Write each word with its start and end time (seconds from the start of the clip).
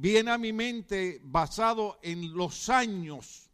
viene 0.00 0.30
a 0.30 0.38
mi 0.38 0.50
mente 0.54 1.20
basado 1.22 1.98
en 2.02 2.32
los 2.32 2.70
años 2.70 3.50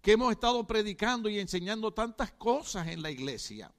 que 0.00 0.12
hemos 0.12 0.32
estado 0.32 0.66
predicando 0.66 1.28
y 1.28 1.38
enseñando 1.38 1.94
tantas 1.94 2.32
cosas 2.32 2.88
en 2.88 3.00
la 3.00 3.12
iglesia. 3.12 3.72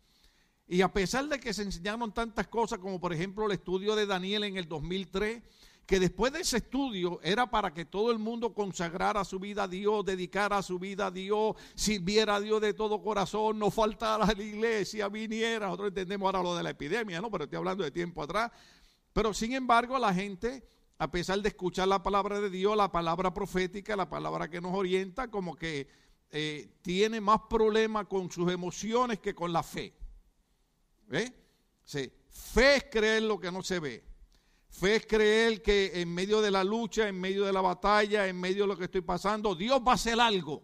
Y 0.65 0.81
a 0.81 0.93
pesar 0.93 1.27
de 1.27 1.41
que 1.41 1.53
se 1.53 1.63
enseñaron 1.63 2.13
tantas 2.13 2.47
cosas, 2.47 2.79
como 2.79 3.01
por 3.01 3.11
ejemplo 3.11 3.45
el 3.45 3.51
estudio 3.51 3.97
de 3.97 4.05
Daniel 4.05 4.45
en 4.45 4.55
el 4.55 4.65
2003, 4.65 5.43
que 5.85 5.99
después 5.99 6.31
de 6.31 6.39
ese 6.39 6.57
estudio 6.57 7.19
era 7.21 7.51
para 7.51 7.73
que 7.73 7.83
todo 7.83 8.11
el 8.11 8.17
mundo 8.17 8.53
consagrara 8.53 9.25
su 9.25 9.37
vida 9.37 9.63
a 9.63 9.67
Dios, 9.67 10.05
dedicara 10.05 10.63
su 10.63 10.79
vida 10.79 11.07
a 11.07 11.11
Dios, 11.11 11.57
sirviera 11.75 12.35
a 12.35 12.39
Dios 12.39 12.61
de 12.61 12.73
todo 12.73 13.03
corazón, 13.03 13.59
no 13.59 13.69
faltara 13.71 14.23
a 14.23 14.33
la 14.33 14.41
iglesia, 14.41 15.09
viniera. 15.09 15.65
Nosotros 15.65 15.89
entendemos 15.89 16.27
ahora 16.27 16.41
lo 16.41 16.55
de 16.55 16.63
la 16.63 16.69
epidemia, 16.69 17.19
¿no? 17.19 17.29
Pero 17.29 17.43
estoy 17.43 17.57
hablando 17.57 17.83
de 17.83 17.91
tiempo 17.91 18.23
atrás. 18.23 18.51
Pero 19.11 19.33
sin 19.33 19.51
embargo, 19.51 19.99
la 19.99 20.13
gente, 20.13 20.65
a 20.97 21.11
pesar 21.11 21.41
de 21.41 21.49
escuchar 21.49 21.87
la 21.87 22.01
palabra 22.01 22.39
de 22.39 22.49
Dios, 22.49 22.75
la 22.77 22.91
palabra 22.91 23.33
profética, 23.33 23.95
la 23.95 24.09
palabra 24.09 24.49
que 24.49 24.61
nos 24.61 24.73
orienta, 24.73 25.29
como 25.29 25.55
que 25.55 25.87
eh, 26.31 26.79
tiene 26.81 27.19
más 27.21 27.41
problema 27.49 28.05
con 28.05 28.31
sus 28.31 28.51
emociones 28.51 29.19
que 29.19 29.35
con 29.35 29.51
la 29.51 29.63
fe. 29.63 29.93
Sí. 31.83 32.11
Fe 32.29 32.75
es 32.77 32.85
creer 32.91 33.23
lo 33.23 33.39
que 33.39 33.51
no 33.51 33.61
se 33.61 33.79
ve. 33.79 34.03
Fe 34.69 34.97
es 34.97 35.05
creer 35.05 35.61
que 35.61 36.01
en 36.01 36.13
medio 36.13 36.41
de 36.41 36.51
la 36.51 36.63
lucha, 36.63 37.07
en 37.07 37.19
medio 37.19 37.45
de 37.45 37.53
la 37.53 37.61
batalla, 37.61 38.27
en 38.27 38.39
medio 38.39 38.63
de 38.63 38.67
lo 38.67 38.77
que 38.77 38.85
estoy 38.85 39.01
pasando, 39.01 39.55
Dios 39.55 39.81
va 39.85 39.93
a 39.93 39.95
hacer 39.95 40.19
algo. 40.19 40.63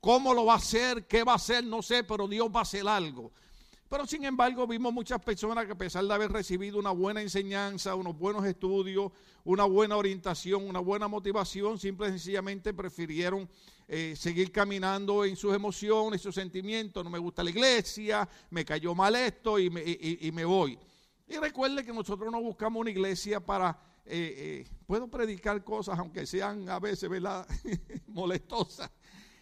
¿Cómo 0.00 0.34
lo 0.34 0.44
va 0.44 0.54
a 0.54 0.56
hacer? 0.56 1.06
¿Qué 1.06 1.24
va 1.24 1.32
a 1.32 1.36
hacer? 1.36 1.64
No 1.64 1.82
sé, 1.82 2.04
pero 2.04 2.28
Dios 2.28 2.48
va 2.54 2.60
a 2.60 2.62
hacer 2.62 2.86
algo. 2.86 3.32
Pero 3.88 4.06
sin 4.06 4.24
embargo 4.24 4.66
vimos 4.66 4.92
muchas 4.92 5.20
personas 5.20 5.64
que 5.66 5.72
a 5.72 5.78
pesar 5.78 6.04
de 6.04 6.12
haber 6.12 6.30
recibido 6.30 6.78
una 6.78 6.90
buena 6.90 7.22
enseñanza, 7.22 7.94
unos 7.94 8.18
buenos 8.18 8.44
estudios, 8.44 9.12
una 9.44 9.64
buena 9.64 9.96
orientación, 9.96 10.68
una 10.68 10.80
buena 10.80 11.08
motivación, 11.08 11.78
simple 11.78 12.08
y 12.08 12.10
sencillamente 12.10 12.74
prefirieron 12.74 13.48
eh, 13.86 14.14
seguir 14.16 14.52
caminando 14.52 15.24
en 15.24 15.36
sus 15.36 15.54
emociones, 15.54 16.20
sus 16.20 16.34
sentimientos. 16.34 17.02
No 17.02 17.10
me 17.10 17.18
gusta 17.18 17.42
la 17.42 17.50
iglesia, 17.50 18.28
me 18.50 18.64
cayó 18.64 18.94
mal 18.94 19.16
esto 19.16 19.58
y 19.58 19.70
me, 19.70 19.82
y 19.84 20.30
me 20.32 20.44
voy. 20.44 20.78
Y 21.30 21.36
recuerde 21.36 21.84
que 21.84 21.92
nosotros 21.92 22.32
no 22.32 22.40
buscamos 22.40 22.80
una 22.80 22.90
iglesia 22.90 23.38
para, 23.38 23.78
eh, 24.06 24.64
eh, 24.66 24.70
puedo 24.86 25.08
predicar 25.08 25.62
cosas 25.62 25.98
aunque 25.98 26.26
sean 26.26 26.68
a 26.70 26.78
veces, 26.78 27.08
¿verdad? 27.10 27.46
molestosas. 28.06 28.90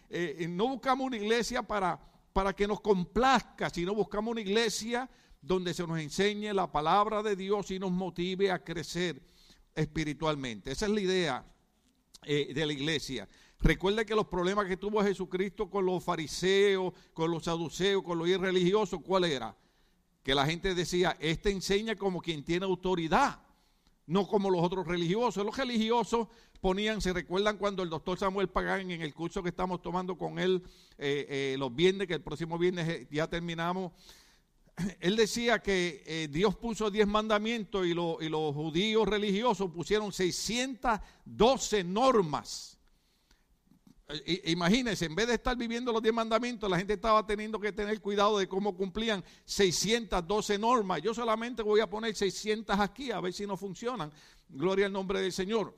Eh, 0.09 0.47
no 0.49 0.67
buscamos 0.67 1.07
una 1.07 1.15
iglesia 1.15 1.63
para, 1.63 1.97
para 2.37 2.53
que 2.53 2.67
nos 2.67 2.81
complazca, 2.81 3.67
sino 3.71 3.95
buscamos 3.95 4.33
una 4.33 4.41
iglesia 4.41 5.09
donde 5.41 5.73
se 5.73 5.87
nos 5.87 5.97
enseñe 5.97 6.53
la 6.53 6.71
palabra 6.71 7.23
de 7.23 7.35
Dios 7.35 7.71
y 7.71 7.79
nos 7.79 7.89
motive 7.89 8.51
a 8.51 8.63
crecer 8.63 9.19
espiritualmente. 9.73 10.71
Esa 10.71 10.85
es 10.85 10.91
la 10.91 11.01
idea 11.01 11.45
de 12.23 12.63
la 12.63 12.73
iglesia. 12.73 13.27
Recuerde 13.59 14.05
que 14.05 14.13
los 14.13 14.27
problemas 14.27 14.67
que 14.67 14.77
tuvo 14.77 15.01
Jesucristo 15.01 15.67
con 15.67 15.87
los 15.87 16.03
fariseos, 16.03 16.93
con 17.11 17.31
los 17.31 17.45
saduceos, 17.45 18.03
con 18.03 18.19
los 18.19 18.27
irreligiosos, 18.27 18.99
¿cuál 19.03 19.23
era? 19.23 19.57
que 20.21 20.35
la 20.35 20.45
gente 20.45 20.75
decía, 20.75 21.17
este 21.19 21.49
enseña 21.49 21.95
como 21.95 22.21
quien 22.21 22.45
tiene 22.45 22.67
autoridad, 22.67 23.41
no 24.07 24.25
como 24.27 24.49
los 24.49 24.63
otros 24.63 24.87
religiosos. 24.87 25.45
Los 25.45 25.55
religiosos 25.55 26.27
ponían, 26.59 27.01
se 27.01 27.13
recuerdan 27.13 27.57
cuando 27.57 27.83
el 27.83 27.89
doctor 27.89 28.17
Samuel 28.17 28.49
Pagán 28.49 28.89
en 28.89 29.01
el 29.01 29.13
curso 29.13 29.43
que 29.43 29.49
estamos 29.49 29.81
tomando 29.81 30.17
con 30.17 30.39
él 30.39 30.63
eh, 30.97 31.27
eh, 31.29 31.55
los 31.59 31.75
viernes, 31.75 32.07
que 32.07 32.15
el 32.15 32.21
próximo 32.21 32.57
viernes 32.57 32.87
eh, 32.87 33.07
ya 33.11 33.27
terminamos, 33.27 33.91
él 34.99 35.15
decía 35.15 35.59
que 35.59 36.27
Dios 36.31 36.55
puso 36.55 36.89
10 36.89 37.07
mandamientos 37.07 37.85
y, 37.85 37.91
y 37.91 37.93
los 38.29 38.55
judíos 38.55 39.07
religiosos 39.07 39.69
pusieron 39.71 40.11
612 40.11 41.83
normas 41.83 42.76
Imagínense, 44.45 45.05
en 45.05 45.15
vez 45.15 45.27
de 45.27 45.33
estar 45.33 45.57
viviendo 45.57 45.91
los 45.91 46.01
diez 46.01 46.13
mandamientos, 46.13 46.69
la 46.69 46.77
gente 46.77 46.93
estaba 46.93 47.25
teniendo 47.25 47.59
que 47.59 47.73
tener 47.73 47.99
cuidado 47.99 48.37
de 48.37 48.47
cómo 48.47 48.73
cumplían 48.73 49.21
612 49.43 50.57
normas. 50.57 51.01
Yo 51.01 51.13
solamente 51.13 51.61
voy 51.61 51.81
a 51.81 51.89
poner 51.89 52.15
600 52.15 52.79
aquí 52.79 53.11
a 53.11 53.19
ver 53.19 53.33
si 53.33 53.45
no 53.45 53.57
funcionan. 53.57 54.09
Gloria 54.47 54.85
al 54.85 54.93
nombre 54.93 55.19
del 55.19 55.33
Señor. 55.33 55.75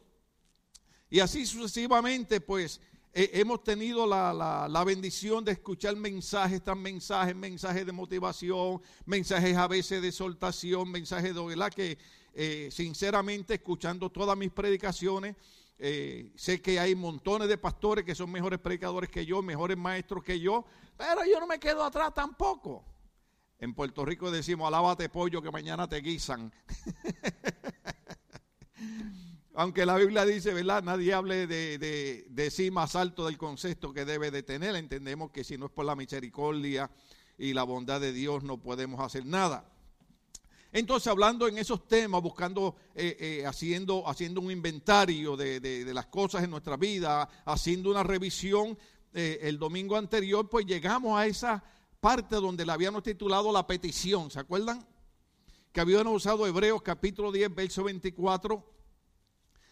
Y 1.09 1.19
así 1.21 1.47
sucesivamente, 1.47 2.39
pues 2.39 2.79
eh, 3.11 3.31
hemos 3.33 3.63
tenido 3.63 4.05
la, 4.05 4.83
bendición 4.85 5.43
de 5.43 5.53
escuchar 5.53 5.95
mensajes, 5.95 6.63
tan 6.63 6.79
mensajes, 6.79 7.35
mensajes 7.35 7.83
de 7.83 7.91
motivación, 7.91 8.79
mensajes 9.05 9.57
a 9.57 9.67
veces 9.67 10.03
de 10.03 10.09
exhortación, 10.09 10.91
mensajes 10.91 11.33
de 11.33 11.41
verdad 11.43 11.73
que 11.73 11.97
eh, 12.35 12.69
sinceramente 12.71 13.55
escuchando 13.55 14.11
todas 14.11 14.37
mis 14.37 14.51
predicaciones 14.51 15.35
eh, 15.81 16.33
sé 16.35 16.61
que 16.61 16.77
hay 16.77 16.93
montones 16.93 17.47
de 17.47 17.57
pastores 17.57 18.03
que 18.03 18.13
son 18.13 18.29
mejores 18.29 18.59
predicadores 18.59 19.09
que 19.09 19.25
yo, 19.25 19.41
mejores 19.41 19.77
maestros 19.77 20.23
que 20.23 20.37
yo, 20.37 20.65
pero 20.97 21.23
yo 21.23 21.39
no 21.39 21.47
me 21.47 21.57
quedo 21.57 21.83
atrás 21.83 22.13
tampoco. 22.13 22.83
En 23.57 23.73
Puerto 23.73 24.03
Rico 24.03 24.29
decimos, 24.29 24.67
alábate 24.67 25.07
pollo 25.07 25.41
que 25.41 25.51
mañana 25.51 25.87
te 25.87 26.01
guisan. 26.01 26.53
Aunque 29.53 29.85
la 29.85 29.95
Biblia 29.95 30.25
dice, 30.25 30.53
¿verdad? 30.53 30.83
Nadie 30.83 31.13
hable 31.13 31.47
de, 31.47 31.77
de, 31.77 32.25
de, 32.29 32.51
sí 32.51 32.71
más 32.71 32.95
alto 32.95 33.25
del 33.25 33.37
concepto 33.37 33.93
que 33.93 34.05
debe 34.05 34.31
de 34.31 34.43
tener. 34.43 34.75
Entendemos 34.75 35.31
que 35.31 35.43
si 35.43 35.57
no 35.57 35.65
es 35.65 35.71
por 35.71 35.85
la 35.85 35.95
misericordia 35.95 36.89
y 37.37 37.53
la 37.53 37.63
bondad 37.63 37.99
de 37.99 38.13
Dios 38.13 38.43
no 38.43 38.57
podemos 38.57 39.01
hacer 39.01 39.25
nada. 39.25 39.69
Entonces, 40.71 41.07
hablando 41.07 41.47
en 41.47 41.57
esos 41.57 41.87
temas, 41.87 42.21
buscando, 42.21 42.75
eh, 42.93 43.17
eh, 43.19 43.45
haciendo, 43.45 44.07
haciendo 44.07 44.39
un 44.39 44.51
inventario 44.51 45.35
de, 45.35 45.91
las 45.93 46.05
cosas 46.07 46.43
en 46.43 46.51
nuestra 46.51 46.77
vida, 46.77 47.27
haciendo 47.45 47.89
una 47.89 48.03
revisión, 48.03 48.77
eh, 49.13 49.39
el 49.41 49.57
domingo 49.57 49.95
anterior, 49.95 50.47
pues 50.47 50.67
llegamos 50.67 51.19
a 51.19 51.25
esa 51.25 51.63
parte 51.99 52.35
donde 52.35 52.65
la 52.65 52.73
habíamos 52.73 53.01
titulado 53.01 53.51
la 53.51 53.65
petición, 53.65 54.29
¿se 54.29 54.39
acuerdan? 54.39 54.85
Que 55.71 55.81
habíamos 55.81 56.13
usado 56.13 56.45
Hebreos 56.45 56.83
capítulo 56.83 57.31
10, 57.31 57.55
verso 57.55 57.83
24, 57.83 58.63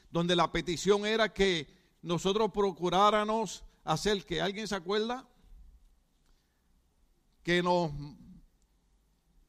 donde 0.10 0.36
la 0.36 0.52
petición 0.52 1.06
era 1.06 1.32
que 1.32 1.68
nosotros 2.02 2.52
procuráramos 2.52 3.64
hacer 3.84 4.26
que, 4.26 4.42
¿alguien 4.42 4.68
se 4.68 4.76
acuerda? 4.76 5.28
Que 7.44 7.62
nos 7.62 7.92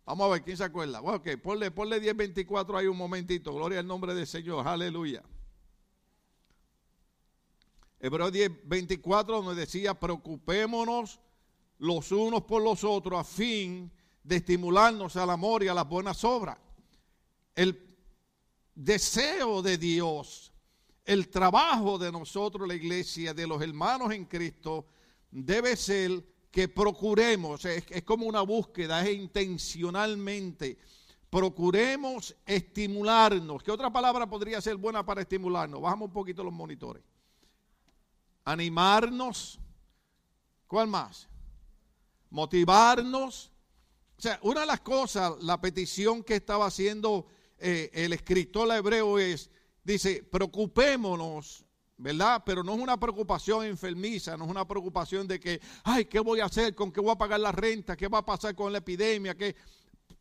Vamos 0.09 0.25
a 0.25 0.31
ver, 0.31 0.43
¿quién 0.43 0.57
se 0.57 0.65
acuerda? 0.65 1.01
Bueno, 1.01 1.19
ok, 1.19 1.37
ponle, 1.37 1.71
ponle 1.71 2.01
10.24 2.01 2.79
ahí 2.79 2.87
un 2.87 2.97
momentito. 2.97 3.53
Gloria 3.53 3.81
al 3.81 3.87
nombre 3.87 4.15
del 4.15 4.27
Señor. 4.27 4.67
Aleluya. 4.67 5.23
Hebreos 8.01 8.33
10.24 8.33 9.27
donde 9.27 9.55
decía, 9.55 9.93
preocupémonos 9.93 11.21
los 11.77 12.11
unos 12.11 12.45
por 12.45 12.63
los 12.63 12.85
otros 12.85 13.21
a 13.21 13.23
fin 13.23 13.93
de 14.23 14.37
estimularnos 14.37 15.15
al 15.17 15.29
amor 15.29 15.63
y 15.63 15.69
a 15.69 15.75
las 15.75 15.87
buenas 15.87 16.25
obras. 16.25 16.57
El 17.55 17.79
deseo 18.75 19.61
de 19.61 19.77
Dios, 19.77 20.55
el 21.05 21.29
trabajo 21.29 21.99
de 21.99 22.11
nosotros, 22.11 22.67
la 22.67 22.75
iglesia, 22.75 23.35
de 23.35 23.47
los 23.47 23.61
hermanos 23.61 24.11
en 24.15 24.25
Cristo, 24.25 24.87
debe 25.31 25.77
ser 25.77 26.25
que 26.51 26.69
procuremos, 26.69 27.65
es, 27.65 27.85
como 28.05 28.27
una 28.27 28.43
búsqueda, 28.43 29.07
es 29.07 29.17
intencionalmente, 29.17 30.79
procuremos 31.31 32.35
estimularnos. 32.47 33.63
¿Qué 33.63 33.71
otra 33.71 33.93
palabra 33.93 34.29
podría 34.29 34.61
ser 34.61 34.77
buena 34.77 35.05
para 35.05 35.21
estimularnos? 35.21 35.81
Bajamos 35.81 36.09
un 36.09 36.13
poquito 36.13 36.43
los 36.43 36.53
monitores. 36.53 37.03
Animarnos. 38.45 39.59
¿Cuál 40.67 40.89
más? 40.89 41.29
Motivarnos. 42.31 43.53
O 44.17 44.21
sea, 44.21 44.39
una 44.43 44.61
de 44.61 44.67
las 44.67 44.81
cosas, 44.81 45.35
la 45.43 45.61
petición 45.61 46.25
que 46.25 46.37
estaba 46.37 46.67
haciendo 46.67 47.27
eh, 47.59 47.91
el 47.93 48.13
escritor 48.13 48.71
hebreo 48.73 49.19
es, 49.19 49.51
dice, 49.85 50.23
preocupémonos 50.23 51.65
¿verdad? 51.99 52.43
Pero 52.47 52.63
no 52.63 52.75
es 52.75 52.81
una 52.81 52.99
preocupación 52.99 53.67
enfermiza, 53.67 54.37
no 54.37 54.45
es 54.45 54.51
una 54.51 54.67
preocupación 54.67 55.27
de 55.27 55.41
que, 55.41 55.61
ay, 55.83 56.05
¿qué 56.05 56.21
voy 56.21 56.41
a 56.41 56.47
hacer? 56.47 56.75
¿Con 56.75 56.93
qué 56.93 57.01
voy 57.01 57.11
a 57.11 57.19
pagar 57.19 57.41
la 57.41 57.53
renta? 57.53 57.97
¿Qué 57.97 58.07
va 58.09 58.19
a 58.19 58.25
pasar 58.25 58.55
con 58.55 58.73
la 58.73 58.79
epidemia? 58.79 59.37
¿Qué? 59.37 59.57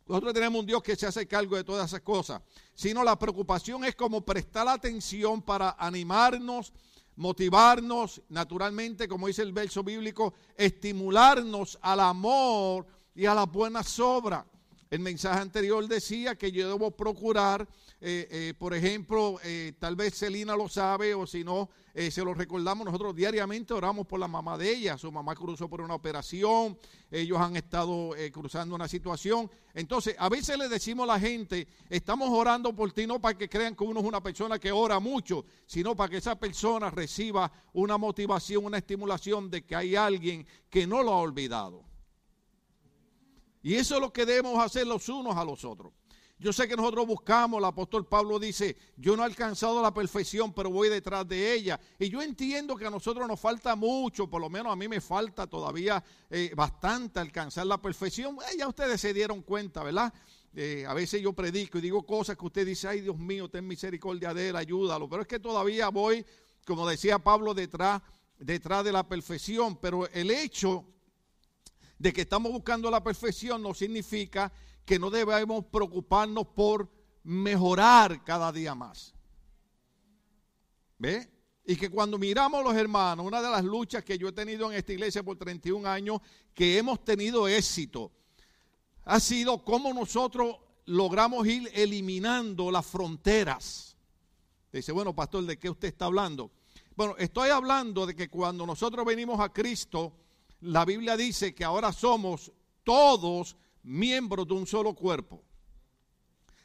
Nosotros 0.07 0.33
tenemos 0.33 0.59
un 0.59 0.65
Dios 0.65 0.81
que 0.81 0.95
se 0.95 1.06
hace 1.06 1.27
cargo 1.27 1.56
de 1.56 1.63
todas 1.63 1.88
esas 1.88 2.01
cosas. 2.01 2.41
Sino 2.74 3.03
la 3.03 3.18
preocupación 3.18 3.85
es 3.85 3.95
como 3.95 4.21
prestar 4.21 4.68
atención 4.68 5.41
para 5.41 5.75
animarnos, 5.77 6.74
motivarnos, 7.15 8.21
naturalmente, 8.30 9.07
como 9.07 9.27
dice 9.27 9.44
el 9.44 9.53
verso 9.53 9.83
bíblico, 9.83 10.33
estimularnos 10.56 11.77
al 11.81 12.00
amor 12.00 12.88
y 13.13 13.25
a 13.25 13.35
las 13.35 13.51
buenas 13.51 14.00
obras. 14.00 14.45
El 14.89 15.00
mensaje 15.00 15.39
anterior 15.39 15.86
decía 15.88 16.36
que 16.36 16.51
yo 16.51 16.68
debo 16.69 16.92
procurar, 16.92 17.68
eh, 18.00 18.28
eh, 18.30 18.54
por 18.57 18.74
ejemplo, 18.74 19.39
eh, 19.44 19.74
tal 19.80 19.95
vez 19.95 20.16
Celina 20.16 20.56
lo 20.56 20.69
sabe 20.69 21.13
o 21.13 21.28
si 21.28 21.44
no, 21.44 21.69
se 21.98 22.24
lo 22.24 22.36
recordamos, 22.36 22.86
nosotros 22.86 23.16
diariamente 23.16 23.74
oramos 23.74 24.06
por 24.06 24.19
la 24.19 24.28
mamá 24.28 24.56
de 24.56 24.69
ella, 24.69 25.00
su 25.00 25.12
mamá 25.12 25.34
cruzó 25.34 25.68
por 25.68 25.81
una 25.81 25.95
operación, 25.95 26.78
ellos 27.10 27.39
han 27.39 27.56
estado 27.56 28.12
cruzando 28.31 28.75
una 28.75 28.88
situación. 28.88 29.50
Entonces, 29.74 30.16
a 30.19 30.30
veces 30.30 30.60
le 30.60 30.69
decimos 30.69 31.06
a 31.06 31.13
la 31.13 31.19
gente, 31.19 31.68
estamos 31.90 32.30
orando 32.30 32.72
por 32.75 32.92
ti 32.92 33.07
no 33.07 33.19
para 33.19 33.36
que 33.36 33.50
crean 33.50 33.75
que 33.75 33.83
uno 33.83 34.01
es 34.01 34.06
una 34.06 34.22
persona 34.22 34.60
que 34.60 34.72
ora 34.72 35.00
mucho, 35.00 35.44
sino 35.66 35.95
para 35.95 36.12
que 36.12 36.18
esa 36.18 36.36
persona 36.36 36.92
reciba 36.92 37.51
una 37.74 37.98
motivación, 37.98 38.66
una 38.66 38.78
estimulación 38.78 39.50
de 39.50 39.66
que 39.66 39.75
hay 39.75 39.95
alguien 39.95 40.45
que 40.69 40.86
no 40.86 41.01
lo 41.01 41.13
ha 41.13 41.22
olvidado. 41.22 41.83
Y 43.68 43.75
eso 43.75 43.96
es 43.96 44.02
lo 44.02 44.14
que 44.14 44.25
debemos 44.25 44.58
hacer 44.64 44.88
los 44.88 45.10
unos 45.10 45.36
a 45.36 45.44
los 45.44 45.66
otros. 45.66 45.92
Yo 46.40 46.54
sé 46.54 46.69
que 46.69 46.78
nosotros 46.78 47.06
buscamos, 47.06 47.60
el 47.60 47.66
apóstol 47.66 48.08
Pablo 48.08 48.40
dice, 48.40 48.78
yo 48.96 49.18
no 49.18 49.24
he 49.24 49.25
alcanzado 49.25 49.81
la 49.81 49.94
perfección, 49.94 50.54
pero 50.54 50.69
voy 50.69 50.88
detrás 50.88 51.28
de 51.28 51.54
ella. 51.54 51.78
Y 52.00 52.08
yo 52.08 52.22
entiendo 52.22 52.78
que 52.78 52.86
a 52.86 52.90
nosotros 52.90 53.28
nos 53.28 53.38
falta 53.38 53.75
mucho, 53.75 54.30
por 54.30 54.40
lo 54.40 54.50
menos 54.50 54.72
a 54.72 54.78
mí 54.78 54.88
me 54.88 55.02
falta 55.02 55.48
todavía 55.48 56.02
eh, 56.30 56.54
bastante 56.56 57.19
alcanzar 57.19 57.68
la 57.68 57.81
perfección. 57.81 58.38
Eh, 58.50 58.56
ya 58.58 58.69
ustedes 58.69 59.02
se 59.02 59.14
dieron 59.14 59.42
cuenta, 59.42 59.84
¿verdad? 59.84 60.14
Eh, 60.56 60.86
a 60.88 60.94
veces 60.94 61.22
yo 61.22 61.34
predico 61.34 61.80
y 61.80 61.81
digo 61.81 62.06
cosas 62.06 62.38
que 62.38 62.46
usted 62.46 62.66
dice, 62.66 62.88
ay 62.88 63.02
Dios 63.02 63.18
mío, 63.18 63.50
ten 63.50 63.68
misericordia 63.68 64.34
de 64.34 64.48
él, 64.48 64.56
ayúdalo. 64.56 65.10
Pero 65.10 65.24
es 65.24 65.28
que 65.28 65.42
todavía 65.42 65.90
voy, 65.90 66.25
como 66.66 66.88
decía 66.88 67.19
Pablo, 67.19 67.54
detrás, 67.54 68.02
detrás 68.40 68.86
de 68.86 68.94
la 68.94 69.06
perfección. 69.06 69.75
Pero 69.75 70.08
el 70.14 70.31
hecho 70.31 70.86
de 71.97 72.13
que 72.13 72.21
estamos 72.21 72.51
buscando 72.51 72.91
la 72.91 73.03
perfección 73.03 73.61
no 73.61 73.73
significa 73.73 74.51
que 74.85 74.99
no 74.99 75.09
debemos 75.09 75.65
preocuparnos 75.65 76.47
por 76.47 76.89
mejorar 77.23 78.23
cada 78.23 78.51
día 78.51 78.75
más. 78.75 79.13
¿Ve? 80.97 81.29
Y 81.65 81.75
que 81.75 81.89
cuando 81.89 82.17
miramos 82.17 82.63
los 82.63 82.75
hermanos, 82.75 83.25
una 83.25 83.41
de 83.41 83.49
las 83.49 83.63
luchas 83.63 84.03
que 84.03 84.17
yo 84.17 84.29
he 84.29 84.31
tenido 84.31 84.71
en 84.71 84.77
esta 84.77 84.94
iglesia 84.94 85.23
por 85.23 85.38
31 85.38 85.88
años, 85.88 86.21
que 86.53 86.77
hemos 86.77 87.03
tenido 87.03 87.47
éxito, 87.47 88.11
ha 89.03 89.19
sido 89.19 89.63
cómo 89.63 89.94
nosotros 89.94 90.55
logramos 90.85 91.45
ir 91.45 91.69
eliminando 91.73 92.71
las 92.71 92.85
fronteras. 92.85 93.97
Dice, 94.71 94.91
bueno, 94.91 95.13
pastor, 95.13 95.45
¿de 95.45 95.57
qué 95.59 95.69
usted 95.69 95.89
está 95.89 96.05
hablando? 96.05 96.51
Bueno, 96.95 97.15
estoy 97.17 97.49
hablando 97.49 98.05
de 98.05 98.15
que 98.15 98.29
cuando 98.29 98.65
nosotros 98.65 99.05
venimos 99.05 99.39
a 99.39 99.49
Cristo, 99.49 100.13
la 100.62 100.86
Biblia 100.86 101.15
dice 101.15 101.54
que 101.54 101.63
ahora 101.63 101.92
somos 101.92 102.51
todos 102.83 103.56
miembros 103.83 104.48
de 104.48 104.54
un 104.54 104.68
solo 104.68 104.94
cuerpo. 104.94 105.44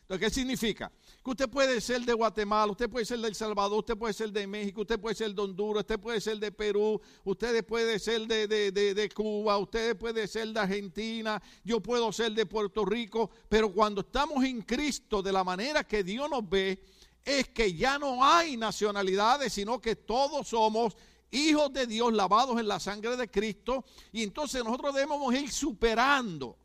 Entonces, 0.03 0.29
¿qué 0.29 0.35
significa? 0.35 0.93
Que 1.25 1.31
usted 1.31 1.49
puede 1.49 1.81
ser 1.81 2.03
de 2.03 2.13
Guatemala, 2.13 2.73
usted 2.73 2.91
puede 2.91 3.07
ser 3.07 3.19
de 3.21 3.29
El 3.29 3.35
Salvador, 3.35 3.79
usted 3.79 3.97
puede 3.97 4.13
ser 4.13 4.31
de 4.31 4.47
México, 4.47 4.83
usted 4.83 5.01
puede 5.01 5.15
ser 5.15 5.33
de 5.33 5.41
Honduras, 5.41 5.83
usted 5.83 5.99
puede 5.99 6.21
ser 6.21 6.39
de 6.39 6.53
Perú, 6.53 7.01
usted 7.25 7.65
puede 7.65 7.99
ser 7.99 8.27
de, 8.27 8.47
de 8.47 9.09
Cuba, 9.15 9.57
usted 9.59 9.97
puede 9.97 10.27
ser 10.27 10.49
de 10.49 10.61
Argentina, 10.61 11.41
yo 11.65 11.81
puedo 11.81 12.13
ser 12.13 12.33
de 12.33 12.45
Puerto 12.45 12.85
Rico, 12.85 13.31
pero 13.49 13.73
cuando 13.73 14.01
estamos 14.03 14.45
en 14.45 14.63
Cristo 14.63 15.23
de 15.23 15.33
la 15.33 15.45
manera 15.45 15.85
que 15.85 16.03
Dios 16.03 16.29
nos 16.29 16.47
ve, 16.49 16.83
es 17.25 17.49
que 17.51 17.73
ya 17.73 17.99
no 17.99 18.25
hay 18.25 18.57
nacionalidades, 18.57 19.53
sino 19.53 19.81
que 19.81 19.97
todos 19.97 20.49
somos 20.49 20.97
hijos 21.33 21.73
de 21.73 21.87
Dios 21.87 22.13
lavados 22.13 22.61
en 22.61 22.69
la 22.69 22.79
sangre 22.79 23.17
de 23.17 23.29
Cristo. 23.31 23.85
Y 24.13 24.23
entonces 24.23 24.63
nosotros 24.63 24.95
debemos 24.95 25.35
ir 25.35 25.51
superando. 25.51 26.57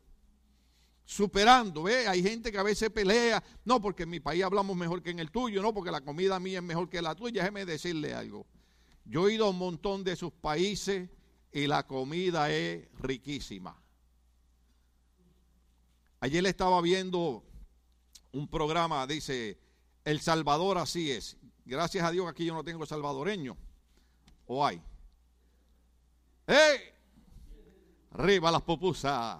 Superando, 1.04 1.84
¿ve? 1.84 2.06
Hay 2.06 2.22
gente 2.22 2.52
que 2.52 2.58
a 2.58 2.62
veces 2.62 2.90
pelea, 2.90 3.42
no 3.64 3.80
porque 3.80 4.02
en 4.02 4.10
mi 4.10 4.20
país 4.20 4.44
hablamos 4.44 4.76
mejor 4.76 5.02
que 5.02 5.10
en 5.10 5.18
el 5.18 5.30
tuyo, 5.30 5.62
no 5.62 5.72
porque 5.72 5.90
la 5.90 6.02
comida 6.02 6.38
mía 6.38 6.58
es 6.58 6.64
mejor 6.64 6.88
que 6.90 7.00
la 7.00 7.14
tuya. 7.14 7.42
Déjeme 7.42 7.64
decirle 7.64 8.14
algo. 8.14 8.46
Yo 9.04 9.26
he 9.26 9.34
ido 9.34 9.46
a 9.46 9.50
un 9.50 9.58
montón 9.58 10.04
de 10.04 10.16
sus 10.16 10.32
países 10.32 11.08
y 11.50 11.66
la 11.66 11.86
comida 11.86 12.50
es 12.52 12.86
riquísima. 13.00 13.80
Ayer 16.20 16.42
le 16.42 16.50
estaba 16.50 16.80
viendo 16.82 17.42
un 18.32 18.48
programa, 18.48 19.06
dice, 19.06 19.58
El 20.04 20.20
Salvador 20.20 20.76
así 20.76 21.10
es. 21.10 21.38
Gracias 21.64 22.04
a 22.04 22.10
Dios 22.10 22.26
aquí 22.28 22.44
yo 22.44 22.54
no 22.54 22.64
tengo 22.64 22.84
salvadoreño. 22.84 23.56
¿O 24.48 24.64
hay? 24.64 24.82
¡Eh! 26.46 26.94
Arriba 28.12 28.50
las 28.50 28.62
pupusas. 28.62 29.38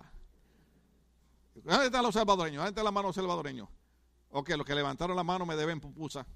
¿Dónde 1.55 1.87
están 1.87 2.03
los 2.03 2.15
salvadoreños? 2.15 2.59
¿Dónde 2.59 2.69
están 2.71 2.85
las 2.85 2.93
manos 2.93 3.15
salvadoreños? 3.15 3.69
Ok, 4.31 4.51
los 4.51 4.67
que 4.67 4.75
levantaron 4.75 5.17
la 5.17 5.25
mano 5.25 5.47
me 5.47 5.57
deben 5.57 5.81
pupusas. 5.81 6.27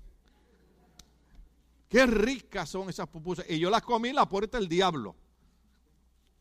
Qué 1.88 2.06
ricas 2.06 2.70
son 2.70 2.88
esas 2.88 3.06
pupusas. 3.06 3.44
Y 3.48 3.58
yo 3.58 3.68
las 3.68 3.82
comí 3.82 4.12
la 4.12 4.26
puerta 4.26 4.58
del 4.58 4.68
diablo. 4.68 5.14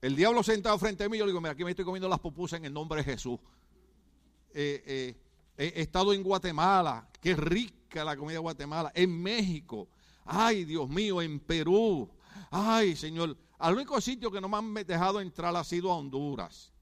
El 0.01 0.15
diablo 0.15 0.41
sentado 0.41 0.79
frente 0.79 1.03
a 1.03 1.09
mí, 1.09 1.17
yo 1.17 1.25
le 1.25 1.31
digo, 1.31 1.41
mira, 1.41 1.51
aquí 1.51 1.65
me 1.65 1.71
estoy 1.71 1.85
comiendo 1.85 2.07
las 2.07 2.19
pupusas 2.19 2.59
en 2.59 2.65
el 2.65 2.73
nombre 2.73 3.03
de 3.03 3.11
Jesús. 3.11 3.37
Eh, 4.53 4.81
eh, 4.85 5.73
he 5.75 5.81
estado 5.81 6.13
en 6.13 6.23
Guatemala, 6.23 7.07
qué 7.19 7.35
rica 7.35 8.05
la 8.05 8.15
comida 8.15 8.35
de 8.35 8.39
Guatemala. 8.39 8.91
En 8.95 9.21
México, 9.21 9.89
ay 10.25 10.63
Dios 10.63 10.89
mío, 10.89 11.21
en 11.21 11.39
Perú, 11.39 12.09
Ay, 12.51 12.97
Señor, 12.97 13.37
al 13.59 13.75
único 13.75 13.99
sitio 14.01 14.29
que 14.29 14.41
no 14.41 14.49
me 14.49 14.57
han 14.57 14.73
dejado 14.73 15.21
entrar 15.21 15.55
ha 15.55 15.63
sido 15.63 15.91
a 15.91 15.95
Honduras. 15.95 16.73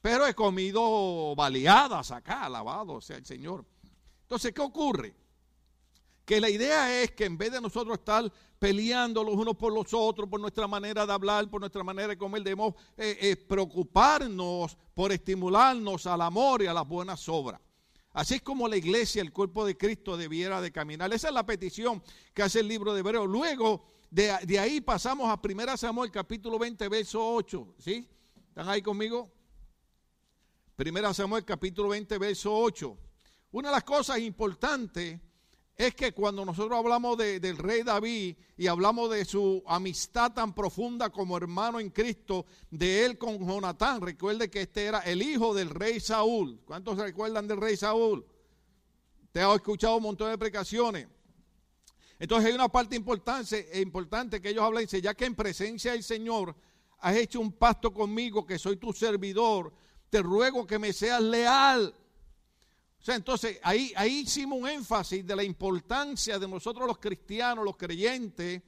Pero 0.00 0.26
he 0.26 0.34
comido 0.34 1.34
baleadas 1.36 2.10
acá, 2.10 2.44
alabado 2.44 3.00
sea 3.00 3.18
el 3.18 3.26
Señor. 3.26 3.64
Entonces, 4.22 4.52
¿qué 4.52 4.62
ocurre? 4.62 5.14
Que 6.24 6.40
la 6.40 6.48
idea 6.48 7.02
es 7.02 7.10
que 7.12 7.26
en 7.26 7.36
vez 7.36 7.52
de 7.52 7.60
nosotros 7.60 7.98
estar 7.98 8.32
peleando 8.58 9.22
los 9.22 9.34
unos 9.34 9.56
por 9.56 9.74
los 9.74 9.92
otros, 9.92 10.26
por 10.28 10.40
nuestra 10.40 10.66
manera 10.66 11.06
de 11.06 11.12
hablar, 11.12 11.50
por 11.50 11.60
nuestra 11.60 11.84
manera 11.84 12.08
de 12.08 12.16
comer, 12.16 12.42
debemos 12.42 12.74
eh, 12.96 13.18
eh, 13.20 13.36
preocuparnos 13.36 14.76
por 14.94 15.12
estimularnos 15.12 16.06
al 16.06 16.22
amor 16.22 16.62
y 16.62 16.66
a 16.66 16.72
las 16.72 16.88
buenas 16.88 17.28
obras. 17.28 17.60
Así 18.12 18.36
es 18.36 18.42
como 18.42 18.68
la 18.68 18.76
iglesia, 18.76 19.20
el 19.20 19.32
cuerpo 19.32 19.66
de 19.66 19.76
Cristo 19.76 20.16
debiera 20.16 20.62
de 20.62 20.72
caminar. 20.72 21.12
Esa 21.12 21.28
es 21.28 21.34
la 21.34 21.44
petición 21.44 22.02
que 22.32 22.42
hace 22.42 22.60
el 22.60 22.68
libro 22.68 22.94
de 22.94 23.00
Hebreo. 23.00 23.26
Luego 23.26 23.93
de, 24.14 24.58
ahí 24.60 24.80
pasamos 24.80 25.28
a 25.28 25.40
1 25.42 25.76
Samuel 25.76 26.08
capítulo 26.08 26.56
20, 26.56 26.88
verso 26.88 27.34
8. 27.34 27.74
¿Sí? 27.78 28.08
¿Están 28.48 28.68
ahí 28.68 28.80
conmigo? 28.80 29.28
1 30.78 31.14
Samuel 31.14 31.44
capítulo 31.44 31.88
20, 31.88 32.18
verso 32.18 32.56
8. 32.56 32.96
Una 33.50 33.70
de 33.70 33.74
las 33.74 33.82
cosas 33.82 34.20
importantes 34.20 35.18
es 35.76 35.96
que 35.96 36.12
cuando 36.12 36.44
nosotros 36.44 36.78
hablamos 36.78 37.18
del 37.18 37.58
rey 37.58 37.82
David 37.82 38.36
y 38.56 38.68
hablamos 38.68 39.10
de 39.10 39.24
su 39.24 39.64
amistad 39.66 40.32
tan 40.32 40.54
profunda 40.54 41.10
como 41.10 41.36
hermano 41.36 41.80
en 41.80 41.90
Cristo, 41.90 42.46
de 42.70 43.04
él 43.04 43.18
con 43.18 43.44
Jonatán, 43.44 44.00
recuerde 44.00 44.48
que 44.48 44.62
este 44.62 44.84
era 44.84 45.00
el 45.00 45.22
hijo 45.22 45.52
del 45.52 45.70
rey 45.70 45.98
Saúl. 45.98 46.60
¿Cuántos 46.64 46.98
recuerdan 46.98 47.48
del 47.48 47.60
rey 47.60 47.76
Saúl? 47.76 48.24
Te 49.32 49.40
ha 49.40 49.52
escuchado 49.52 49.96
un 49.96 50.04
montón 50.04 50.28
de 50.28 50.34
explicaciones. 50.34 51.08
Entonces 52.24 52.48
hay 52.48 52.54
una 52.54 52.70
parte 52.70 52.96
importante, 52.96 53.68
eh, 53.70 53.82
importante 53.82 54.40
que 54.40 54.48
ellos 54.48 54.64
hablan, 54.64 54.84
dice, 54.84 55.02
ya 55.02 55.12
que 55.12 55.26
en 55.26 55.34
presencia 55.34 55.92
del 55.92 56.02
Señor 56.02 56.56
has 57.00 57.16
hecho 57.16 57.38
un 57.38 57.52
pacto 57.52 57.92
conmigo, 57.92 58.46
que 58.46 58.58
soy 58.58 58.76
tu 58.78 58.94
servidor, 58.94 59.70
te 60.08 60.22
ruego 60.22 60.66
que 60.66 60.78
me 60.78 60.94
seas 60.94 61.20
leal. 61.20 61.94
O 62.98 63.04
sea, 63.04 63.16
entonces 63.16 63.60
ahí, 63.62 63.92
ahí 63.94 64.20
hicimos 64.20 64.58
un 64.58 64.66
énfasis 64.66 65.26
de 65.26 65.36
la 65.36 65.44
importancia 65.44 66.38
de 66.38 66.48
nosotros 66.48 66.86
los 66.86 66.96
cristianos, 66.96 67.62
los 67.62 67.76
creyentes, 67.76 68.62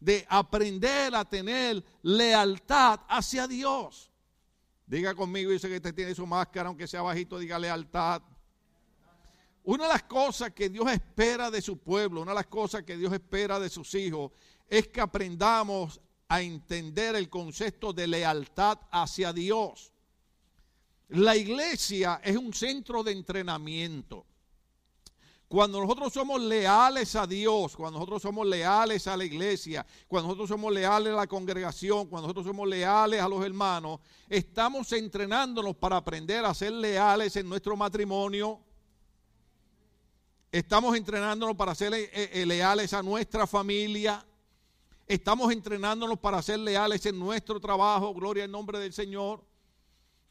de 0.00 0.26
aprender 0.30 1.14
a 1.14 1.26
tener 1.26 1.84
lealtad 2.00 3.00
hacia 3.10 3.46
Dios. 3.46 4.10
Diga 4.86 5.14
conmigo, 5.14 5.50
dice 5.50 5.68
que 5.68 5.76
usted 5.76 5.94
tiene 5.94 6.14
su 6.14 6.26
máscara, 6.26 6.68
aunque 6.68 6.86
sea 6.86 7.02
bajito, 7.02 7.38
diga 7.38 7.58
lealtad. 7.58 8.22
Una 9.64 9.84
de 9.84 9.92
las 9.92 10.02
cosas 10.04 10.52
que 10.52 10.68
Dios 10.68 10.90
espera 10.90 11.50
de 11.50 11.62
su 11.62 11.78
pueblo, 11.78 12.22
una 12.22 12.32
de 12.32 12.36
las 12.36 12.46
cosas 12.46 12.82
que 12.82 12.96
Dios 12.96 13.12
espera 13.12 13.60
de 13.60 13.68
sus 13.68 13.94
hijos, 13.94 14.32
es 14.68 14.88
que 14.88 15.00
aprendamos 15.00 16.00
a 16.28 16.40
entender 16.40 17.14
el 17.14 17.28
concepto 17.28 17.92
de 17.92 18.06
lealtad 18.06 18.78
hacia 18.90 19.32
Dios. 19.32 19.92
La 21.10 21.36
iglesia 21.36 22.20
es 22.24 22.36
un 22.36 22.52
centro 22.54 23.02
de 23.02 23.12
entrenamiento. 23.12 24.26
Cuando 25.46 25.82
nosotros 25.82 26.14
somos 26.14 26.40
leales 26.40 27.14
a 27.14 27.26
Dios, 27.26 27.76
cuando 27.76 27.98
nosotros 27.98 28.22
somos 28.22 28.46
leales 28.46 29.06
a 29.06 29.18
la 29.18 29.24
iglesia, 29.26 29.84
cuando 30.08 30.28
nosotros 30.28 30.48
somos 30.48 30.72
leales 30.72 31.12
a 31.12 31.16
la 31.16 31.26
congregación, 31.26 32.08
cuando 32.08 32.28
nosotros 32.28 32.46
somos 32.46 32.66
leales 32.66 33.20
a 33.20 33.28
los 33.28 33.44
hermanos, 33.44 34.00
estamos 34.30 34.90
entrenándonos 34.92 35.76
para 35.76 35.98
aprender 35.98 36.42
a 36.46 36.54
ser 36.54 36.72
leales 36.72 37.36
en 37.36 37.46
nuestro 37.46 37.76
matrimonio, 37.76 38.60
Estamos 40.52 40.94
entrenándonos 40.98 41.56
para 41.56 41.74
ser 41.74 41.94
eh, 41.94 42.10
eh, 42.12 42.44
leales 42.44 42.92
a 42.92 43.02
nuestra 43.02 43.46
familia. 43.46 44.22
Estamos 45.06 45.50
entrenándonos 45.50 46.18
para 46.18 46.42
ser 46.42 46.58
leales 46.58 47.06
en 47.06 47.18
nuestro 47.18 47.58
trabajo. 47.58 48.12
Gloria 48.12 48.44
al 48.44 48.50
nombre 48.50 48.78
del 48.78 48.92
Señor. 48.92 49.42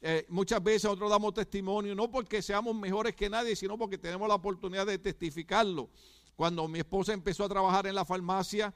eh, 0.00 0.24
muchas 0.28 0.62
veces 0.62 0.84
nosotros 0.84 1.10
damos 1.10 1.34
testimonio, 1.34 1.96
no 1.96 2.08
porque 2.08 2.40
seamos 2.40 2.72
mejores 2.76 3.16
que 3.16 3.28
nadie, 3.28 3.56
sino 3.56 3.76
porque 3.76 3.98
tenemos 3.98 4.28
la 4.28 4.36
oportunidad 4.36 4.86
de 4.86 4.96
testificarlo. 4.96 5.90
Cuando 6.36 6.68
mi 6.68 6.78
esposa 6.78 7.12
empezó 7.12 7.44
a 7.46 7.48
trabajar 7.48 7.88
en 7.88 7.96
la 7.96 8.04
farmacia, 8.04 8.72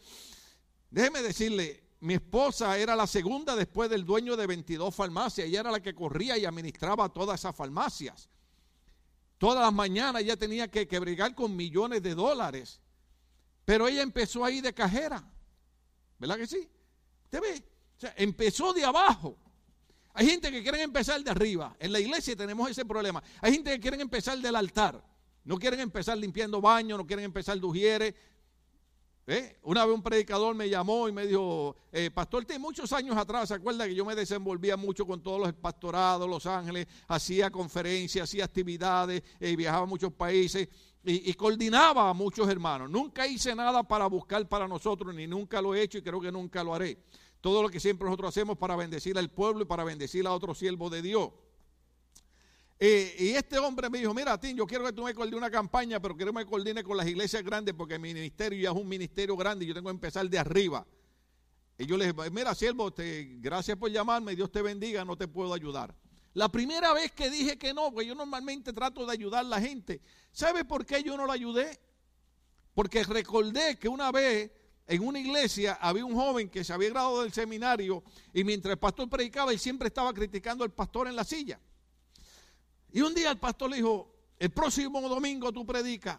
déjeme 0.90 1.22
decirle, 1.22 1.84
mi 2.00 2.14
esposa 2.14 2.76
era 2.76 2.96
la 2.96 3.06
segunda 3.06 3.54
después 3.54 3.88
del 3.88 4.04
dueño 4.04 4.36
de 4.36 4.48
22 4.48 4.92
farmacias. 4.92 5.46
Ella 5.46 5.60
era 5.60 5.70
la 5.70 5.80
que 5.80 5.94
corría 5.94 6.36
y 6.38 6.44
administraba 6.44 7.08
todas 7.08 7.38
esas 7.38 7.54
farmacias. 7.54 8.28
Todas 9.38 9.62
las 9.62 9.72
mañanas 9.72 10.22
ella 10.22 10.36
tenía 10.36 10.68
que, 10.68 10.88
que 10.88 10.98
brigar 10.98 11.34
con 11.34 11.54
millones 11.54 12.02
de 12.02 12.14
dólares. 12.14 12.80
Pero 13.64 13.88
ella 13.88 14.02
empezó 14.02 14.44
ahí 14.44 14.60
de 14.60 14.72
cajera. 14.72 15.22
¿Verdad 16.18 16.36
que 16.36 16.46
sí? 16.46 16.68
¿Usted 17.24 17.40
ve? 17.40 17.64
O 17.96 18.00
sea, 18.00 18.14
empezó 18.16 18.72
de 18.72 18.84
abajo. 18.84 19.36
Hay 20.14 20.26
gente 20.26 20.50
que 20.50 20.62
quiere 20.62 20.82
empezar 20.82 21.22
de 21.22 21.30
arriba. 21.30 21.76
En 21.78 21.92
la 21.92 22.00
iglesia 22.00 22.34
tenemos 22.34 22.70
ese 22.70 22.84
problema. 22.86 23.22
Hay 23.42 23.52
gente 23.52 23.70
que 23.72 23.80
quiere 23.80 24.00
empezar 24.00 24.38
del 24.38 24.56
altar. 24.56 25.02
No 25.44 25.58
quieren 25.58 25.80
empezar 25.80 26.16
limpiando 26.16 26.60
baños, 26.60 26.98
no 26.98 27.06
quieren 27.06 27.24
empezar 27.26 27.60
de 27.60 28.14
¿Eh? 29.28 29.56
Una 29.64 29.84
vez 29.84 29.92
un 29.92 30.02
predicador 30.02 30.54
me 30.54 30.68
llamó 30.68 31.08
y 31.08 31.12
me 31.12 31.26
dijo, 31.26 31.74
eh, 31.90 32.12
pastor, 32.12 32.46
muchos 32.60 32.92
años 32.92 33.16
atrás, 33.16 33.48
¿se 33.48 33.54
acuerda 33.54 33.84
que 33.84 33.94
yo 33.94 34.04
me 34.04 34.14
desenvolvía 34.14 34.76
mucho 34.76 35.04
con 35.04 35.20
todos 35.20 35.40
los 35.40 35.52
pastorados, 35.52 36.28
Los 36.30 36.46
Ángeles, 36.46 36.86
hacía 37.08 37.50
conferencias, 37.50 38.22
hacía 38.22 38.44
actividades, 38.44 39.24
eh, 39.40 39.56
viajaba 39.56 39.82
a 39.82 39.86
muchos 39.86 40.12
países 40.12 40.68
y, 41.02 41.28
y, 41.28 41.34
coordinaba 41.34 42.08
a 42.08 42.14
muchos 42.14 42.48
hermanos. 42.48 42.88
Nunca 42.88 43.26
hice 43.26 43.52
nada 43.56 43.82
para 43.82 44.06
buscar 44.06 44.48
para 44.48 44.68
nosotros, 44.68 45.12
ni 45.12 45.26
nunca 45.26 45.60
lo 45.60 45.74
he 45.74 45.82
hecho 45.82 45.98
y 45.98 46.02
creo 46.02 46.20
que 46.20 46.30
nunca 46.30 46.62
lo 46.62 46.72
haré. 46.72 46.96
Todo 47.40 47.62
lo 47.62 47.68
que 47.68 47.80
siempre 47.80 48.04
nosotros 48.04 48.28
hacemos 48.28 48.56
para 48.56 48.76
bendecir 48.76 49.18
al 49.18 49.28
pueblo 49.28 49.62
y 49.62 49.66
para 49.66 49.82
bendecir 49.82 50.24
a 50.28 50.32
otro 50.32 50.54
siervo 50.54 50.88
de 50.88 51.02
Dios. 51.02 51.30
Y 52.78 53.30
este 53.30 53.58
hombre 53.58 53.88
me 53.88 53.98
dijo, 53.98 54.12
mira, 54.12 54.38
Tim, 54.38 54.54
yo 54.54 54.66
quiero 54.66 54.84
que 54.84 54.92
tú 54.92 55.02
me 55.02 55.14
coordines 55.14 55.38
una 55.38 55.50
campaña, 55.50 55.98
pero 55.98 56.14
quiero 56.14 56.32
que 56.32 56.38
me 56.40 56.46
coordine 56.46 56.84
con 56.84 56.96
las 56.96 57.06
iglesias 57.06 57.42
grandes 57.42 57.74
porque 57.74 57.98
mi 57.98 58.12
ministerio 58.12 58.60
ya 58.60 58.70
es 58.70 58.76
un 58.76 58.86
ministerio 58.86 59.34
grande 59.34 59.64
y 59.64 59.68
yo 59.68 59.74
tengo 59.74 59.88
que 59.88 59.94
empezar 59.94 60.28
de 60.28 60.38
arriba. 60.38 60.86
Y 61.78 61.86
yo 61.86 61.96
le 61.96 62.12
dije, 62.12 62.30
mira, 62.30 62.54
siervo, 62.54 62.92
te, 62.92 63.36
gracias 63.38 63.78
por 63.78 63.90
llamarme, 63.90 64.36
Dios 64.36 64.52
te 64.52 64.60
bendiga, 64.60 65.04
no 65.06 65.16
te 65.16 65.26
puedo 65.26 65.54
ayudar. 65.54 65.94
La 66.34 66.50
primera 66.50 66.92
vez 66.92 67.12
que 67.12 67.30
dije 67.30 67.56
que 67.56 67.72
no, 67.72 67.90
porque 67.90 68.06
yo 68.06 68.14
normalmente 68.14 68.74
trato 68.74 69.06
de 69.06 69.12
ayudar 69.12 69.40
a 69.40 69.48
la 69.48 69.60
gente, 69.60 70.02
¿sabe 70.30 70.66
por 70.66 70.84
qué 70.84 71.02
yo 71.02 71.16
no 71.16 71.26
la 71.26 71.32
ayudé? 71.32 71.80
Porque 72.74 73.04
recordé 73.04 73.78
que 73.78 73.88
una 73.88 74.12
vez 74.12 74.50
en 74.86 75.02
una 75.02 75.18
iglesia 75.18 75.78
había 75.80 76.04
un 76.04 76.14
joven 76.14 76.50
que 76.50 76.62
se 76.62 76.74
había 76.74 76.90
graduado 76.90 77.22
del 77.22 77.32
seminario 77.32 78.04
y 78.34 78.44
mientras 78.44 78.72
el 78.72 78.78
pastor 78.78 79.08
predicaba, 79.08 79.50
él 79.50 79.58
siempre 79.58 79.88
estaba 79.88 80.12
criticando 80.12 80.62
al 80.62 80.72
pastor 80.72 81.08
en 81.08 81.16
la 81.16 81.24
silla. 81.24 81.58
Y 82.96 83.02
un 83.02 83.14
día 83.14 83.30
el 83.30 83.36
pastor 83.36 83.68
le 83.68 83.76
dijo, 83.76 84.10
el 84.38 84.48
próximo 84.48 85.02
domingo 85.02 85.52
tú 85.52 85.66
predicas. 85.66 86.18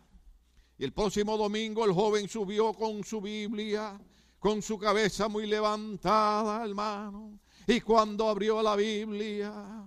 Y 0.77 0.83
el 0.83 0.93
próximo 0.93 1.35
domingo 1.35 1.83
el 1.83 1.91
joven 1.91 2.29
subió 2.29 2.71
con 2.71 3.03
su 3.03 3.19
Biblia, 3.19 3.99
con 4.37 4.61
su 4.61 4.77
cabeza 4.77 5.27
muy 5.27 5.47
levantada, 5.47 6.63
hermano. 6.63 7.39
Y 7.65 7.81
cuando 7.81 8.29
abrió 8.29 8.61
la 8.61 8.75
Biblia, 8.75 9.85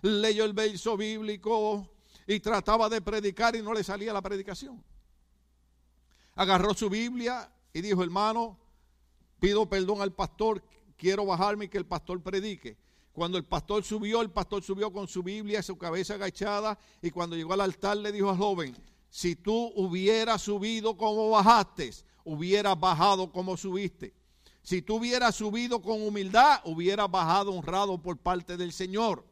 leyó 0.00 0.46
el 0.46 0.54
verso 0.54 0.96
bíblico 0.96 1.86
y 2.26 2.40
trataba 2.40 2.88
de 2.88 3.02
predicar 3.02 3.54
y 3.54 3.60
no 3.60 3.74
le 3.74 3.84
salía 3.84 4.14
la 4.14 4.22
predicación. 4.22 4.82
Agarró 6.36 6.72
su 6.72 6.88
Biblia 6.88 7.52
y 7.74 7.82
dijo, 7.82 8.02
hermano, 8.02 8.58
pido 9.40 9.68
perdón 9.68 10.00
al 10.00 10.14
pastor, 10.14 10.64
quiero 10.96 11.26
bajarme 11.26 11.66
y 11.66 11.68
que 11.68 11.76
el 11.76 11.84
pastor 11.84 12.22
predique. 12.22 12.78
Cuando 13.20 13.36
el 13.36 13.44
pastor 13.44 13.84
subió, 13.84 14.22
el 14.22 14.30
pastor 14.30 14.62
subió 14.62 14.90
con 14.90 15.06
su 15.06 15.22
Biblia, 15.22 15.62
su 15.62 15.76
cabeza 15.76 16.14
agachada, 16.14 16.78
y 17.02 17.10
cuando 17.10 17.36
llegó 17.36 17.52
al 17.52 17.60
altar 17.60 17.98
le 17.98 18.12
dijo 18.12 18.30
al 18.30 18.38
joven, 18.38 18.74
si 19.10 19.36
tú 19.36 19.70
hubieras 19.76 20.40
subido 20.40 20.96
como 20.96 21.28
bajaste, 21.28 21.90
hubieras 22.24 22.80
bajado 22.80 23.30
como 23.30 23.58
subiste. 23.58 24.14
Si 24.62 24.80
tú 24.80 24.96
hubieras 24.96 25.34
subido 25.34 25.82
con 25.82 26.00
humildad, 26.00 26.62
hubieras 26.64 27.10
bajado 27.10 27.52
honrado 27.52 28.00
por 28.00 28.16
parte 28.16 28.56
del 28.56 28.72
Señor. 28.72 29.22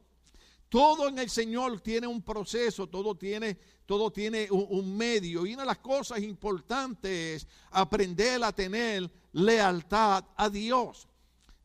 Todo 0.68 1.08
en 1.08 1.18
el 1.18 1.30
Señor 1.30 1.80
tiene 1.80 2.06
un 2.06 2.20
proceso, 2.20 2.88
todo 2.88 3.14
tiene, 3.14 3.56
todo 3.86 4.10
tiene 4.10 4.48
un, 4.50 4.66
un, 4.68 4.98
medio. 4.98 5.46
Y 5.46 5.54
una 5.54 5.62
de 5.62 5.68
las 5.68 5.78
cosas 5.78 6.18
importantes 6.18 7.42
es 7.42 7.48
aprender 7.70 8.44
a 8.44 8.52
tener 8.52 9.10
lealtad 9.32 10.26
a 10.36 10.50
Dios. 10.50 11.07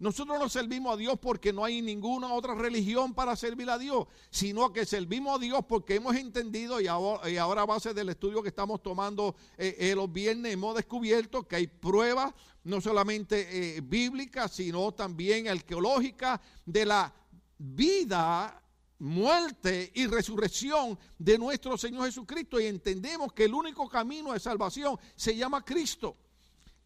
Nosotros 0.03 0.37
no 0.37 0.49
servimos 0.49 0.95
a 0.95 0.97
Dios 0.97 1.17
porque 1.17 1.53
no 1.53 1.63
hay 1.63 1.81
ninguna 1.81 2.33
otra 2.33 2.55
religión 2.55 3.13
para 3.13 3.37
servir 3.37 3.69
a 3.69 3.77
Dios, 3.77 4.05
sino 4.29 4.73
que 4.73 4.85
servimos 4.85 5.37
a 5.37 5.39
Dios 5.39 5.61
porque 5.65 5.95
hemos 5.95 6.13
entendido 6.17 6.81
y 6.81 6.87
ahora, 6.87 7.61
a 7.61 7.65
base 7.65 7.93
del 7.93 8.09
estudio 8.09 8.43
que 8.43 8.49
estamos 8.49 8.83
tomando 8.83 9.33
eh, 9.57 9.77
eh, 9.79 9.95
los 9.95 10.11
viernes 10.11 10.51
hemos 10.51 10.75
descubierto 10.75 11.47
que 11.47 11.55
hay 11.55 11.67
pruebas 11.67 12.33
no 12.65 12.81
solamente 12.81 13.77
eh, 13.77 13.81
bíblicas, 13.81 14.51
sino 14.51 14.91
también 14.91 15.47
arqueológicas 15.47 16.41
de 16.65 16.85
la 16.85 17.13
vida 17.57 18.61
muerte 18.99 19.89
y 19.95 20.07
resurrección 20.07 20.99
de 21.17 21.37
nuestro 21.37 21.77
Señor 21.77 22.07
Jesucristo 22.07 22.59
y 22.59 22.65
entendemos 22.65 23.31
que 23.31 23.45
el 23.45 23.53
único 23.53 23.87
camino 23.87 24.33
de 24.33 24.41
salvación 24.41 24.99
se 25.15 25.33
llama 25.33 25.63
Cristo. 25.63 26.17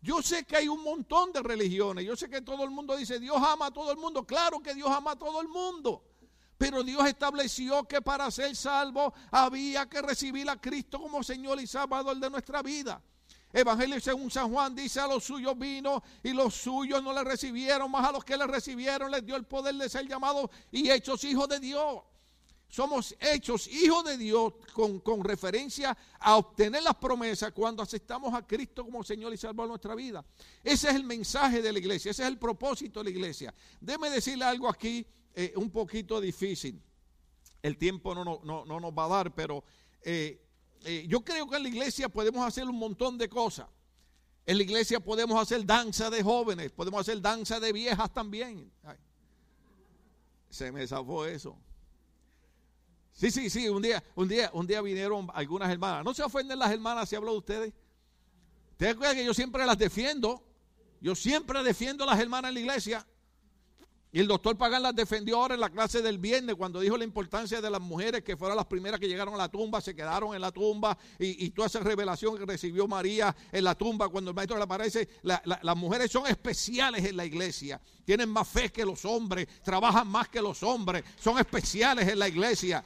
Yo 0.02 0.22
sé 0.22 0.46
que 0.46 0.56
hay 0.56 0.68
un 0.68 0.84
montón 0.84 1.32
de 1.32 1.42
religiones. 1.42 2.06
Yo 2.06 2.16
sé 2.16 2.30
que 2.30 2.42
todo 2.42 2.64
el 2.64 2.70
mundo 2.70 2.96
dice, 2.96 3.20
Dios 3.20 3.38
ama 3.38 3.68
a 3.68 3.72
todo 3.72 3.92
el 3.92 3.98
mundo. 3.98 4.26
Claro 4.26 4.62
que 4.62 4.74
Dios 4.74 4.90
ama 4.90 5.12
a 5.12 5.16
todo 5.16 5.42
el 5.42 5.48
mundo. 5.48 6.04
Pero 6.58 6.84
Dios 6.84 7.06
estableció 7.06 7.88
que 7.88 8.02
para 8.02 8.30
ser 8.32 8.56
salvo 8.56 9.14
había 9.32 9.88
que 9.88 10.02
recibir 10.02 10.50
a 10.50 10.60
Cristo 10.60 11.00
como 11.00 11.24
Señor 11.24 11.60
y 11.62 11.68
Salvador 11.68 12.18
de 12.18 12.30
nuestra 12.30 12.62
vida. 12.62 13.02
Evangelio 13.54 14.00
según 14.02 14.30
San 14.30 14.52
Juan 14.52 14.76
dice 14.76 15.00
a 15.00 15.08
los 15.08 15.24
suyos 15.24 15.58
vino 15.58 16.04
y 16.22 16.32
los 16.32 16.54
suyos 16.54 17.02
no 17.02 17.14
le 17.14 17.24
recibieron, 17.24 17.90
más 17.90 18.08
a 18.08 18.12
los 18.12 18.26
que 18.26 18.36
le 18.36 18.46
recibieron 18.46 19.10
les 19.10 19.26
dio 19.26 19.36
el 19.36 19.46
poder 19.46 19.76
de 19.76 19.88
ser 19.88 20.08
llamados 20.08 20.50
y 20.72 20.90
hechos 20.92 21.24
hijos 21.24 21.48
de 21.48 21.60
Dios 21.60 22.02
somos 22.70 23.16
hechos 23.20 23.68
hijos 23.68 24.04
de 24.04 24.18
Dios 24.18 24.54
con, 24.74 25.00
con, 25.00 25.24
referencia 25.24 25.98
a 26.20 26.36
obtener 26.36 26.84
las 26.84 26.96
promesas 26.96 27.52
cuando 27.54 27.82
aceptamos 27.82 28.34
a 28.34 28.46
Cristo 28.46 28.84
como 28.84 29.04
Señor 29.04 29.34
y 29.34 29.38
Salvador 29.38 29.68
de 29.68 29.72
nuestra 29.72 29.96
vida. 29.96 30.26
Ese 30.64 30.90
es 30.90 30.96
el 30.96 31.04
mensaje 31.04 31.62
de 31.62 31.72
la 31.72 31.80
iglesia, 31.80 32.12
ese 32.12 32.24
es 32.24 32.28
el 32.28 32.38
propósito 32.38 33.00
de 33.00 33.06
la 33.06 33.10
iglesia. 33.12 33.54
Déjeme 33.80 34.10
decirle 34.10 34.46
algo 34.46 34.70
aquí 34.70 35.06
eh, 35.34 35.54
un 35.56 35.72
poquito 35.72 36.20
difícil. 36.20 36.82
El 37.62 37.78
tiempo 37.78 38.14
no, 38.14 38.24
no, 38.24 38.42
no, 38.44 38.66
no 38.66 38.80
nos 38.80 38.92
va 38.92 39.06
a 39.06 39.10
dar, 39.10 39.34
pero 39.34 39.64
eh, 40.02 40.42
eh, 40.84 41.06
yo 41.08 41.24
creo 41.24 41.48
que 41.50 41.58
en 41.58 41.64
la 41.64 41.70
iglesia 41.70 42.10
podemos 42.10 42.46
hacer 42.46 42.66
un 42.66 42.78
montón 42.78 43.18
de 43.18 43.30
cosas. 43.30 43.68
En 44.46 44.58
la 44.58 44.64
iglesia 44.64 45.00
podemos 45.00 45.42
hacer 45.42 45.66
danza 45.66 46.10
de 46.10 46.24
jóvenes, 46.24 46.72
podemos 46.72 47.02
hacer 47.02 47.22
danza 47.22 47.60
de 47.60 47.74
viejas 47.74 48.14
también. 48.14 48.72
Se 50.50 50.72
me 50.72 50.88
zafó 50.88 51.26
eso. 51.26 51.58
Sí, 53.18 53.32
sí, 53.32 53.50
sí, 53.50 53.68
un 53.68 53.82
día, 53.82 54.04
un 54.14 54.28
día, 54.28 54.52
un 54.54 54.68
día 54.68 54.80
vinieron 54.80 55.28
algunas 55.34 55.72
hermanas. 55.72 56.06
No 56.06 56.14
se 56.14 56.22
ofenden 56.22 56.60
las 56.60 56.72
hermanas 56.72 57.10
si 57.10 57.16
hablo 57.16 57.32
de 57.32 57.38
ustedes. 57.40 57.74
Ustedes 58.74 58.96
que 58.96 59.26
yo 59.26 59.34
siempre 59.34 59.66
las 59.66 59.80
defiendo. 59.80 60.44
Yo 61.02 61.16
siempre 61.16 61.64
defiendo 61.64 62.04
a 62.04 62.08
las 62.08 62.20
hermanas 62.20 62.50
en 62.50 62.54
la 62.54 62.60
iglesia. 62.60 63.08
Y 64.12 64.20
el 64.20 64.28
doctor 64.28 64.56
Pagán 64.56 64.84
las 64.84 64.96
defendió 64.96 65.38
ahora 65.38 65.56
en 65.56 65.60
la 65.60 65.70
clase 65.70 66.02
del 66.02 66.18
viernes 66.18 66.56
cuando 66.56 66.80
dijo 66.80 66.96
la 66.96 67.04
importancia 67.04 67.60
de 67.60 67.70
las 67.70 67.82
mujeres 67.82 68.24
que 68.24 68.38
fueron 68.38 68.56
las 68.56 68.66
primeras 68.68 69.00
que 69.00 69.08
llegaron 69.08 69.34
a 69.34 69.38
la 69.38 69.50
tumba, 69.50 69.82
se 69.82 69.96
quedaron 69.96 70.34
en 70.34 70.42
la 70.42 70.52
tumba 70.52 70.98
y, 71.20 71.50
toda 71.50 71.68
esa 71.68 71.82
revelación 71.82 72.38
que 72.38 72.46
recibió 72.46 72.88
María 72.88 73.36
en 73.52 73.64
la 73.64 73.76
tumba 73.76 74.08
cuando 74.08 74.32
el 74.32 74.36
maestro 74.36 74.58
le 74.58 74.64
aparece. 74.64 75.10
las 75.24 75.76
mujeres 75.76 76.10
son 76.10 76.26
especiales 76.26 77.04
en 77.04 77.18
la 77.18 77.26
iglesia, 77.26 77.82
tienen 78.06 78.30
más 78.30 78.48
fe 78.48 78.72
que 78.72 78.86
los 78.86 79.04
hombres, 79.04 79.48
trabajan 79.62 80.08
más 80.08 80.30
que 80.30 80.42
los 80.42 80.64
hombres, 80.64 81.04
son 81.20 81.38
especiales 81.38 82.08
en 82.08 82.20
la 82.20 82.30
iglesia. 82.30 82.84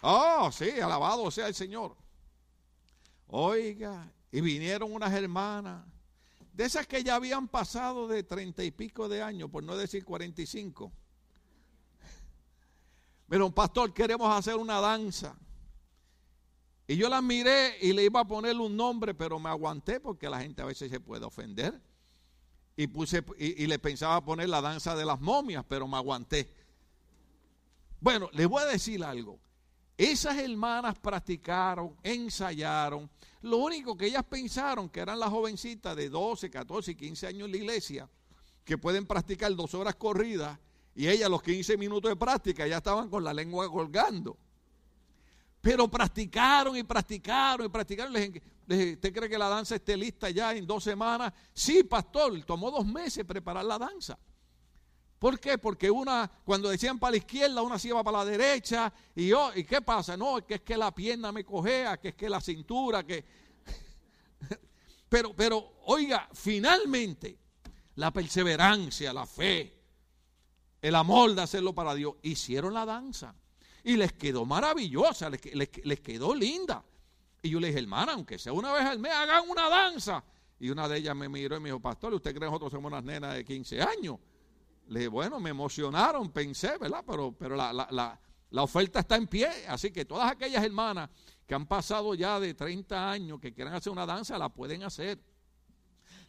Oh, 0.00 0.50
sí, 0.52 0.70
alabado 0.80 1.30
sea 1.30 1.48
el 1.48 1.54
Señor. 1.54 1.96
Oiga, 3.26 4.10
y 4.30 4.40
vinieron 4.40 4.92
unas 4.92 5.12
hermanas, 5.12 5.84
de 6.52 6.64
esas 6.64 6.86
que 6.86 7.04
ya 7.04 7.16
habían 7.16 7.48
pasado 7.48 8.08
de 8.08 8.22
treinta 8.22 8.64
y 8.64 8.70
pico 8.70 9.08
de 9.08 9.22
años, 9.22 9.50
por 9.50 9.62
no 9.62 9.76
decir 9.76 10.04
cuarenta 10.04 10.42
y 10.42 10.46
cinco. 10.46 10.92
Pero, 13.28 13.50
pastor, 13.50 13.92
queremos 13.92 14.34
hacer 14.34 14.56
una 14.56 14.80
danza. 14.80 15.36
Y 16.86 16.96
yo 16.96 17.08
la 17.10 17.20
miré 17.20 17.76
y 17.82 17.92
le 17.92 18.04
iba 18.04 18.20
a 18.20 18.24
poner 18.26 18.56
un 18.56 18.74
nombre, 18.74 19.12
pero 19.14 19.38
me 19.38 19.50
aguanté 19.50 20.00
porque 20.00 20.30
la 20.30 20.40
gente 20.40 20.62
a 20.62 20.64
veces 20.64 20.90
se 20.90 21.00
puede 21.00 21.26
ofender. 21.26 21.78
Y, 22.76 22.86
puse, 22.86 23.22
y 23.36 23.66
le 23.66 23.78
pensaba 23.78 24.24
poner 24.24 24.48
la 24.48 24.62
danza 24.62 24.96
de 24.96 25.04
las 25.04 25.20
momias, 25.20 25.64
pero 25.68 25.86
me 25.86 25.96
aguanté. 25.96 26.48
Bueno, 28.00 28.30
les 28.32 28.48
voy 28.48 28.62
a 28.62 28.66
decir 28.66 29.04
algo. 29.04 29.38
Esas 29.98 30.38
hermanas 30.38 30.96
practicaron, 30.96 31.96
ensayaron. 32.04 33.10
Lo 33.42 33.56
único 33.56 33.96
que 33.96 34.06
ellas 34.06 34.22
pensaron 34.22 34.88
que 34.88 35.00
eran 35.00 35.18
las 35.18 35.28
jovencitas 35.28 35.96
de 35.96 36.08
12, 36.08 36.48
14 36.48 36.92
y 36.92 36.94
15 36.94 37.26
años 37.26 37.46
en 37.46 37.50
la 37.50 37.56
iglesia, 37.56 38.08
que 38.64 38.78
pueden 38.78 39.06
practicar 39.06 39.52
dos 39.56 39.74
horas 39.74 39.96
corridas 39.96 40.56
Y 40.94 41.08
ella 41.08 41.26
a 41.26 41.28
los 41.28 41.42
15 41.42 41.76
minutos 41.76 42.10
de 42.10 42.16
práctica 42.16 42.64
ya 42.66 42.76
estaban 42.76 43.08
con 43.08 43.24
la 43.24 43.34
lengua 43.34 43.68
colgando. 43.68 44.36
Pero 45.60 45.88
practicaron 45.88 46.76
y 46.76 46.84
practicaron 46.84 47.66
y 47.66 47.68
practicaron. 47.68 48.14
¿Usted 48.14 49.12
cree 49.12 49.28
que 49.28 49.38
la 49.38 49.48
danza 49.48 49.74
esté 49.74 49.96
lista 49.96 50.30
ya 50.30 50.54
en 50.54 50.64
dos 50.64 50.84
semanas? 50.84 51.32
Sí, 51.52 51.82
pastor, 51.82 52.40
tomó 52.44 52.70
dos 52.70 52.86
meses 52.86 53.24
preparar 53.24 53.64
la 53.64 53.78
danza. 53.78 54.16
¿Por 55.18 55.40
qué? 55.40 55.58
Porque 55.58 55.90
una, 55.90 56.30
cuando 56.44 56.68
decían 56.68 56.98
para 56.98 57.12
la 57.12 57.16
izquierda, 57.16 57.60
una 57.62 57.78
se 57.78 57.88
iba 57.88 58.04
para 58.04 58.18
la 58.18 58.24
derecha. 58.24 58.92
Y 59.16 59.28
yo, 59.28 59.50
¿y 59.54 59.64
qué 59.64 59.82
pasa? 59.82 60.16
No, 60.16 60.44
que 60.46 60.54
es 60.54 60.60
que 60.60 60.76
la 60.76 60.94
pierna 60.94 61.32
me 61.32 61.44
cojea, 61.44 61.98
que 61.98 62.08
es 62.08 62.14
que 62.14 62.28
la 62.28 62.40
cintura, 62.40 63.04
que. 63.04 63.24
pero, 65.08 65.34
pero, 65.34 65.78
oiga, 65.86 66.28
finalmente, 66.32 67.36
la 67.96 68.12
perseverancia, 68.12 69.12
la 69.12 69.26
fe, 69.26 69.74
el 70.80 70.94
amor 70.94 71.34
de 71.34 71.42
hacerlo 71.42 71.74
para 71.74 71.94
Dios, 71.94 72.14
hicieron 72.22 72.72
la 72.72 72.86
danza. 72.86 73.34
Y 73.82 73.96
les 73.96 74.12
quedó 74.12 74.44
maravillosa, 74.44 75.30
les, 75.30 75.40
les, 75.84 76.00
quedó 76.00 76.32
linda. 76.32 76.84
Y 77.42 77.50
yo 77.50 77.58
le 77.58 77.68
dije, 77.68 77.80
hermana, 77.80 78.12
aunque 78.12 78.38
sea 78.38 78.52
una 78.52 78.72
vez 78.72 78.84
al 78.84 79.00
mes, 79.00 79.12
hagan 79.12 79.48
una 79.48 79.68
danza. 79.68 80.22
Y 80.60 80.70
una 80.70 80.88
de 80.88 80.98
ellas 80.98 81.16
me 81.16 81.28
miró 81.28 81.56
y 81.56 81.60
me 81.60 81.70
dijo, 81.70 81.80
pastor, 81.80 82.14
¿usted 82.14 82.30
cree 82.30 82.40
que 82.40 82.46
nosotros 82.46 82.70
somos 82.70 82.92
unas 82.92 83.02
nenas 83.02 83.34
de 83.34 83.44
15 83.44 83.82
años? 83.82 84.18
Le 84.88 85.00
dije, 85.00 85.08
bueno, 85.08 85.38
me 85.38 85.50
emocionaron, 85.50 86.30
pensé, 86.30 86.78
¿verdad? 86.78 87.04
Pero, 87.06 87.32
pero 87.32 87.56
la, 87.56 87.72
la, 87.72 88.18
la, 88.50 88.62
oferta 88.62 89.00
está 89.00 89.16
en 89.16 89.26
pie. 89.26 89.48
Así 89.68 89.90
que 89.90 90.04
todas 90.04 90.30
aquellas 90.30 90.64
hermanas 90.64 91.10
que 91.46 91.54
han 91.54 91.66
pasado 91.66 92.14
ya 92.14 92.40
de 92.40 92.54
30 92.54 93.10
años, 93.10 93.40
que 93.40 93.52
quieran 93.52 93.74
hacer 93.74 93.92
una 93.92 94.06
danza, 94.06 94.38
la 94.38 94.48
pueden 94.48 94.82
hacer. 94.82 95.18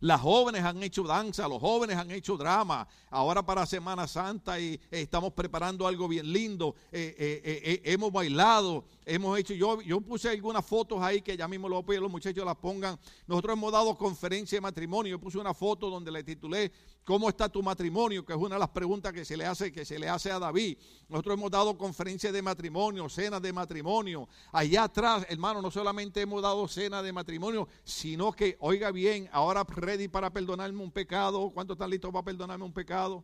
Las 0.01 0.21
jóvenes 0.21 0.63
han 0.63 0.81
hecho 0.81 1.03
danza, 1.03 1.47
los 1.47 1.59
jóvenes 1.59 1.97
han 1.97 2.09
hecho 2.11 2.37
drama. 2.37 2.87
Ahora 3.09 3.45
para 3.45 3.65
Semana 3.65 4.07
Santa 4.07 4.57
y 4.57 4.73
eh, 4.73 4.79
estamos 4.91 5.33
preparando 5.33 5.85
algo 5.85 6.07
bien 6.07 6.31
lindo. 6.31 6.73
Eh, 6.91 7.15
eh, 7.19 7.81
hemos 7.83 8.11
bailado, 8.11 8.85
hemos 9.05 9.37
hecho, 9.37 9.53
yo, 9.53 9.81
yo 9.81 9.99
puse 9.99 10.29
algunas 10.29 10.65
fotos 10.65 11.01
ahí 11.01 11.21
que 11.21 11.35
ya 11.35 11.49
mismo 11.49 11.67
lo 11.67 11.83
voy 11.83 11.97
a 11.97 11.99
los 11.99 12.09
muchachos 12.09 12.45
las 12.45 12.55
pongan. 12.55 12.97
Nosotros 13.27 13.57
hemos 13.57 13.73
dado 13.73 13.97
conferencia 13.97 14.55
de 14.55 14.61
matrimonio. 14.61 15.11
Yo 15.11 15.19
puse 15.19 15.37
una 15.37 15.53
foto 15.53 15.89
donde 15.89 16.11
le 16.11 16.23
titulé 16.23 16.71
¿Cómo 17.09 17.27
está 17.27 17.49
tu 17.49 17.63
matrimonio? 17.63 18.23
Que 18.23 18.33
es 18.33 18.37
una 18.37 18.53
de 18.53 18.59
las 18.59 18.69
preguntas 18.69 19.11
que 19.11 19.25
se 19.25 19.35
le 19.35 19.43
hace, 19.43 19.71
que 19.71 19.83
se 19.83 19.97
le 19.97 20.07
hace 20.07 20.31
a 20.31 20.37
David. 20.37 20.77
Nosotros 21.07 21.39
hemos 21.39 21.49
dado 21.49 21.75
conferencias 21.75 22.31
de 22.31 22.39
matrimonio, 22.43 23.09
cenas 23.09 23.41
de 23.41 23.51
matrimonio. 23.51 24.29
Allá 24.51 24.83
atrás, 24.83 25.25
hermano, 25.27 25.59
no 25.59 25.71
solamente 25.71 26.21
hemos 26.21 26.43
dado 26.43 26.67
cena 26.67 27.01
de 27.01 27.11
matrimonio, 27.11 27.67
sino 27.83 28.31
que, 28.31 28.57
oiga 28.59 28.91
bien, 28.91 29.27
ahora 29.31 29.63
ready 29.63 30.07
para 30.07 30.29
perdonarme 30.29 30.83
un 30.83 30.91
pecado. 30.91 31.49
¿Cuántos 31.49 31.73
están 31.73 31.89
listos 31.89 32.11
para 32.11 32.25
perdonarme 32.25 32.63
un 32.63 32.73
pecado? 32.73 33.23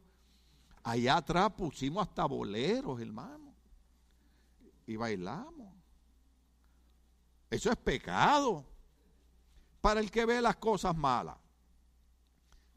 Allá 0.81 1.17
atrás 1.17 1.51
pusimos 1.51 2.07
hasta 2.07 2.25
boleros, 2.25 2.99
hermano. 2.99 3.53
Y 4.87 4.95
bailamos. 4.95 5.71
Eso 7.51 7.69
es 7.69 7.77
pecado. 7.77 8.65
Para 9.79 9.99
el 9.99 10.09
que 10.09 10.25
ve 10.25 10.41
las 10.41 10.55
cosas 10.55 10.97
malas. 10.97 11.37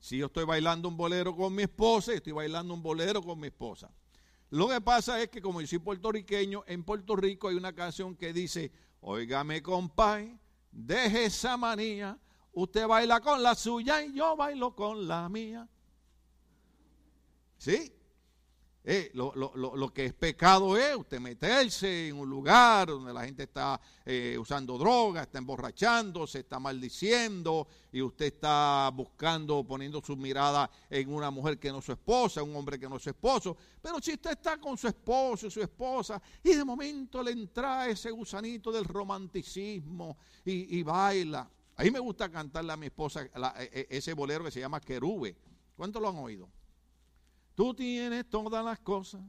Si 0.00 0.19
yo 0.19 0.26
estoy 0.26 0.45
bailando 0.45 0.88
un 0.88 0.97
bolero 0.97 1.35
con 1.35 1.55
mi 1.55 1.64
esposa, 1.64 2.12
estoy 2.12 2.33
bailando 2.33 2.73
un 2.73 2.83
bolero 2.83 3.23
con 3.23 3.38
mi 3.38 3.49
esposa. 3.49 3.90
Lo 4.50 4.69
que 4.69 4.81
pasa 4.81 5.21
es 5.21 5.28
que 5.28 5.43
como 5.43 5.61
yo 5.61 5.67
soy 5.67 5.78
puertorriqueño, 5.78 6.64
en 6.67 6.85
Puerto 6.85 7.17
Rico 7.17 7.49
hay 7.49 7.57
una 7.57 7.75
canción 7.75 8.17
que 8.17 8.33
dice, 8.33 8.73
óigame 9.00 9.62
compay, 9.62 10.38
deje 10.71 11.26
esa 11.26 11.57
manía, 11.57 12.19
usted 12.52 12.87
baila 12.87 13.21
con 13.21 13.43
la 13.43 13.55
suya 13.55 14.02
y 14.02 14.14
yo 14.14 14.37
bailo 14.37 14.75
con 14.75 15.07
la 15.07 15.28
mía. 15.28 15.69
¿Sí? 17.59 17.93
Eh, 18.90 19.11
lo, 19.12 19.35
lo, 19.35 19.52
lo, 19.54 19.92
que 19.92 20.07
es 20.07 20.14
pecado 20.14 20.75
es 20.75 20.97
usted 20.97 21.21
meterse 21.21 22.09
en 22.09 22.16
un 22.16 22.30
lugar 22.30 22.88
donde 22.88 23.12
la 23.12 23.23
gente 23.26 23.42
está 23.42 23.78
eh, 24.02 24.35
usando 24.40 24.78
droga, 24.78 25.25
está 25.25 25.37
emborrachando, 25.37 26.26
se 26.26 26.38
está 26.38 26.59
maldiciendo 26.59 27.68
y 27.92 28.00
usted 28.00 28.25
está 28.25 28.90
buscando, 28.95 29.62
poniendo 29.62 30.00
su 30.00 30.16
mirada 30.16 30.71
en 30.88 31.12
una 31.12 31.30
mujer 31.30 31.59
que 31.59 31.71
no 31.71 31.80
es 31.80 31.85
su 31.85 31.92
esposa, 31.92 32.42
un 32.42 32.57
hombre 32.57 32.80
que 32.80 32.88
no 32.88 32.97
es 32.97 33.02
su 33.02 33.11
esposo. 33.11 33.59
Pero 33.83 34.00
si 34.00 34.14
usted 34.14 34.30
está 34.30 34.59
con 34.59 34.78
su 34.78 34.88
esposo 34.88 35.49
y 35.49 35.50
su 35.50 35.61
esposa 35.61 36.18
y 36.42 36.54
de 36.54 36.64
momento 36.64 37.23
le 37.23 37.33
entra 37.33 37.90
ese 37.90 38.11
gusanito 38.11 38.73
del 38.73 38.87
romanticismo 38.87 40.16
y, 40.47 40.83
baila. 40.83 41.47
A 41.76 41.83
me 41.83 41.99
gusta 41.99 42.30
cantarle 42.30 42.73
a 42.73 42.76
mi 42.78 42.87
esposa 42.87 43.23
e, 43.23 43.30
e, 43.71 43.87
ese 43.90 44.14
bolero 44.14 44.45
que 44.45 44.50
se 44.50 44.61
llama 44.61 44.80
Querube. 44.80 45.37
¿Cuántos 45.76 46.00
lo 46.00 46.09
han 46.09 46.16
oído? 46.16 46.49
Tú 47.58 47.74
tienes 47.74 48.30
todas 48.30 48.64
las 48.64 48.78
cosas 48.78 49.21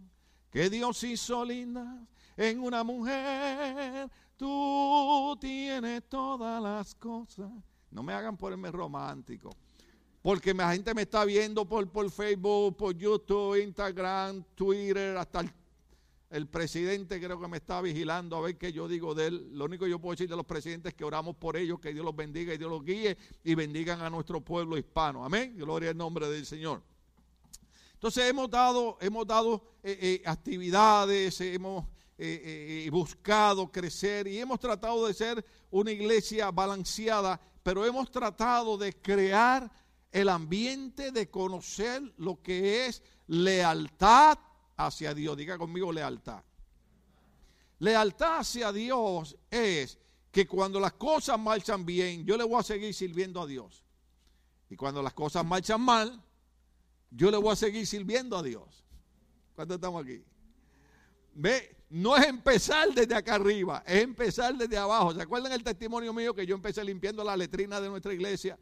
que 0.51 0.69
Dios 0.69 1.03
hizo 1.03 1.43
lindas 1.43 1.87
en 2.37 2.59
una 2.59 2.83
mujer. 2.83 4.07
Tú 4.37 5.35
tienes 5.41 6.07
todas 6.07 6.61
las 6.61 6.93
cosas. 6.93 7.49
No 7.89 8.03
me 8.03 8.13
hagan 8.13 8.37
ponerme 8.37 8.69
romántico. 8.69 9.49
Porque 10.21 10.53
la 10.53 10.71
gente 10.71 10.93
me 10.93 11.01
está 11.01 11.25
viendo 11.25 11.65
por, 11.65 11.89
por 11.89 12.11
Facebook, 12.11 12.77
por 12.77 12.95
YouTube, 12.95 13.63
Instagram, 13.63 14.43
Twitter, 14.53 15.17
hasta 15.17 15.39
el, 15.39 15.51
el, 16.29 16.47
presidente 16.47 17.19
creo 17.19 17.41
que 17.41 17.47
me 17.47 17.57
está 17.57 17.81
vigilando 17.81 18.35
a 18.35 18.41
ver 18.41 18.59
qué 18.59 18.71
yo 18.71 18.87
digo 18.87 19.15
de 19.15 19.25
él. 19.25 19.57
Lo 19.57 19.65
único 19.65 19.85
que 19.85 19.89
yo 19.89 19.97
puedo 19.97 20.13
decir 20.13 20.29
de 20.29 20.35
los 20.35 20.45
presidentes 20.45 20.91
es 20.91 20.95
que 20.95 21.03
oramos 21.03 21.35
por 21.35 21.57
ellos, 21.57 21.79
que 21.79 21.95
Dios 21.95 22.05
los 22.05 22.15
bendiga 22.15 22.53
y 22.53 22.59
Dios 22.59 22.69
los 22.69 22.85
guíe 22.85 23.17
y 23.43 23.55
bendigan 23.55 24.01
a 24.01 24.09
nuestro 24.11 24.39
pueblo 24.39 24.77
hispano. 24.77 25.25
Amén. 25.25 25.57
Gloria 25.57 25.89
al 25.89 25.97
nombre 25.97 26.29
del 26.29 26.45
Señor. 26.45 26.83
Entonces 27.99 28.29
hemos 28.29 28.49
dado, 28.49 28.97
hemos 29.01 29.27
dado 29.27 29.61
eh, 29.83 29.99
eh, 30.01 30.23
actividades, 30.25 31.41
hemos 31.41 31.85
eh, 32.17 32.87
buscado 32.89 33.69
crecer 33.69 34.25
y 34.25 34.39
hemos 34.39 34.57
tratado 34.57 35.05
de 35.05 35.13
ser 35.13 35.45
una 35.69 35.91
iglesia 35.91 36.49
balanceada, 36.49 37.37
pero 37.61 37.85
hemos 37.85 38.09
tratado 38.09 38.77
de 38.77 38.93
crear 38.93 39.69
el 40.13 40.29
ambiente 40.29 41.11
de 41.11 41.29
conocer 41.29 42.01
lo 42.15 42.41
que 42.41 42.85
es 42.85 43.03
lealtad 43.27 44.39
hacia 44.77 45.13
Dios. 45.13 45.35
Diga 45.35 45.57
conmigo 45.57 45.91
lealtad. 45.91 46.41
Lealtad 47.79 48.37
hacia 48.39 48.71
Dios 48.71 49.35
es 49.51 49.99
que 50.31 50.47
cuando 50.47 50.79
las 50.79 50.93
cosas 50.93 51.37
marchan 51.37 51.85
bien, 51.85 52.25
yo 52.25 52.37
le 52.37 52.45
voy 52.45 52.61
a 52.61 52.63
seguir 52.63 52.93
sirviendo 52.93 53.41
a 53.41 53.45
Dios. 53.45 53.83
Y 54.69 54.77
cuando 54.77 55.03
las 55.03 55.13
cosas 55.13 55.43
marchan 55.43 55.81
mal, 55.81 56.23
yo 57.11 57.31
le 57.31 57.37
voy 57.37 57.51
a 57.51 57.55
seguir 57.55 57.85
sirviendo 57.85 58.37
a 58.37 58.43
Dios. 58.43 58.85
¿Cuántos 59.55 59.75
estamos 59.75 60.03
aquí? 60.03 60.23
Ve, 61.33 61.75
no 61.89 62.15
es 62.15 62.27
empezar 62.27 62.93
desde 62.93 63.15
acá 63.15 63.35
arriba, 63.35 63.83
es 63.85 64.03
empezar 64.03 64.55
desde 64.55 64.77
abajo. 64.77 65.13
¿Se 65.13 65.21
acuerdan 65.21 65.51
el 65.51 65.63
testimonio 65.63 66.13
mío 66.13 66.33
que 66.33 66.45
yo 66.45 66.55
empecé 66.55 66.83
limpiando 66.83 67.23
la 67.23 67.35
letrina 67.35 67.81
de 67.81 67.89
nuestra 67.89 68.13
iglesia? 68.13 68.57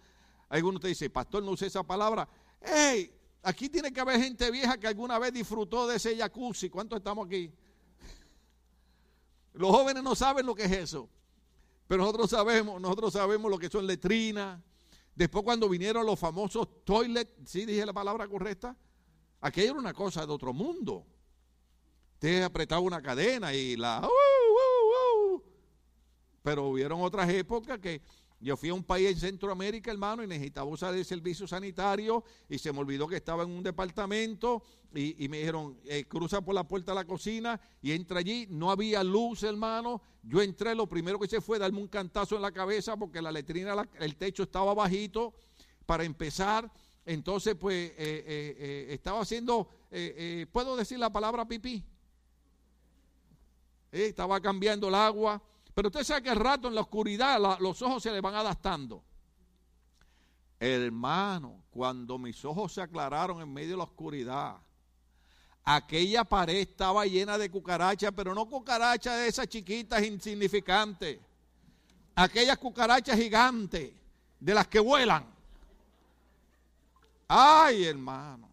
Algunos 0.50 0.82
te 0.82 0.88
dice, 0.88 1.10
pastor, 1.10 1.44
no 1.44 1.52
use 1.52 1.68
esa 1.68 1.84
palabra. 1.84 2.28
¡Hey! 2.62 3.14
Aquí 3.44 3.70
tiene 3.70 3.92
que 3.92 4.00
haber 4.00 4.20
gente 4.20 4.50
vieja 4.52 4.78
que 4.78 4.88
alguna 4.88 5.20
vez 5.20 5.34
disfrutó 5.34 5.88
de 5.88 5.98
ese 5.98 6.18
jacuzzi. 6.18 6.70
¿Cuántos 6.70 6.98
estamos 6.98 7.28
aquí? 7.28 7.52
Los 9.54 9.72
jóvenes 9.72 10.04
no 10.04 10.16
saben 10.16 10.46
lo 10.46 10.56
que 10.56 10.64
es 10.64 10.72
eso. 10.72 11.10
Pero 11.88 12.04
nosotros 12.04 12.30
sabemos, 12.30 12.82
nosotros 12.82 13.14
sabemos 13.14 13.50
lo 13.50 13.58
que 13.58 13.70
son 13.70 13.88
letrinas, 13.88 14.62
Después 15.18 15.44
cuando 15.44 15.68
vinieron 15.68 16.06
los 16.06 16.20
famosos 16.20 16.86
toilet, 16.86 17.28
¿sí 17.44 17.66
dije 17.66 17.84
la 17.88 17.92
palabra 17.92 18.28
correcta? 18.28 18.78
Aquello 19.42 19.72
era 19.72 19.80
una 19.80 19.94
cosa 19.94 20.24
de 20.24 20.32
otro 20.32 20.54
mundo. 20.54 21.08
Usted 22.14 22.44
apretaba 22.44 22.82
una 22.82 23.02
cadena 23.02 23.52
y 23.52 23.76
la... 23.76 24.00
Uh, 24.04 25.34
uh, 25.34 25.36
uh. 25.36 25.44
Pero 26.44 26.68
hubieron 26.68 27.02
otras 27.02 27.28
épocas 27.30 27.80
que 27.80 28.00
yo 28.40 28.56
fui 28.56 28.70
a 28.70 28.74
un 28.74 28.84
país 28.84 29.10
en 29.10 29.18
Centroamérica, 29.18 29.90
hermano, 29.92 30.24
y 30.24 30.28
necesitaba 30.28 30.70
usar 30.70 30.94
el 30.94 31.04
servicio 31.06 31.48
sanitario 31.48 32.24
y 32.48 32.60
se 32.60 32.72
me 32.72 32.80
olvidó 32.80 33.08
que 33.08 33.16
estaba 33.16 33.44
en 33.44 33.50
un 33.50 33.64
departamento 33.64 34.62
y, 34.94 35.28
me 35.28 35.40
dijeron, 35.40 35.80
eh, 35.86 36.06
cruza 36.06 36.42
por 36.42 36.54
la 36.54 36.68
puerta 36.68 36.92
de 36.92 36.96
la 36.96 37.06
cocina 37.06 37.60
y 37.82 37.92
entra 37.94 38.20
allí. 38.20 38.48
No 38.50 38.70
había 38.70 39.04
luz, 39.04 39.44
hermano. 39.44 40.02
Yo 40.22 40.42
entré, 40.42 40.76
lo 40.76 40.88
primero 40.88 41.20
que 41.20 41.26
hice 41.26 41.42
fue 41.42 41.58
darme 41.58 41.80
un 41.80 41.88
cantazo 41.88 42.36
en 42.36 42.44
la 42.44 42.52
cabeza 42.52 42.96
porque 42.96 43.22
la 43.22 43.32
letrina, 43.32 43.88
el 44.00 44.16
techo 44.16 44.44
estaba 44.44 44.74
bajito 44.74 45.34
para 45.86 46.04
empezar. 46.04 46.72
Entonces, 47.06 47.56
pues, 47.56 47.92
eh, 47.92 47.96
eh, 47.98 48.88
estaba 48.90 49.22
haciendo, 49.22 49.68
¿puedo 50.52 50.76
decir 50.76 51.00
la 51.00 51.12
palabra 51.12 51.48
pipí? 51.48 51.84
estaba 53.90 54.40
cambiando 54.42 54.90
el 54.90 54.96
agua 54.96 55.42
pero 55.78 55.90
usted 55.90 56.04
sabe 56.04 56.24
que 56.24 56.32
al 56.32 56.38
rato 56.38 56.68
en 56.68 56.74
la 56.74 56.82
oscuridad 56.82 57.40
los 57.60 57.84
ojos 57.84 58.02
se 58.02 58.12
le 58.12 58.20
van 58.20 58.34
adaptando. 58.34 59.04
Hermano, 60.60 61.66
cuando 61.70 62.18
mis 62.18 62.44
ojos 62.46 62.74
se 62.74 62.82
aclararon 62.82 63.44
en 63.44 63.54
medio 63.54 63.70
de 63.70 63.78
la 63.78 63.84
oscuridad, 63.84 64.58
aquella 65.64 66.24
pared 66.24 66.56
estaba 66.56 67.06
llena 67.06 67.38
de 67.38 67.52
cucarachas, 67.52 68.12
pero 68.16 68.34
no 68.34 68.48
cucarachas 68.50 69.18
de 69.18 69.28
esas 69.28 69.48
chiquitas 69.50 70.04
insignificantes. 70.04 71.20
Aquellas 72.16 72.58
cucarachas 72.58 73.16
gigantes, 73.16 73.94
de 74.40 74.54
las 74.56 74.68
que 74.68 74.80
vuelan. 74.80 75.28
Ay, 77.28 77.84
hermano. 77.84 78.50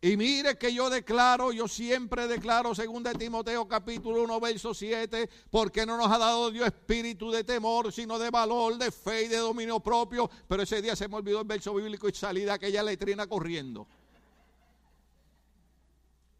Y 0.00 0.16
mire 0.16 0.58
que 0.58 0.72
yo 0.74 0.90
declaro, 0.90 1.52
yo 1.52 1.66
siempre 1.66 2.28
declaro, 2.28 2.74
según 2.74 3.02
de 3.02 3.14
Timoteo 3.14 3.66
capítulo 3.66 4.22
1, 4.22 4.40
verso 4.40 4.74
7, 4.74 5.28
porque 5.50 5.86
no 5.86 5.96
nos 5.96 6.10
ha 6.10 6.18
dado 6.18 6.50
Dios 6.50 6.66
espíritu 6.66 7.30
de 7.30 7.44
temor, 7.44 7.90
sino 7.92 8.18
de 8.18 8.30
valor, 8.30 8.76
de 8.76 8.90
fe 8.90 9.24
y 9.24 9.28
de 9.28 9.38
dominio 9.38 9.80
propio. 9.80 10.30
Pero 10.46 10.62
ese 10.62 10.82
día 10.82 10.94
se 10.94 11.08
me 11.08 11.16
olvidó 11.16 11.40
el 11.40 11.46
verso 11.46 11.74
bíblico 11.74 12.08
y 12.08 12.12
salí 12.12 12.42
de 12.42 12.50
aquella 12.50 12.82
letrina 12.82 13.26
corriendo. 13.26 13.88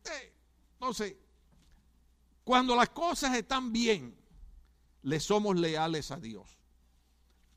Eh, 0.05 0.33
no 0.79 0.93
sé, 0.93 1.19
cuando 2.45 2.77
las 2.77 2.91
cosas 2.91 3.35
están 3.35 3.73
bien, 3.73 4.17
le 5.03 5.19
somos 5.19 5.57
leales 5.57 6.11
a 6.11 6.17
Dios. 6.17 6.59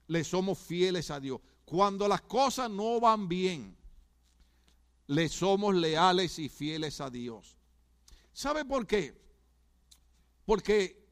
Le 0.07 0.23
somos 0.23 0.57
fieles 0.57 1.11
a 1.11 1.19
Dios. 1.19 1.41
Cuando 1.65 2.07
las 2.07 2.21
cosas 2.21 2.71
no 2.71 2.99
van 2.99 3.27
bien, 3.27 3.77
le 5.09 5.27
somos 5.27 5.73
leales 5.73 6.37
y 6.37 6.49
fieles 6.49 7.01
a 7.01 7.09
Dios. 7.09 7.57
¿Sabe 8.31 8.63
por 8.63 8.85
qué? 8.85 9.19
Porque 10.45 11.03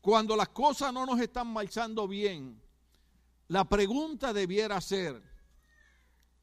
cuando 0.00 0.36
las 0.36 0.50
cosas 0.50 0.92
no 0.92 1.04
nos 1.04 1.20
están 1.20 1.48
marchando 1.48 2.06
bien, 2.06 2.62
la 3.48 3.68
pregunta 3.68 4.32
debiera 4.32 4.80
ser, 4.80 5.20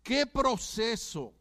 ¿qué 0.04 0.26
proceso 0.26 1.34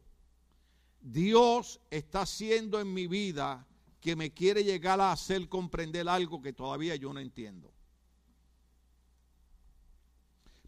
Dios 1.01 1.81
está 1.89 2.21
haciendo 2.21 2.79
en 2.79 2.93
mi 2.93 3.07
vida 3.07 3.67
que 3.99 4.15
me 4.15 4.33
quiere 4.33 4.63
llegar 4.63 5.01
a 5.01 5.11
hacer 5.11 5.49
comprender 5.49 6.07
algo 6.07 6.41
que 6.41 6.53
todavía 6.53 6.95
yo 6.95 7.11
no 7.11 7.19
entiendo? 7.19 7.73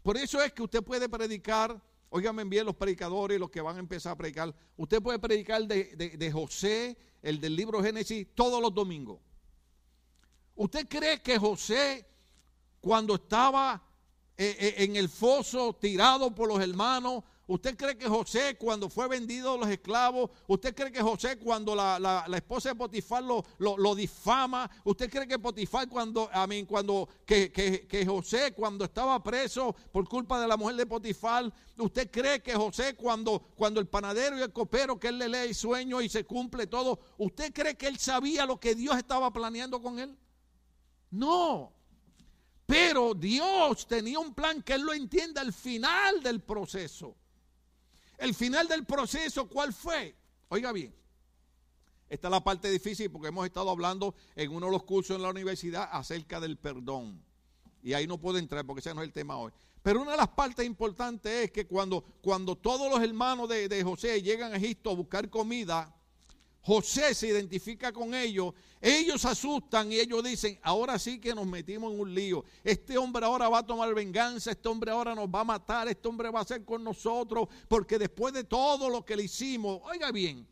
Por 0.02 0.18
eso 0.18 0.42
es 0.42 0.52
que 0.52 0.62
usted 0.62 0.82
puede 0.84 1.08
predicar 1.08 1.80
Óigame 2.10 2.42
bien 2.44 2.66
los 2.66 2.74
predicadores, 2.74 3.38
los 3.38 3.50
que 3.50 3.60
van 3.60 3.76
a 3.76 3.78
empezar 3.78 4.12
a 4.12 4.16
predicar. 4.16 4.52
Usted 4.76 5.00
puede 5.00 5.20
predicar 5.20 5.64
de, 5.66 6.30
José, 6.32 6.98
el 7.22 7.40
del 7.40 7.54
libro 7.54 7.80
Génesis, 7.82 8.26
todos 8.34 8.60
los 8.60 8.74
domingos. 8.74 9.20
¿Usted 10.56 10.88
cree 10.88 11.22
que 11.22 11.38
José, 11.38 12.04
cuando 12.80 13.14
estaba 13.14 13.80
eh, 14.36 14.56
eh, 14.58 14.74
en 14.78 14.96
el 14.96 15.08
foso, 15.08 15.74
tirado 15.74 16.34
por 16.34 16.48
los 16.48 16.60
hermanos, 16.60 17.22
¿Usted 17.50 17.76
cree 17.76 17.98
que 17.98 18.06
José 18.06 18.56
cuando 18.56 18.88
fue 18.88 19.08
vendido 19.08 19.54
a 19.54 19.56
los 19.56 19.68
esclavos, 19.68 20.30
usted 20.46 20.72
cree 20.72 20.92
que 20.92 21.02
José 21.02 21.36
cuando 21.36 21.74
la, 21.74 22.24
esposa 22.36 22.68
de 22.68 22.74
Potifar 22.76 23.24
lo, 23.24 23.44
lo, 23.58 23.94
difama, 23.96 24.70
usted 24.84 25.10
cree 25.10 25.26
que 25.26 25.36
Potifar 25.36 25.88
cuando, 25.88 26.30
a 26.32 26.46
mí, 26.46 26.64
cuando, 26.64 27.08
que, 27.26 27.50
que, 27.50 28.06
José 28.06 28.52
cuando 28.52 28.84
estaba 28.84 29.20
preso 29.20 29.74
por 29.90 30.08
culpa 30.08 30.40
de 30.40 30.46
la 30.46 30.56
mujer 30.56 30.76
de 30.76 30.86
Potifar, 30.86 31.52
usted 31.76 32.08
cree 32.08 32.40
que 32.40 32.54
José 32.54 32.94
cuando, 32.94 33.40
cuando 33.56 33.80
el 33.80 33.88
panadero 33.88 34.38
y 34.38 34.42
el 34.42 34.52
copero 34.52 35.00
que 35.00 35.08
él 35.08 35.18
le 35.18 35.28
lee 35.28 35.52
sueño 35.52 36.00
y 36.00 36.08
se 36.08 36.22
cumple 36.22 36.68
todo, 36.68 37.00
usted 37.18 37.52
cree 37.52 37.76
que 37.76 37.88
él 37.88 37.98
sabía 37.98 38.46
lo 38.46 38.60
que 38.60 38.76
Dios 38.76 38.96
estaba 38.96 39.32
planeando 39.32 39.82
con 39.82 39.98
él? 39.98 40.16
No. 41.10 41.72
Pero 42.64 43.12
Dios 43.12 43.88
tenía 43.88 44.20
un 44.20 44.34
plan 44.34 44.62
que 44.62 44.74
él 44.74 44.82
lo 44.82 44.92
entienda 44.92 45.40
al 45.40 45.52
final 45.52 46.22
del 46.22 46.40
proceso. 46.42 47.16
El 48.20 48.34
final 48.34 48.68
del 48.68 48.84
proceso, 48.84 49.48
¿cuál 49.48 49.72
fue? 49.72 50.14
Oiga 50.50 50.72
bien, 50.72 50.94
esta 52.06 52.28
es 52.28 52.30
la 52.32 52.44
parte 52.44 52.70
difícil 52.70 53.10
porque 53.10 53.28
hemos 53.28 53.46
estado 53.46 53.70
hablando 53.70 54.14
en 54.36 54.50
uno 54.52 54.66
de 54.66 54.72
los 54.72 54.82
cursos 54.82 55.16
en 55.16 55.22
la 55.22 55.30
universidad 55.30 55.88
acerca 55.90 56.38
del 56.38 56.58
perdón. 56.58 57.24
Y 57.82 57.94
ahí 57.94 58.06
no 58.06 58.18
puedo 58.18 58.36
entrar 58.36 58.66
porque 58.66 58.80
ese 58.80 58.92
no 58.92 59.00
es 59.00 59.06
el 59.06 59.14
tema 59.14 59.38
hoy. 59.38 59.52
Pero 59.82 60.02
una 60.02 60.10
de 60.10 60.16
las 60.18 60.28
partes 60.28 60.66
importantes 60.66 61.44
es 61.44 61.50
que 61.50 61.66
cuando, 61.66 62.04
cuando 62.20 62.56
todos 62.56 62.90
los 62.90 63.02
hermanos 63.02 63.48
de, 63.48 63.70
de 63.70 63.82
José 63.82 64.20
llegan 64.20 64.52
a 64.52 64.56
Egipto 64.56 64.90
a 64.90 64.94
buscar 64.94 65.30
comida, 65.30 65.96
José 66.62 67.14
se 67.14 67.28
identifica 67.28 67.90
con 67.90 68.14
ellos, 68.14 68.52
ellos 68.82 69.24
asustan 69.24 69.90
y 69.90 69.98
ellos 69.98 70.22
dicen, 70.22 70.58
ahora 70.62 70.98
sí 70.98 71.18
que 71.18 71.34
nos 71.34 71.46
metimos 71.46 71.92
en 71.92 72.00
un 72.00 72.14
lío. 72.14 72.44
Este 72.62 72.98
hombre 72.98 73.24
ahora 73.24 73.48
va 73.48 73.60
a 73.60 73.66
tomar 73.66 73.94
venganza, 73.94 74.50
este 74.50 74.68
hombre 74.68 74.90
ahora 74.90 75.14
nos 75.14 75.26
va 75.26 75.40
a 75.40 75.44
matar, 75.44 75.88
este 75.88 76.06
hombre 76.06 76.28
va 76.28 76.40
a 76.40 76.44
ser 76.44 76.64
con 76.64 76.84
nosotros, 76.84 77.48
porque 77.66 77.98
después 77.98 78.34
de 78.34 78.44
todo 78.44 78.90
lo 78.90 79.04
que 79.04 79.16
le 79.16 79.24
hicimos, 79.24 79.80
oiga 79.84 80.12
bien, 80.12 80.46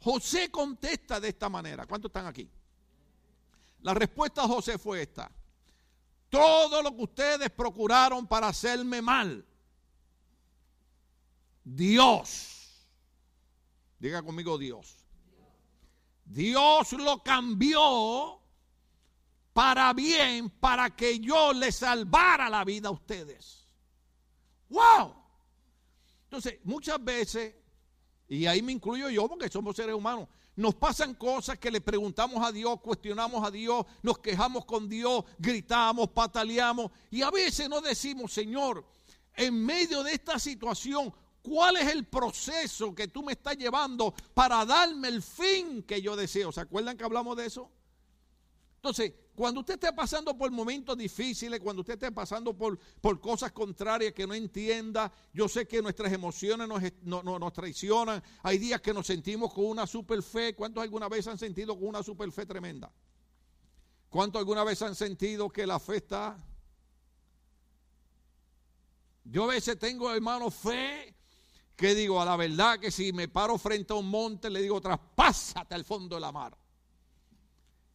José 0.00 0.50
contesta 0.50 1.20
de 1.20 1.28
esta 1.28 1.48
manera. 1.48 1.86
¿Cuántos 1.86 2.08
están 2.08 2.26
aquí? 2.26 2.48
La 3.82 3.94
respuesta 3.94 4.42
de 4.42 4.48
José 4.48 4.76
fue 4.76 5.02
esta. 5.02 5.30
Todo 6.28 6.82
lo 6.82 6.94
que 6.96 7.02
ustedes 7.02 7.50
procuraron 7.50 8.26
para 8.26 8.48
hacerme 8.48 9.00
mal, 9.00 9.46
Dios, 11.62 12.88
diga 14.00 14.20
conmigo 14.22 14.58
Dios 14.58 14.97
Dios 16.28 16.92
lo 16.92 17.22
cambió 17.22 18.40
para 19.52 19.92
bien, 19.92 20.50
para 20.50 20.94
que 20.94 21.18
yo 21.18 21.52
le 21.52 21.72
salvara 21.72 22.48
la 22.48 22.64
vida 22.64 22.88
a 22.88 22.92
ustedes. 22.92 23.66
¡Wow! 24.68 25.14
Entonces, 26.24 26.60
muchas 26.64 27.02
veces, 27.02 27.54
y 28.28 28.46
ahí 28.46 28.62
me 28.62 28.72
incluyo 28.72 29.08
yo 29.08 29.26
porque 29.26 29.48
somos 29.48 29.74
seres 29.74 29.94
humanos, 29.94 30.28
nos 30.54 30.74
pasan 30.74 31.14
cosas 31.14 31.58
que 31.58 31.70
le 31.70 31.80
preguntamos 31.80 32.46
a 32.46 32.52
Dios, 32.52 32.80
cuestionamos 32.80 33.46
a 33.46 33.50
Dios, 33.50 33.86
nos 34.02 34.18
quejamos 34.18 34.64
con 34.66 34.88
Dios, 34.88 35.24
gritamos, 35.38 36.10
pataleamos, 36.10 36.90
y 37.10 37.22
a 37.22 37.30
veces 37.30 37.68
no 37.68 37.80
decimos, 37.80 38.32
Señor, 38.32 38.84
en 39.34 39.64
medio 39.64 40.02
de 40.02 40.12
esta 40.12 40.38
situación, 40.38 41.14
¿Cuál 41.42 41.76
es 41.76 41.88
el 41.88 42.06
proceso 42.06 42.94
que 42.94 43.08
tú 43.08 43.22
me 43.22 43.32
estás 43.32 43.56
llevando 43.56 44.14
para 44.34 44.64
darme 44.64 45.08
el 45.08 45.22
fin 45.22 45.82
que 45.82 46.02
yo 46.02 46.16
deseo? 46.16 46.52
¿Se 46.52 46.60
acuerdan 46.60 46.96
que 46.96 47.04
hablamos 47.04 47.36
de 47.36 47.46
eso? 47.46 47.70
Entonces, 48.76 49.12
cuando 49.34 49.60
usted 49.60 49.74
esté 49.74 49.92
pasando 49.92 50.36
por 50.36 50.50
momentos 50.50 50.96
difíciles, 50.96 51.60
cuando 51.60 51.80
usted 51.80 51.94
esté 51.94 52.12
pasando 52.12 52.56
por, 52.56 52.78
por 53.00 53.20
cosas 53.20 53.52
contrarias 53.52 54.12
que 54.12 54.26
no 54.26 54.34
entienda, 54.34 55.12
yo 55.32 55.48
sé 55.48 55.66
que 55.66 55.82
nuestras 55.82 56.12
emociones 56.12 56.68
nos, 56.68 57.24
nos 57.24 57.52
traicionan. 57.52 58.22
Hay 58.42 58.58
días 58.58 58.80
que 58.80 58.92
nos 58.92 59.06
sentimos 59.06 59.52
con 59.52 59.66
una 59.66 59.86
super 59.86 60.22
fe. 60.22 60.54
¿Cuántos 60.54 60.82
alguna 60.82 61.08
vez 61.08 61.26
han 61.26 61.38
sentido 61.38 61.76
con 61.78 61.88
una 61.88 62.02
super 62.02 62.30
fe 62.32 62.46
tremenda? 62.46 62.92
¿Cuántos 64.08 64.38
alguna 64.38 64.64
vez 64.64 64.80
han 64.82 64.94
sentido 64.94 65.48
que 65.50 65.66
la 65.66 65.78
fe 65.78 65.96
está? 65.96 66.36
Yo 69.24 69.44
a 69.44 69.48
veces 69.48 69.78
tengo, 69.78 70.12
hermano, 70.12 70.50
fe 70.50 71.14
¿Qué 71.78 71.94
digo? 71.94 72.20
A 72.20 72.24
la 72.24 72.34
verdad 72.34 72.80
que 72.80 72.90
si 72.90 73.12
me 73.12 73.28
paro 73.28 73.56
frente 73.56 73.92
a 73.92 73.96
un 73.96 74.10
monte, 74.10 74.50
le 74.50 74.60
digo, 74.60 74.80
traspásate 74.80 75.76
al 75.76 75.84
fondo 75.84 76.16
de 76.16 76.20
la 76.20 76.32
mar. 76.32 76.58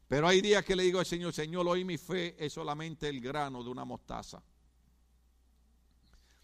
Pero 0.08 0.26
hay 0.26 0.40
días 0.40 0.64
que 0.64 0.74
le 0.74 0.84
digo 0.84 1.00
al 1.00 1.06
Señor, 1.06 1.34
Señor, 1.34 1.68
hoy 1.68 1.84
mi 1.84 1.98
fe 1.98 2.34
es 2.40 2.54
solamente 2.54 3.10
el 3.10 3.20
grano 3.20 3.62
de 3.62 3.70
una 3.70 3.84
mostaza. 3.84 4.42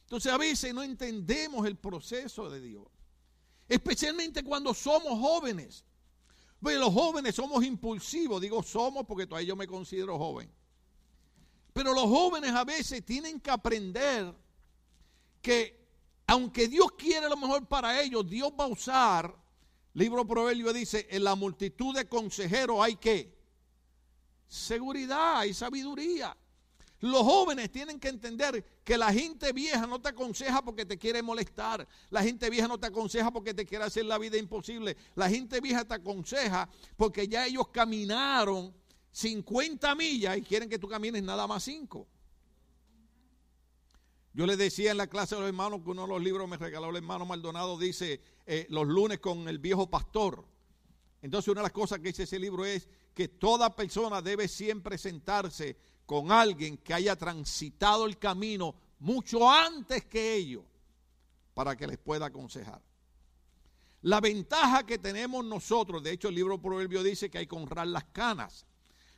Entonces 0.02 0.34
a 0.34 0.38
veces 0.38 0.74
no 0.74 0.84
entendemos 0.84 1.66
el 1.66 1.78
proceso 1.78 2.50
de 2.50 2.60
Dios. 2.60 2.86
Especialmente 3.70 4.44
cuando 4.44 4.74
somos 4.74 5.18
jóvenes. 5.18 5.86
Los 6.60 6.94
jóvenes 6.94 7.36
somos 7.36 7.64
impulsivos. 7.64 8.42
Digo 8.42 8.62
somos 8.64 9.06
porque 9.06 9.26
todavía 9.26 9.48
yo 9.48 9.56
me 9.56 9.66
considero 9.66 10.18
joven. 10.18 10.52
Pero 11.72 11.94
los 11.94 12.04
jóvenes 12.04 12.52
a 12.52 12.66
veces 12.66 13.06
tienen 13.06 13.40
que 13.40 13.50
aprender 13.50 14.36
que 15.42 15.79
aunque 16.30 16.68
Dios 16.68 16.92
quiere 16.96 17.28
lo 17.28 17.36
mejor 17.36 17.66
para 17.68 18.00
ellos, 18.00 18.30
Dios 18.30 18.52
va 18.58 18.66
a 18.66 18.68
usar, 18.68 19.36
libro 19.96 20.28
Proverbio 20.28 20.72
dice, 20.72 21.08
en 21.10 21.24
la 21.24 21.34
multitud 21.34 21.96
de 21.96 22.08
consejeros 22.08 22.84
hay 22.84 22.98
que 22.98 23.36
seguridad 24.48 25.44
y 25.46 25.56
sabiduría. 25.56 26.38
Los 27.00 27.24
jóvenes 27.24 27.72
tienen 27.72 28.00
que 28.00 28.10
entender 28.10 28.64
que 28.84 28.96
la 28.96 29.12
gente 29.12 29.54
vieja 29.54 29.88
no 29.88 30.00
te 30.00 30.10
aconseja 30.10 30.62
porque 30.62 30.86
te 30.86 31.00
quiere 31.00 31.24
molestar. 31.24 31.88
La 32.12 32.22
gente 32.22 32.48
vieja 32.52 32.68
no 32.68 32.78
te 32.78 32.88
aconseja 32.88 33.32
porque 33.32 33.56
te 33.56 33.66
quiere 33.66 33.86
hacer 33.86 34.06
la 34.06 34.20
vida 34.20 34.38
imposible. 34.38 34.98
La 35.16 35.30
gente 35.30 35.60
vieja 35.62 35.84
te 35.84 35.96
aconseja 35.96 36.70
porque 36.96 37.28
ya 37.28 37.48
ellos 37.48 37.70
caminaron 37.70 38.72
50 39.12 39.96
millas 39.96 40.38
y 40.38 40.44
quieren 40.44 40.70
que 40.70 40.78
tú 40.78 40.88
camines 40.88 41.24
nada 41.24 41.48
más 41.48 41.64
5. 41.64 42.06
Yo 44.34 44.46
le 44.46 44.56
decía 44.56 44.92
en 44.92 44.98
la 44.98 45.08
clase 45.08 45.36
de 45.36 45.42
los 45.42 45.50
hermanos 45.50 45.82
que 45.84 45.90
uno 45.90 46.04
de 46.04 46.10
los 46.10 46.22
libros 46.22 46.48
me 46.48 46.58
regaló 46.58 46.90
el 46.90 46.98
hermano 46.98 47.26
Maldonado, 47.26 47.78
dice 47.78 48.22
eh, 48.46 48.68
los 48.70 48.88
lunes 48.88 49.20
con 49.20 49.48
el 49.48 49.60
viejo 49.60 49.90
pastor. 49.90 50.46
Entonces 51.22 51.50
una 51.50 51.62
de 51.62 51.66
las 51.66 51.72
cosas 51.72 52.00
que 52.00 52.10
dice 52.10 52.24
ese 52.24 52.40
libro 52.40 52.66
es 52.66 52.88
que 53.14 53.28
toda 53.28 53.76
persona 53.76 54.22
debe 54.22 54.48
siempre 54.48 54.98
sentarse 54.98 55.78
con 56.06 56.32
alguien 56.32 56.78
que 56.78 56.94
haya 56.94 57.16
transitado 57.16 58.06
el 58.06 58.18
camino 58.18 58.76
mucho 59.00 59.50
antes 59.50 60.06
que 60.06 60.36
ellos 60.36 60.64
para 61.54 61.76
que 61.76 61.88
les 61.88 61.98
pueda 61.98 62.28
aconsejar. 62.28 62.82
La 64.02 64.22
ventaja 64.22 64.86
que 64.86 64.98
tenemos 64.98 65.44
nosotros, 65.44 66.02
de 66.02 66.12
hecho 66.12 66.30
el 66.30 66.36
libro 66.36 66.62
Proverbio 66.62 67.04
dice 67.04 67.30
que 67.30 67.40
hay 67.40 67.48
que 67.48 67.56
honrar 67.56 67.88
las 67.88 68.06
canas. 68.06 68.66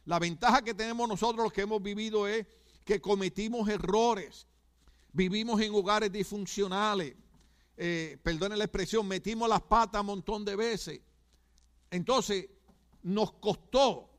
La 0.05 0.17
ventaja 0.17 0.63
que 0.63 0.73
tenemos 0.73 1.07
nosotros 1.07 1.43
los 1.43 1.53
que 1.53 1.61
hemos 1.61 1.83
vivido 1.83 2.27
es 2.27 2.47
que 2.83 2.99
cometimos 2.99 3.69
errores, 3.69 4.47
Vivimos 5.13 5.59
en 5.61 5.73
hogares 5.73 6.11
disfuncionales. 6.11 7.15
eh, 7.77 8.17
perdone 8.21 8.55
la 8.55 8.65
expresión, 8.65 9.07
metimos 9.07 9.49
las 9.49 9.61
patas 9.61 10.01
un 10.01 10.07
montón 10.07 10.45
de 10.45 10.55
veces. 10.55 11.01
Entonces, 11.89 12.47
nos 13.03 13.33
costó, 13.33 14.09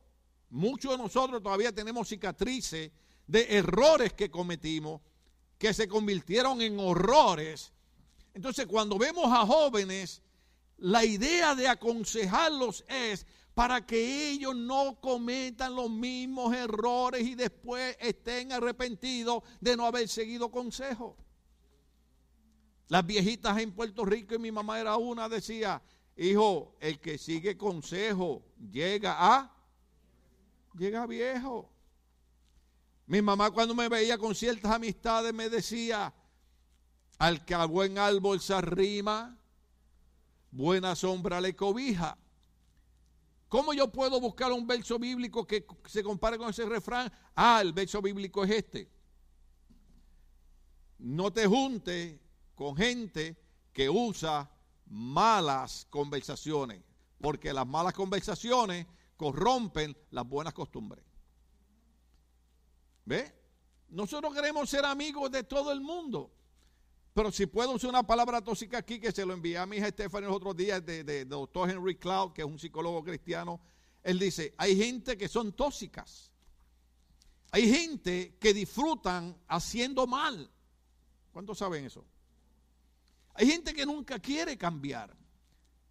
muchos 0.49 0.91
de 0.91 0.97
nosotros 0.97 1.41
todavía 1.41 1.71
tenemos 1.71 2.09
cicatrices 2.09 2.91
de 3.25 3.57
errores 3.57 4.13
que 4.13 4.29
cometimos, 4.29 5.01
que 5.57 5.73
se 5.73 5.87
convirtieron 5.87 6.61
en 6.61 6.79
horrores. 6.79 7.71
Entonces, 8.33 8.65
cuando 8.65 8.97
vemos 8.97 9.31
a 9.31 9.45
jóvenes, 9.45 10.21
la 10.77 11.05
idea 11.05 11.55
de 11.55 11.67
aconsejarlos 11.67 12.83
es 12.89 13.25
para 13.53 13.85
que 13.85 14.31
ellos 14.31 14.55
no 14.55 14.99
cometan 14.99 15.75
los 15.75 15.89
mismos 15.89 16.55
errores 16.55 17.21
y 17.21 17.35
después 17.35 17.95
estén 17.99 18.51
arrepentidos 18.51 19.43
de 19.61 19.77
no 19.77 19.85
haber 19.85 20.07
seguido 20.07 20.49
consejo. 20.49 21.15
Las 22.87 23.05
viejitas 23.05 23.57
en 23.59 23.71
Puerto 23.71 24.05
Rico, 24.05 24.35
y 24.35 24.39
mi 24.39 24.51
mamá 24.51 24.79
era 24.79 24.97
una, 24.97 25.29
decía, 25.29 25.81
hijo, 26.17 26.75
el 26.79 26.99
que 26.99 27.17
sigue 27.17 27.57
consejo 27.57 28.43
llega 28.71 29.15
a, 29.19 29.55
llega 30.77 31.05
viejo. 31.05 31.69
Mi 33.05 33.21
mamá 33.21 33.51
cuando 33.51 33.75
me 33.75 33.89
veía 33.89 34.17
con 34.17 34.33
ciertas 34.33 34.71
amistades 34.71 35.33
me 35.33 35.49
decía, 35.49 36.13
al 37.19 37.45
que 37.45 37.53
a 37.53 37.65
buen 37.65 37.97
árbol 37.99 38.39
se 38.39 38.53
arrima, 38.53 39.37
buena 40.51 40.95
sombra 40.95 41.39
le 41.39 41.55
cobija. 41.55 42.17
¿Cómo 43.53 43.71
yo 43.71 43.87
puedo 43.87 44.19
buscar 44.19 44.51
un 44.51 44.65
verso 44.65 44.97
bíblico 44.97 45.45
que 45.45 45.63
se 45.85 46.01
compare 46.01 46.39
con 46.39 46.49
ese 46.49 46.65
refrán? 46.65 47.13
Ah, 47.35 47.59
el 47.61 47.71
verso 47.71 48.01
bíblico 48.01 48.43
es 48.43 48.49
este. 48.49 48.89
No 50.97 51.31
te 51.31 51.45
juntes 51.45 52.19
con 52.55 52.75
gente 52.75 53.39
que 53.71 53.91
usa 53.91 54.49
malas 54.87 55.85
conversaciones, 55.91 56.81
porque 57.21 57.53
las 57.53 57.67
malas 57.67 57.93
conversaciones 57.93 58.87
corrompen 59.17 59.95
las 60.09 60.27
buenas 60.27 60.55
costumbres. 60.55 61.05
¿Ve? 63.05 63.31
Nosotros 63.89 64.33
queremos 64.33 64.67
ser 64.67 64.83
amigos 64.83 65.29
de 65.29 65.43
todo 65.43 65.71
el 65.71 65.81
mundo. 65.81 66.31
Pero 67.13 67.31
si 67.31 67.45
puedo 67.45 67.71
usar 67.73 67.91
una 67.91 68.03
palabra 68.03 68.41
tóxica 68.41 68.79
aquí, 68.79 68.99
que 68.99 69.11
se 69.11 69.25
lo 69.25 69.33
envié 69.33 69.57
a 69.57 69.65
mi 69.67 69.77
hija 69.77 69.89
Stephanie 69.89 70.27
los 70.27 70.35
otros 70.35 70.55
días 70.55 70.83
de, 70.83 71.25
doctor 71.25 71.69
Henry 71.69 71.95
Cloud, 71.95 72.33
que 72.33 72.41
es 72.41 72.47
un 72.47 72.57
psicólogo 72.57 73.03
cristiano. 73.03 73.61
Él 74.01 74.17
dice, 74.17 74.53
hay 74.57 74.75
gente 74.75 75.15
que 75.15 75.27
son 75.27 75.53
tóxicas. 75.53 76.31
Hay 77.51 77.71
gente 77.71 78.35
que 78.39 78.51
disfrutan 78.51 79.37
haciendo 79.47 80.07
mal. 80.07 80.49
¿Cuántos 81.31 81.59
saben 81.59 81.85
eso? 81.85 82.03
Hay 83.35 83.47
gente 83.47 83.75
que 83.75 83.85
nunca 83.85 84.17
quiere 84.17 84.57
cambiar. 84.57 85.15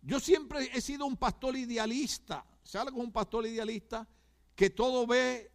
Yo 0.03 0.19
siempre 0.19 0.71
he 0.75 0.81
sido 0.81 1.07
un 1.07 1.17
pastor 1.17 1.57
idealista. 1.57 2.45
¿Sabe 2.65 2.91
con 2.91 3.01
un 3.01 3.13
pastor 3.13 3.47
idealista? 3.47 4.09
Que 4.57 4.71
todo 4.71 5.07
ve 5.07 5.53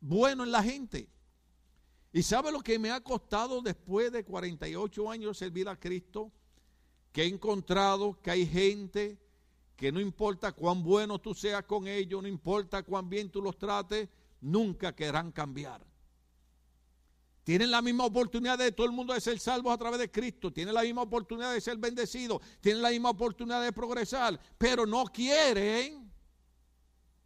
bueno 0.00 0.44
en 0.44 0.52
la 0.52 0.62
gente. 0.62 1.06
¿Y 2.12 2.22
sabe 2.22 2.52
lo 2.52 2.60
que 2.60 2.78
me 2.78 2.90
ha 2.90 3.00
costado 3.00 3.62
después 3.62 4.12
de 4.12 4.24
48 4.24 5.10
años 5.10 5.38
servir 5.38 5.68
a 5.68 5.78
Cristo? 5.78 6.30
Que 7.10 7.22
he 7.22 7.26
encontrado 7.26 8.20
que 8.20 8.30
hay 8.30 8.46
gente 8.46 9.18
que 9.76 9.90
no 9.90 10.00
importa 10.00 10.52
cuán 10.52 10.82
bueno 10.82 11.18
tú 11.18 11.34
seas 11.34 11.64
con 11.64 11.88
ellos, 11.88 12.22
no 12.22 12.28
importa 12.28 12.82
cuán 12.82 13.08
bien 13.08 13.30
tú 13.30 13.40
los 13.40 13.58
trates, 13.58 14.08
nunca 14.40 14.94
querrán 14.94 15.32
cambiar. 15.32 15.84
Tienen 17.44 17.70
la 17.70 17.82
misma 17.82 18.04
oportunidad 18.04 18.58
de 18.58 18.70
todo 18.70 18.86
el 18.86 18.92
mundo 18.92 19.14
de 19.14 19.20
ser 19.20 19.38
salvos 19.38 19.72
a 19.74 19.78
través 19.78 19.98
de 19.98 20.10
Cristo. 20.10 20.52
Tienen 20.52 20.74
la 20.74 20.82
misma 20.82 21.02
oportunidad 21.02 21.52
de 21.52 21.60
ser 21.60 21.76
bendecidos. 21.76 22.40
Tienen 22.60 22.82
la 22.82 22.90
misma 22.90 23.10
oportunidad 23.10 23.60
de 23.60 23.72
progresar. 23.72 24.38
Pero 24.56 24.86
no 24.86 25.04
quieren 25.06 26.12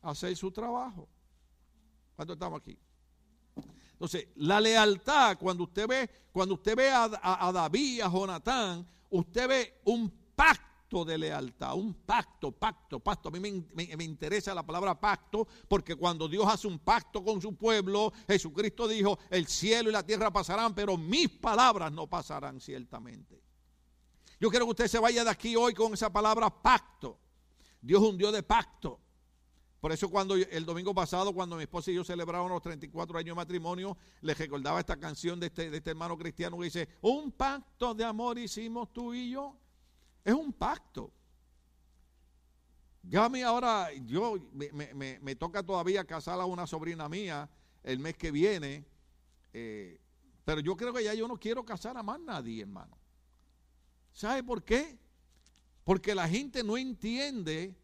hacer 0.01 0.35
su 0.35 0.51
trabajo. 0.51 1.07
¿Cuánto 2.15 2.33
estamos 2.33 2.61
aquí? 2.61 2.79
Entonces, 3.97 4.29
la 4.37 4.61
lealtad, 4.61 5.39
cuando 5.39 5.65
usted 5.65 5.89
ve, 5.89 6.11
cuando 6.31 6.55
usted 6.55 6.77
ve 6.77 6.91
a, 6.91 7.09
David, 7.51 8.03
a 8.03 8.11
Jonatán, 8.11 8.87
usted 9.09 9.49
ve 9.49 9.81
un 9.87 10.11
pacto 10.35 11.03
de 11.03 11.17
lealtad, 11.17 11.75
un 11.75 11.95
pacto, 11.95 12.53
pacto, 12.53 13.01
pacto. 13.01 13.31
A 13.31 13.33
mí 13.33 13.41
me, 13.41 14.05
interesa 14.05 14.55
la 14.55 14.67
palabra 14.67 15.01
pacto 15.01 15.49
porque 15.67 15.97
cuando 15.97 16.29
Dios 16.29 16.47
hace 16.47 16.67
un 16.67 16.79
pacto 16.79 17.25
con 17.25 17.41
su 17.41 17.57
pueblo, 17.57 18.13
Jesucristo 18.29 18.87
dijo, 18.87 19.19
el 19.31 19.47
cielo 19.47 19.89
y 19.89 19.93
la 19.95 20.05
tierra 20.05 20.31
pasarán, 20.31 20.75
pero 20.75 20.99
mis 20.99 21.31
palabras 21.31 21.91
no 21.91 22.07
pasarán 22.07 22.61
ciertamente. 22.61 23.43
Yo 24.39 24.51
quiero 24.51 24.67
que 24.67 24.73
usted 24.73 24.89
se 24.89 24.99
vaya 24.99 25.25
de 25.25 25.31
aquí 25.31 25.57
hoy 25.57 25.73
con 25.73 25.95
esa 25.95 26.13
palabra 26.13 26.51
pacto. 26.51 27.19
Dios 27.81 28.03
un 28.03 28.19
Dios 28.19 28.35
de 28.35 28.43
pacto. 28.43 29.01
Por 29.81 29.93
eso 29.93 30.09
cuando 30.09 30.35
el 30.35 30.65
domingo 30.65 30.95
pasado, 30.95 31.33
cuando 31.35 31.57
mi 31.57 31.63
esposa 31.63 31.91
y 31.91 31.95
yo 31.95 32.05
celebramos 32.05 32.51
los 32.51 32.63
34 32.63 33.19
años 33.19 33.35
de 33.35 33.37
matrimonio, 33.37 33.97
les 34.23 34.37
recordaba 34.37 34.81
esta 34.81 34.97
canción 34.97 35.39
de 35.39 35.47
este, 35.47 35.71
de 35.71 35.77
este 35.77 35.91
hermano 35.91 36.17
cristiano 36.17 36.59
que 36.59 36.65
dice, 36.65 36.89
un 37.03 37.31
pacto 37.31 37.95
de 37.95 38.05
amor 38.05 38.39
hicimos 38.39 38.93
tú 38.93 39.13
y 39.13 39.31
yo. 39.31 39.57
Es 40.25 40.35
un 40.35 40.53
pacto. 40.53 41.13
Ya 43.09 43.25
a 43.25 43.29
mí 43.29 43.43
ahora, 43.43 43.93
yo 44.05 44.37
me, 44.53 45.37
toca 45.37 45.63
todavía 45.63 46.05
casar 46.05 46.41
a 46.41 46.45
una 46.45 46.67
sobrina 46.67 47.09
mía 47.09 47.49
el 47.85 48.01
mes 48.01 48.17
que 48.17 48.33
viene, 48.33 48.85
eh, 49.53 50.01
pero 50.45 50.61
yo 50.61 50.77
creo 50.77 50.93
que 50.93 51.05
ya 51.05 51.15
yo 51.15 51.29
no 51.29 51.39
quiero 51.39 51.65
casar 51.65 51.97
a 51.97 52.03
más 52.03 52.19
nadie, 52.19 52.63
hermano. 52.63 52.99
¿Sabe 54.13 54.43
por 54.43 54.65
qué? 54.65 54.99
Porque 55.85 56.15
la 56.15 56.29
gente 56.29 56.65
no 56.65 56.77
entiende 56.77 57.77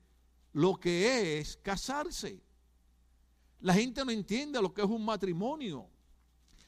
lo 0.52 0.78
que 0.78 1.38
es 1.38 1.56
casarse. 1.56 2.42
La 3.60 3.74
gente 3.74 4.04
no 4.04 4.10
entiende 4.10 4.60
lo 4.60 4.72
que 4.72 4.82
es 4.82 4.88
un 4.88 5.04
matrimonio. 5.04 5.88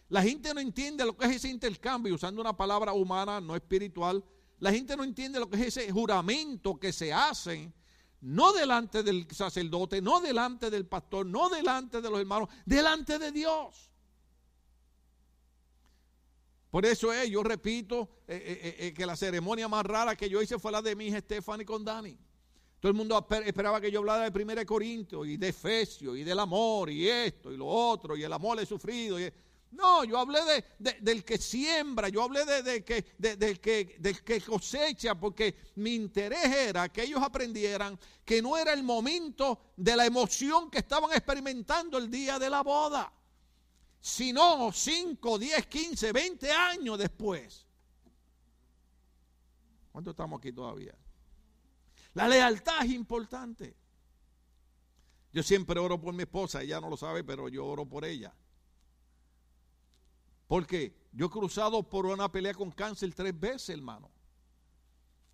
La 0.09 0.23
gente 0.23 0.55
no 0.55 0.61
entiende 0.61 1.05
lo 1.05 1.17
que 1.17 1.27
es 1.27 1.37
ese 1.37 1.49
intercambio, 1.49 2.15
usando 2.15 2.41
una 2.41 2.57
palabra 2.57 2.93
humana, 2.93 3.41
no 3.41 3.57
espiritual. 3.57 4.25
La 4.61 4.71
gente 4.71 4.97
no 4.97 5.05
entiende 5.05 5.41
lo 5.41 5.51
que 5.51 5.57
es 5.57 5.77
ese 5.77 5.91
juramento 5.91 6.79
que 6.79 6.93
se 6.93 7.13
hace, 7.13 7.73
no 8.21 8.53
delante 8.53 9.03
del 9.03 9.27
sacerdote, 9.31 10.01
no 10.01 10.21
delante 10.21 10.71
del 10.71 10.87
pastor, 10.87 11.27
no 11.27 11.49
delante 11.49 12.01
de 12.01 12.11
los 12.11 12.21
hermanos, 12.21 12.49
delante 12.65 13.19
de 13.19 13.33
Dios. 13.33 13.91
Por 16.71 16.87
eso 16.87 17.13
es, 17.13 17.31
yo 17.31 17.43
repito, 17.43 18.09
eh, 18.27 18.37
eh, 18.37 18.87
eh, 18.87 18.95
que 18.95 19.07
la 19.07 19.17
ceremonia 19.17 19.69
más 19.69 19.85
rara 19.87 20.17
que 20.17 20.29
yo 20.29 20.43
hice 20.43 20.59
fue 20.59 20.73
la 20.73 20.83
de 20.83 20.97
mi 20.97 21.07
hija 21.07 21.21
Stephanie 21.21 21.65
con 21.65 21.85
Dani. 21.85 22.19
Todo 22.85 22.91
el 22.91 22.99
mundo 22.99 23.27
esperaba 23.47 23.81
que 23.81 23.91
yo 23.91 24.01
hablara 24.01 24.29
de 24.29 24.43
1 24.43 24.67
Corintios 24.67 25.27
y 25.27 25.39
de 25.39 25.49
Efesios 25.49 26.19
y 26.19 26.23
del 26.23 26.39
amor 26.39 26.91
y 26.91 27.09
esto 27.09 27.51
y 27.51 27.57
lo 27.57 27.67
otro 27.67 28.15
y 28.15 28.23
el 28.23 28.31
amor 28.31 28.61
he 28.61 28.67
sufrido. 28.67 29.17
no, 29.71 30.05
yo 30.05 30.19
hablé 30.19 30.41
de, 30.79 30.93
del 31.01 31.25
que 31.25 31.39
siembra, 31.39 32.11
yo 32.11 32.23
hablé 32.23 32.45
de, 32.45 32.85
que, 32.85 33.15
del, 33.17 33.59
que, 33.59 33.97
del 33.99 34.23
que 34.23 34.39
cosecha, 34.43 35.15
porque 35.15 35.55
mi 35.77 35.95
interés 35.95 36.45
era 36.45 36.91
que 36.91 37.05
ellos 37.05 37.23
aprendieran 37.23 37.99
que 38.23 38.43
no 38.43 38.55
era 38.55 38.75
el 38.75 38.83
momento 38.83 39.73
de 39.79 39.97
la 39.97 40.05
emoción 40.05 40.71
que 40.71 40.81
estaban 40.81 41.11
experimentando 41.13 41.97
el 41.97 42.11
día 42.11 42.39
de 42.39 42.51
la 42.51 42.63
boda, 42.63 43.11
sino 43.99 44.71
5, 44.71 45.39
10, 45.39 45.67
15, 45.69 46.13
20 46.13 46.53
años 46.53 46.99
después. 46.99 47.67
¿Cuánto 49.91 50.11
estamos 50.11 50.39
aquí 50.39 50.53
todavía? 50.53 50.95
La 52.15 52.29
lealtad 52.29 52.85
es 52.85 52.93
importante. 52.93 53.77
Yo 55.33 55.43
siempre 55.43 55.81
oro 55.81 56.01
por 56.01 56.15
mi 56.15 56.23
esposa, 56.23 56.63
ella 56.63 56.81
no 56.81 56.89
lo 56.89 56.97
sabe, 56.97 57.25
pero 57.25 57.49
yo 57.49 57.67
oro 57.67 57.85
por 57.85 58.05
ella. 58.05 58.33
Porque 60.47 60.97
yo 61.13 61.27
he 61.27 61.31
cruzado 61.31 61.83
por 61.83 62.07
una 62.07 62.31
pelea 62.31 62.55
con 62.55 62.71
cáncer 62.71 63.13
tres 63.15 63.39
veces, 63.39 63.71
hermano. 63.71 64.13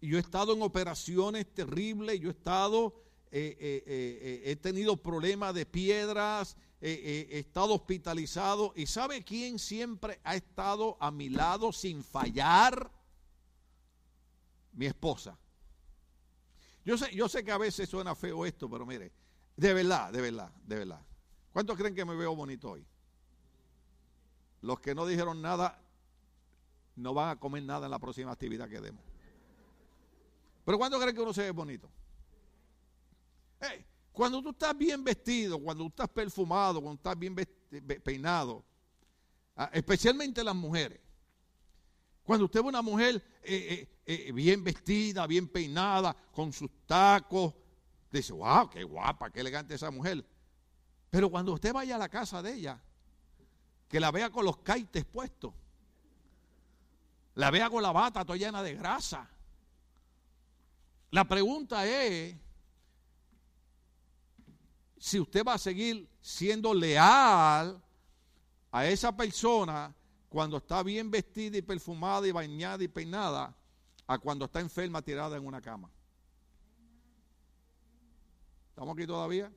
Y 0.00 0.08
yo 0.08 0.16
he 0.16 0.20
estado 0.20 0.54
en 0.54 0.62
operaciones 0.62 1.52
terribles, 1.52 2.18
yo 2.18 2.30
he 2.30 2.32
estado, 2.32 3.02
eh, 3.30 3.56
eh, 3.60 3.82
eh, 3.86 4.42
he 4.46 4.56
tenido 4.56 4.96
problemas 4.96 5.52
de 5.52 5.66
piedras, 5.66 6.56
he 6.80 7.38
estado 7.38 7.74
hospitalizado. 7.74 8.72
¿Y 8.74 8.86
sabe 8.86 9.22
quién 9.22 9.58
siempre 9.58 10.18
ha 10.24 10.34
estado 10.34 10.96
a 10.98 11.10
mi 11.10 11.28
lado 11.28 11.74
sin 11.74 12.02
fallar? 12.02 12.90
Mi 14.72 14.86
esposa. 14.86 15.38
Yo 16.84 16.96
sé, 16.96 17.14
yo 17.14 17.28
sé 17.28 17.44
que 17.44 17.52
a 17.52 17.58
veces 17.58 17.88
suena 17.88 18.14
feo 18.14 18.46
esto, 18.46 18.68
pero 18.68 18.86
mire, 18.86 19.12
de 19.56 19.74
verdad, 19.74 20.12
de 20.12 20.20
verdad, 20.20 20.52
de 20.64 20.76
verdad. 20.76 21.00
¿Cuántos 21.52 21.76
creen 21.76 21.94
que 21.94 22.04
me 22.04 22.14
veo 22.14 22.34
bonito 22.34 22.70
hoy? 22.70 22.86
Los 24.62 24.80
que 24.80 24.94
no 24.94 25.06
dijeron 25.06 25.42
nada 25.42 25.82
no 26.96 27.14
van 27.14 27.30
a 27.30 27.36
comer 27.36 27.62
nada 27.62 27.86
en 27.86 27.90
la 27.90 27.98
próxima 27.98 28.32
actividad 28.32 28.68
que 28.68 28.80
demos. 28.80 29.02
Pero 30.64 30.78
¿cuántos 30.78 31.00
creen 31.00 31.16
que 31.16 31.22
uno 31.22 31.32
se 31.32 31.42
ve 31.42 31.50
bonito? 31.50 31.90
cuando 34.12 34.42
tú 34.42 34.50
estás 34.50 34.76
bien 34.76 35.04
vestido, 35.04 35.58
cuando 35.58 35.84
tú 35.84 35.88
estás 35.88 36.08
perfumado, 36.08 36.80
cuando 36.80 36.96
estás 36.96 37.18
bien 37.18 37.34
peinado, 38.02 38.64
ah, 39.54 39.70
especialmente 39.72 40.42
las 40.42 40.54
mujeres, 40.54 41.00
cuando 42.24 42.46
usted 42.46 42.62
ve 42.62 42.68
una 42.68 42.82
mujer 42.82 43.16
eh, 43.42 43.66
eh, 43.70 43.99
eh, 44.12 44.32
bien 44.32 44.64
vestida, 44.64 45.24
bien 45.28 45.46
peinada, 45.46 46.16
con 46.32 46.52
sus 46.52 46.68
tacos. 46.84 47.54
Dice, 48.10 48.32
wow, 48.32 48.68
qué 48.68 48.82
guapa, 48.82 49.30
qué 49.30 49.38
elegante 49.38 49.74
esa 49.76 49.92
mujer. 49.92 50.26
Pero 51.10 51.30
cuando 51.30 51.52
usted 51.52 51.72
vaya 51.72 51.94
a 51.94 51.98
la 51.98 52.08
casa 52.08 52.42
de 52.42 52.54
ella, 52.54 52.82
que 53.88 54.00
la 54.00 54.10
vea 54.10 54.30
con 54.30 54.44
los 54.44 54.56
caites 54.58 55.04
puestos, 55.04 55.54
la 57.36 57.52
vea 57.52 57.70
con 57.70 57.84
la 57.84 57.92
bata 57.92 58.24
toda 58.24 58.36
llena 58.36 58.64
de 58.64 58.74
grasa. 58.74 59.30
La 61.12 61.28
pregunta 61.28 61.86
es 61.86 62.34
si 64.98 65.20
usted 65.20 65.44
va 65.44 65.54
a 65.54 65.58
seguir 65.58 66.08
siendo 66.20 66.74
leal 66.74 67.80
a 68.72 68.86
esa 68.86 69.16
persona 69.16 69.94
cuando 70.28 70.56
está 70.56 70.82
bien 70.82 71.12
vestida 71.12 71.58
y 71.58 71.62
perfumada 71.62 72.26
y 72.26 72.32
bañada 72.32 72.82
y 72.82 72.88
peinada 72.88 73.56
a 74.10 74.18
cuando 74.18 74.46
está 74.46 74.58
enferma 74.58 75.00
tirada 75.02 75.36
en 75.36 75.46
una 75.46 75.60
cama. 75.60 75.88
¿Estamos 78.70 78.96
aquí 78.96 79.06
todavía? 79.06 79.52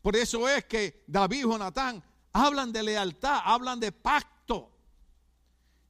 Por 0.00 0.14
eso 0.14 0.48
es 0.48 0.64
que 0.66 1.02
David 1.08 1.38
y 1.38 1.42
Jonatán 1.42 2.00
hablan 2.32 2.70
de 2.70 2.84
lealtad, 2.84 3.40
hablan 3.44 3.80
de 3.80 3.90
pacto. 3.90 4.70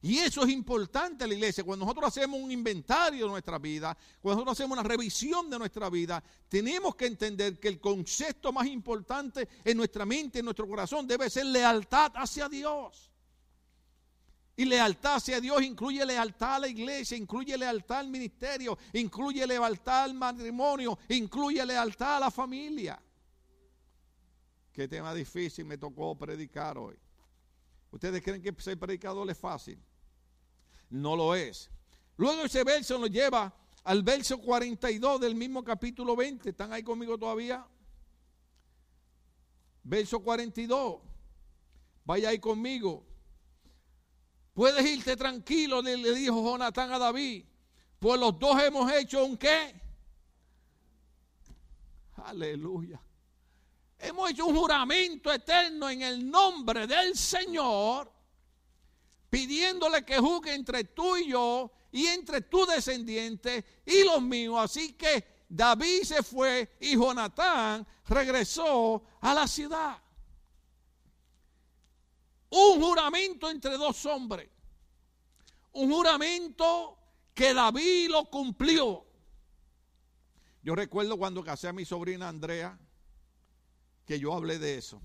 Y 0.01 0.17
eso 0.17 0.41
es 0.41 0.49
importante 0.49 1.25
en 1.25 1.29
la 1.29 1.35
iglesia. 1.35 1.63
Cuando 1.63 1.85
nosotros 1.85 2.07
hacemos 2.07 2.39
un 2.39 2.51
inventario 2.51 3.25
de 3.25 3.31
nuestra 3.31 3.59
vida, 3.59 3.95
cuando 4.19 4.37
nosotros 4.37 4.57
hacemos 4.59 4.79
una 4.79 4.87
revisión 4.87 5.51
de 5.51 5.59
nuestra 5.59 5.91
vida, 5.91 6.23
tenemos 6.49 6.95
que 6.95 7.05
entender 7.05 7.59
que 7.59 7.67
el 7.67 7.79
concepto 7.79 8.51
más 8.51 8.65
importante 8.65 9.47
en 9.63 9.77
nuestra 9.77 10.03
mente, 10.03 10.39
en 10.39 10.45
nuestro 10.45 10.67
corazón, 10.67 11.05
debe 11.05 11.29
ser 11.29 11.45
lealtad 11.45 12.11
hacia 12.15 12.49
Dios. 12.49 13.12
Y 14.55 14.65
lealtad 14.65 15.15
hacia 15.15 15.41
Dios 15.41 15.63
incluye 15.63 16.05
lealtad 16.05 16.55
a 16.55 16.59
la 16.59 16.67
iglesia, 16.67 17.17
incluye 17.17 17.57
lealtad 17.57 17.99
al 17.99 18.09
ministerio, 18.09 18.77
incluye 18.93 19.45
lealtad 19.47 20.03
al 20.03 20.13
matrimonio, 20.13 20.97
incluye 21.09 21.65
lealtad 21.65 22.17
a 22.17 22.19
la 22.19 22.31
familia. 22.31 23.01
Qué 24.71 24.87
tema 24.87 25.13
difícil 25.13 25.65
me 25.65 25.77
tocó 25.77 26.15
predicar 26.15 26.77
hoy. 26.77 26.95
¿Ustedes 27.91 28.21
creen 28.21 28.41
que 28.41 28.53
ser 28.59 28.77
predicador 28.77 29.29
es 29.29 29.37
fácil? 29.37 29.79
No 30.89 31.15
lo 31.15 31.33
es. 31.33 31.69
Luego 32.17 32.43
ese 32.43 32.63
verso 32.63 32.99
nos 32.99 33.09
lleva 33.09 33.51
al 33.83 34.03
verso 34.03 34.39
42 34.39 35.19
del 35.19 35.35
mismo 35.35 35.63
capítulo 35.63 36.15
20. 36.15 36.51
¿Están 36.51 36.71
ahí 36.73 36.83
conmigo 36.83 37.17
todavía? 37.17 37.65
Verso 39.83 40.19
42. 40.19 41.01
Vaya 42.05 42.29
ahí 42.29 42.39
conmigo. 42.39 43.03
Puedes 44.53 44.85
irte 44.85 45.15
tranquilo, 45.15 45.81
le 45.81 46.13
dijo 46.13 46.43
Jonatán 46.43 46.91
a 46.91 46.99
David. 46.99 47.45
Pues 47.99 48.19
los 48.19 48.37
dos 48.37 48.61
hemos 48.61 48.91
hecho 48.91 49.25
un 49.25 49.37
qué. 49.37 49.81
Aleluya. 52.17 53.01
Hemos 53.97 54.31
hecho 54.31 54.45
un 54.45 54.55
juramento 54.55 55.31
eterno 55.31 55.89
en 55.89 56.01
el 56.01 56.29
nombre 56.29 56.85
del 56.85 57.15
Señor 57.17 58.11
pidiéndole 59.33 60.05
que 60.05 60.19
juzgue 60.19 60.53
entre 60.53 60.83
tú 60.83 61.17
y 61.17 61.29
yo 61.29 61.71
y 61.91 62.05
entre 62.05 62.41
tu 62.41 62.67
descendiente 62.67 63.81
y 63.83 64.03
los 64.03 64.21
míos. 64.21 64.59
Así 64.59 64.93
que 64.93 65.45
David 65.49 66.03
se 66.03 66.21
fue 66.21 66.75
y 66.79 66.95
Jonatán 66.95 67.87
regresó 68.05 69.03
a 69.21 69.33
la 69.33 69.47
ciudad. 69.47 70.02
Un 72.55 72.79
juramento 72.79 73.49
entre 73.49 73.77
dos 73.77 74.05
hombres. 74.05 74.47
Un 75.71 75.91
juramento 75.91 76.99
que 77.33 77.51
David 77.51 78.11
lo 78.11 78.25
cumplió. 78.25 79.03
Yo 80.61 80.75
recuerdo 80.75 81.17
cuando 81.17 81.43
casé 81.43 81.69
a 81.69 81.73
mi 81.73 81.83
sobrina 81.83 82.29
Andrea, 82.29 82.77
que 84.05 84.19
yo 84.19 84.33
hablé 84.33 84.59
de 84.59 84.77
eso. 84.77 85.01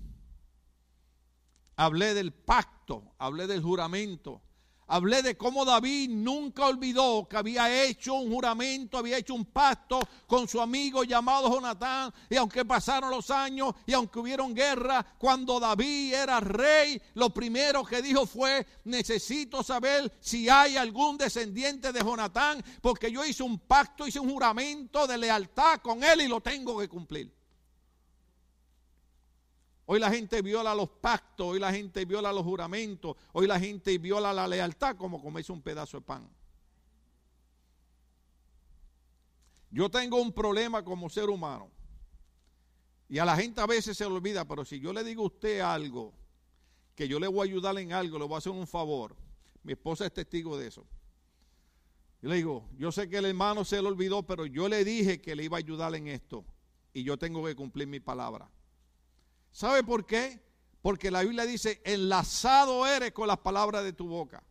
Hablé 1.75 2.13
del 2.13 2.33
pacto, 2.33 3.15
hablé 3.17 3.47
del 3.47 3.63
juramento. 3.63 4.43
Hablé 4.91 5.21
de 5.21 5.37
cómo 5.37 5.65
David 5.65 6.09
nunca 6.09 6.65
olvidó 6.65 7.27
que 7.29 7.37
había 7.37 7.83
hecho 7.83 8.15
un 8.15 8.33
juramento, 8.33 8.97
había 8.97 9.19
hecho 9.19 9.35
un 9.35 9.45
pacto 9.45 9.99
con 10.25 10.47
su 10.47 10.59
amigo 10.59 11.03
llamado 11.03 11.47
Jonatán. 11.47 12.11
Y 12.27 12.35
aunque 12.37 12.65
pasaron 12.65 13.11
los 13.11 13.29
años 13.29 13.75
y 13.85 13.93
aunque 13.93 14.17
hubieron 14.17 14.55
guerra, 14.55 15.05
cuando 15.19 15.59
David 15.59 16.15
era 16.15 16.39
rey, 16.39 16.99
lo 17.13 17.29
primero 17.29 17.85
que 17.85 18.01
dijo 18.01 18.25
fue, 18.25 18.65
necesito 18.85 19.61
saber 19.61 20.11
si 20.19 20.49
hay 20.49 20.75
algún 20.75 21.19
descendiente 21.19 21.93
de 21.93 21.99
Jonatán, 21.99 22.63
porque 22.81 23.11
yo 23.11 23.23
hice 23.23 23.43
un 23.43 23.59
pacto, 23.59 24.07
hice 24.07 24.19
un 24.19 24.31
juramento 24.31 25.05
de 25.05 25.19
lealtad 25.19 25.81
con 25.81 26.03
él 26.03 26.21
y 26.21 26.27
lo 26.27 26.41
tengo 26.41 26.79
que 26.79 26.89
cumplir. 26.89 27.38
Hoy 29.91 29.99
la 29.99 30.11
gente 30.11 30.43
viola 30.43 30.75
los 30.75 30.87
pactos, 30.87 31.47
hoy 31.47 31.59
la 31.59 31.73
gente 31.73 32.05
viola 32.05 32.31
los 32.31 32.43
juramentos, 32.43 33.17
hoy 33.31 33.47
la 33.47 33.59
gente 33.59 33.97
viola 33.97 34.31
la 34.31 34.47
lealtad 34.47 34.95
como 34.95 35.19
comerse 35.19 35.51
un 35.51 35.63
pedazo 35.63 35.97
de 35.97 36.05
pan. 36.05 36.29
Yo 39.71 39.89
tengo 39.89 40.21
un 40.21 40.31
problema 40.31 40.85
como 40.85 41.09
ser 41.09 41.27
humano. 41.27 41.71
Y 43.07 43.17
a 43.17 43.25
la 43.25 43.35
gente 43.35 43.61
a 43.61 43.65
veces 43.65 43.97
se 43.97 44.07
le 44.07 44.11
olvida, 44.11 44.47
pero 44.47 44.63
si 44.63 44.79
yo 44.79 44.93
le 44.93 45.03
digo 45.03 45.23
a 45.23 45.25
usted 45.25 45.59
algo, 45.61 46.13
que 46.93 47.07
yo 47.07 47.19
le 47.19 47.25
voy 47.27 47.39
a 47.39 47.51
ayudar 47.51 47.75
en 47.79 47.91
algo, 47.91 48.19
le 48.19 48.25
voy 48.25 48.35
a 48.35 48.37
hacer 48.37 48.51
un 48.51 48.67
favor. 48.67 49.15
Mi 49.63 49.71
esposa 49.71 50.05
es 50.05 50.13
testigo 50.13 50.55
de 50.55 50.67
eso. 50.67 50.85
Yo 52.21 52.29
le 52.29 52.35
digo, 52.35 52.69
yo 52.77 52.91
sé 52.91 53.09
que 53.09 53.17
el 53.17 53.25
hermano 53.25 53.65
se 53.65 53.81
le 53.81 53.87
olvidó, 53.87 54.21
pero 54.21 54.45
yo 54.45 54.69
le 54.69 54.85
dije 54.85 55.19
que 55.19 55.35
le 55.35 55.45
iba 55.45 55.57
a 55.57 55.65
ayudar 55.65 55.95
en 55.95 56.09
esto. 56.09 56.45
Y 56.93 57.01
yo 57.01 57.17
tengo 57.17 57.43
que 57.43 57.55
cumplir 57.55 57.87
mi 57.87 57.99
palabra. 57.99 58.51
¿Sabe 59.51 59.83
por 59.83 60.05
qué? 60.05 60.41
Porque 60.81 61.11
la 61.11 61.23
Biblia 61.23 61.45
dice, 61.45 61.81
enlazado 61.83 62.85
eres 62.87 63.11
con 63.11 63.27
las 63.27 63.39
palabras 63.39 63.83
de 63.83 63.93
tu 63.93 64.07
boca. 64.07 64.43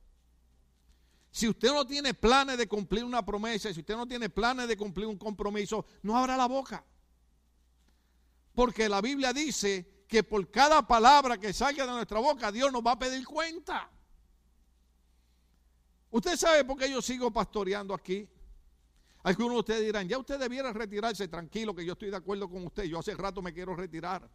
Si 1.30 1.48
usted 1.48 1.68
no 1.72 1.86
tiene 1.86 2.14
planes 2.14 2.58
de 2.58 2.66
cumplir 2.66 3.04
una 3.04 3.24
promesa, 3.24 3.72
si 3.72 3.80
usted 3.80 3.96
no 3.96 4.06
tiene 4.06 4.28
planes 4.28 4.68
de 4.68 4.76
cumplir 4.76 5.06
un 5.06 5.18
compromiso, 5.18 5.84
no 6.02 6.16
abra 6.16 6.36
la 6.36 6.46
boca. 6.46 6.84
Porque 8.54 8.88
la 8.88 9.00
Biblia 9.00 9.32
dice 9.32 10.04
que 10.08 10.24
por 10.24 10.50
cada 10.50 10.86
palabra 10.86 11.38
que 11.38 11.52
salga 11.52 11.86
de 11.86 11.92
nuestra 11.92 12.18
boca, 12.18 12.50
Dios 12.50 12.72
nos 12.72 12.82
va 12.82 12.92
a 12.92 12.98
pedir 12.98 13.24
cuenta. 13.26 13.90
Usted 16.10 16.36
sabe 16.36 16.64
por 16.64 16.78
qué 16.78 16.90
yo 16.90 17.02
sigo 17.02 17.30
pastoreando 17.30 17.94
aquí. 17.94 18.28
Algunos 19.22 19.52
de 19.52 19.58
ustedes 19.58 19.84
dirán, 19.84 20.08
ya 20.08 20.18
usted 20.18 20.38
debiera 20.38 20.72
retirarse 20.72 21.28
tranquilo, 21.28 21.74
que 21.74 21.84
yo 21.84 21.92
estoy 21.92 22.10
de 22.10 22.16
acuerdo 22.16 22.48
con 22.48 22.64
usted. 22.66 22.84
Yo 22.84 22.98
hace 22.98 23.14
rato 23.14 23.42
me 23.42 23.52
quiero 23.52 23.76
retirar. 23.76 24.28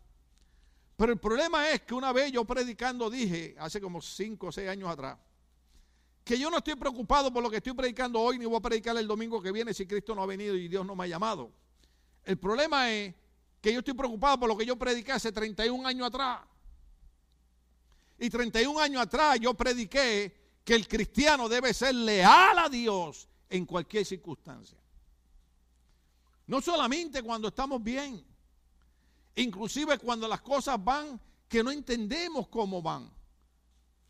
Pero 1.03 1.11
el 1.11 1.19
problema 1.19 1.69
es 1.69 1.81
que 1.81 1.93
una 1.93 2.13
vez 2.13 2.31
yo 2.31 2.45
predicando 2.45 3.09
dije, 3.09 3.57
hace 3.59 3.81
como 3.81 4.01
5 4.01 4.47
o 4.47 4.51
6 4.53 4.69
años 4.69 4.89
atrás, 4.89 5.17
que 6.23 6.39
yo 6.39 6.49
no 6.49 6.59
estoy 6.59 6.75
preocupado 6.75 7.29
por 7.29 7.43
lo 7.43 7.49
que 7.49 7.57
estoy 7.57 7.73
predicando 7.73 8.21
hoy, 8.21 8.39
ni 8.39 8.45
voy 8.45 8.55
a 8.55 8.61
predicar 8.61 8.95
el 8.95 9.05
domingo 9.05 9.41
que 9.41 9.51
viene 9.51 9.73
si 9.73 9.85
Cristo 9.85 10.15
no 10.15 10.23
ha 10.23 10.25
venido 10.25 10.55
y 10.55 10.69
Dios 10.69 10.85
no 10.85 10.95
me 10.95 11.03
ha 11.03 11.07
llamado. 11.07 11.51
El 12.23 12.37
problema 12.37 12.89
es 12.89 13.13
que 13.59 13.73
yo 13.73 13.79
estoy 13.79 13.95
preocupado 13.95 14.39
por 14.39 14.47
lo 14.47 14.55
que 14.55 14.65
yo 14.65 14.77
prediqué 14.77 15.11
hace 15.11 15.33
31 15.33 15.85
años 15.85 16.07
atrás. 16.07 16.39
Y 18.17 18.29
31 18.29 18.79
años 18.79 19.01
atrás 19.01 19.37
yo 19.41 19.53
prediqué 19.55 20.61
que 20.63 20.73
el 20.73 20.87
cristiano 20.87 21.49
debe 21.49 21.73
ser 21.73 21.95
leal 21.95 22.57
a 22.57 22.69
Dios 22.69 23.27
en 23.49 23.65
cualquier 23.65 24.05
circunstancia. 24.05 24.77
No 26.47 26.61
solamente 26.61 27.21
cuando 27.21 27.49
estamos 27.49 27.83
bien, 27.83 28.23
Inclusive 29.35 29.97
cuando 29.97 30.27
las 30.27 30.41
cosas 30.41 30.83
van 30.83 31.19
que 31.47 31.63
no 31.63 31.71
entendemos 31.71 32.47
cómo 32.47 32.81
van. 32.81 33.11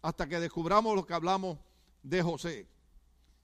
Hasta 0.02 0.28
que 0.28 0.40
descubramos 0.40 0.96
lo 0.96 1.06
que 1.06 1.14
hablamos 1.14 1.58
de 2.02 2.22
José. 2.22 2.68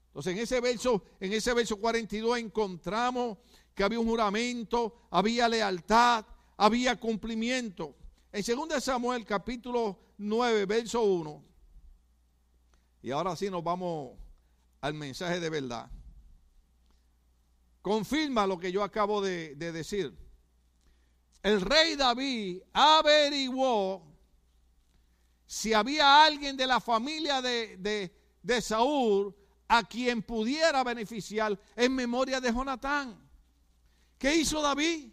Entonces 0.08 0.34
en 0.34 0.38
ese 0.40 0.60
verso, 0.60 1.02
en 1.20 1.32
ese 1.32 1.54
verso 1.54 1.76
42 1.76 2.38
encontramos 2.38 3.38
que 3.74 3.84
había 3.84 4.00
un 4.00 4.06
juramento, 4.06 5.06
había 5.10 5.48
lealtad, 5.48 6.26
había 6.56 6.98
cumplimiento. 6.98 7.94
En 8.32 8.44
2 8.44 8.82
Samuel 8.82 9.24
capítulo 9.24 9.98
9, 10.18 10.66
verso 10.66 11.02
1. 11.02 11.44
Y 13.02 13.10
ahora 13.10 13.34
sí 13.36 13.48
nos 13.48 13.64
vamos 13.64 14.18
al 14.80 14.94
mensaje 14.94 15.40
de 15.40 15.48
verdad. 15.48 15.90
Confirma 17.80 18.46
lo 18.46 18.58
que 18.58 18.70
yo 18.70 18.82
acabo 18.82 19.22
de, 19.22 19.54
de 19.54 19.72
decir 19.72 20.14
el 21.42 21.60
rey 21.60 21.96
David 21.96 22.62
averiguó 22.72 24.02
si 25.46 25.72
había 25.72 26.24
alguien 26.24 26.56
de 26.56 26.66
la 26.66 26.80
familia 26.80 27.40
de, 27.42 28.60
Saúl 28.62 29.34
a 29.66 29.82
quien 29.82 30.22
pudiera 30.22 30.84
beneficiar 30.84 31.58
en 31.76 31.94
memoria 31.94 32.40
de 32.40 32.52
Jonatán. 32.52 33.18
¿Qué 34.18 34.36
hizo 34.36 34.60
David? 34.60 35.10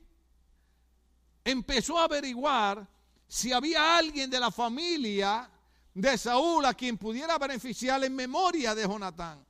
Empezó 1.44 1.98
a 1.98 2.04
averiguar 2.04 2.88
si 3.28 3.54
había 3.54 3.98
alguien 3.98 4.30
de 4.30 4.40
la 4.40 4.52
familia 4.52 5.50
de 5.94 6.18
Saúl 6.18 6.66
a 6.66 6.74
quien 6.74 6.98
pudiera 6.98 7.38
beneficiar 7.38 8.04
en 8.04 8.16
memoria 8.16 8.76
de 8.76 8.84
Jonatán. 8.84 9.44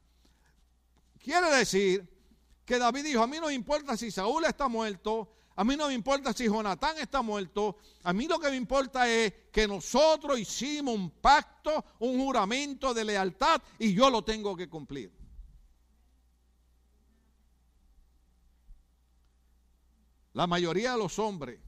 Quiere 1.20 1.50
decir 1.52 2.08
que 2.64 2.78
David 2.78 3.04
dijo, 3.04 3.24
a 3.24 3.28
mí 3.28 3.38
no 3.40 3.50
importa 3.50 3.98
si 3.98 4.12
Saúl 4.12 4.46
está 4.46 4.68
muerto, 4.68 5.37
a 5.60 5.64
mí 5.64 5.76
no 5.76 5.88
me 5.88 5.96
importa 5.96 6.34
si 6.34 6.46
Jonatán 6.46 7.00
está 7.00 7.24
muerto, 7.24 7.78
a 8.04 8.14
mí 8.14 8.28
lo 8.28 8.40
que 8.40 8.52
me 8.52 8.56
importa 8.56 9.10
es 9.10 9.34
que 9.52 9.68
nosotros 9.68 10.38
hicimos 10.38 10.94
un 10.94 11.10
pacto, 11.10 11.84
un 11.98 12.20
juramento 12.20 12.94
de 12.94 13.04
lealtad 13.04 13.60
y 13.80 13.92
yo 13.92 14.12
lo 14.12 14.24
tengo 14.24 14.56
que 14.56 14.70
cumplir. 14.70 15.12
La 20.34 20.46
mayoría 20.46 20.92
de 20.92 21.00
los 21.00 21.18
hombres 21.18 21.60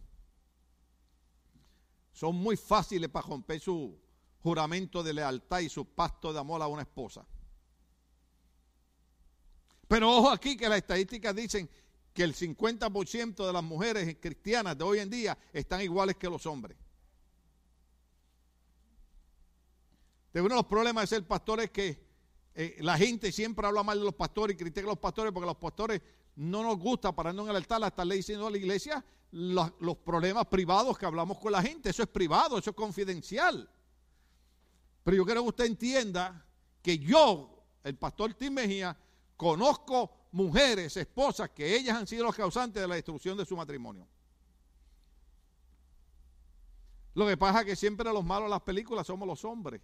son 2.14 2.36
muy 2.36 2.58
fáciles 2.58 3.10
para 3.10 3.26
romper 3.26 3.60
su 3.60 4.00
juramento 4.44 5.02
de 5.02 5.14
lealtad 5.14 5.62
y 5.62 5.70
su 5.70 5.84
pacto 5.96 6.32
de 6.32 6.38
amor 6.38 6.62
a 6.62 6.68
una 6.68 6.84
esposa. 6.84 7.26
Pero 9.88 10.16
ojo 10.16 10.30
aquí 10.30 10.56
que 10.56 10.70
las 10.70 10.78
estadísticas 10.78 11.36
dicen 11.36 11.68
que 12.20 12.26
el 12.26 12.36
50% 12.36 13.48
de 13.48 13.54
las 13.54 13.64
mujeres 13.64 14.18
cristianas 14.20 14.78
de 14.78 14.84
hoy 14.84 15.00
en 15.00 15.10
día 15.10 15.38
están 15.54 15.80
iguales 15.80 16.18
que 16.18 16.30
los 16.30 16.46
hombres. 16.46 16.78
De 20.34 20.42
uno 20.42 20.50
de 20.50 20.56
los 20.56 20.66
problemas 20.66 21.04
de 21.04 21.16
ser 21.16 21.26
pastor 21.26 21.62
es 21.62 21.72
que 21.72 21.98
eh, 22.56 22.76
la 22.82 22.98
gente 22.98 23.32
siempre 23.32 23.66
habla 23.66 23.84
mal 23.84 24.00
de 24.00 24.04
los 24.04 24.16
pastores 24.16 24.54
y 24.54 24.58
critica 24.58 24.86
a 24.86 24.90
los 24.90 25.00
pastores 25.00 25.32
porque 25.32 25.48
los 25.48 25.56
pastores 25.56 26.02
no 26.36 26.62
nos 26.62 26.78
gusta 26.78 27.16
pararnos 27.16 27.46
en 27.46 27.52
el 27.52 27.56
altar 27.56 27.82
a 27.86 27.88
estarle 27.88 28.16
diciendo 28.16 28.48
a 28.48 28.52
la 28.52 28.58
iglesia 28.58 29.06
los 29.32 29.98
problemas 30.04 30.46
privados 30.48 30.98
que 30.98 31.06
hablamos 31.06 31.38
con 31.38 31.54
la 31.54 31.62
gente. 31.62 31.92
Eso 31.92 32.04
es 32.04 32.10
privado, 32.10 32.58
eso 32.58 32.72
es 32.72 32.76
confidencial. 32.76 33.70
Pero 35.06 35.16
yo 35.16 35.24
quiero 35.24 35.44
que 35.44 35.48
usted 35.48 35.66
entienda 35.68 36.46
que 36.82 37.00
yo, 37.00 37.64
el 37.82 37.96
pastor 37.96 38.34
Tim 38.34 38.56
Mejía, 38.56 38.98
conozco 39.38 40.19
mujeres, 40.32 40.96
esposas, 40.98 41.50
que 41.50 41.76
ellas 41.76 41.98
han 41.98 42.08
sido 42.08 42.26
los 42.26 42.36
causantes 42.36 42.82
de 42.82 42.88
la 42.88 42.96
destrucción 42.96 43.38
de 43.38 43.46
su 43.46 43.56
matrimonio. 43.56 44.08
Lo 47.16 47.28
que 47.28 47.38
pasa 47.38 47.62
es 47.62 47.66
que 47.66 47.76
siempre 47.76 48.12
los 48.14 48.24
malos 48.24 48.46
de 48.46 48.52
las 48.52 48.62
películas 48.62 49.06
somos 49.08 49.28
los 49.28 49.44
hombres. 49.44 49.82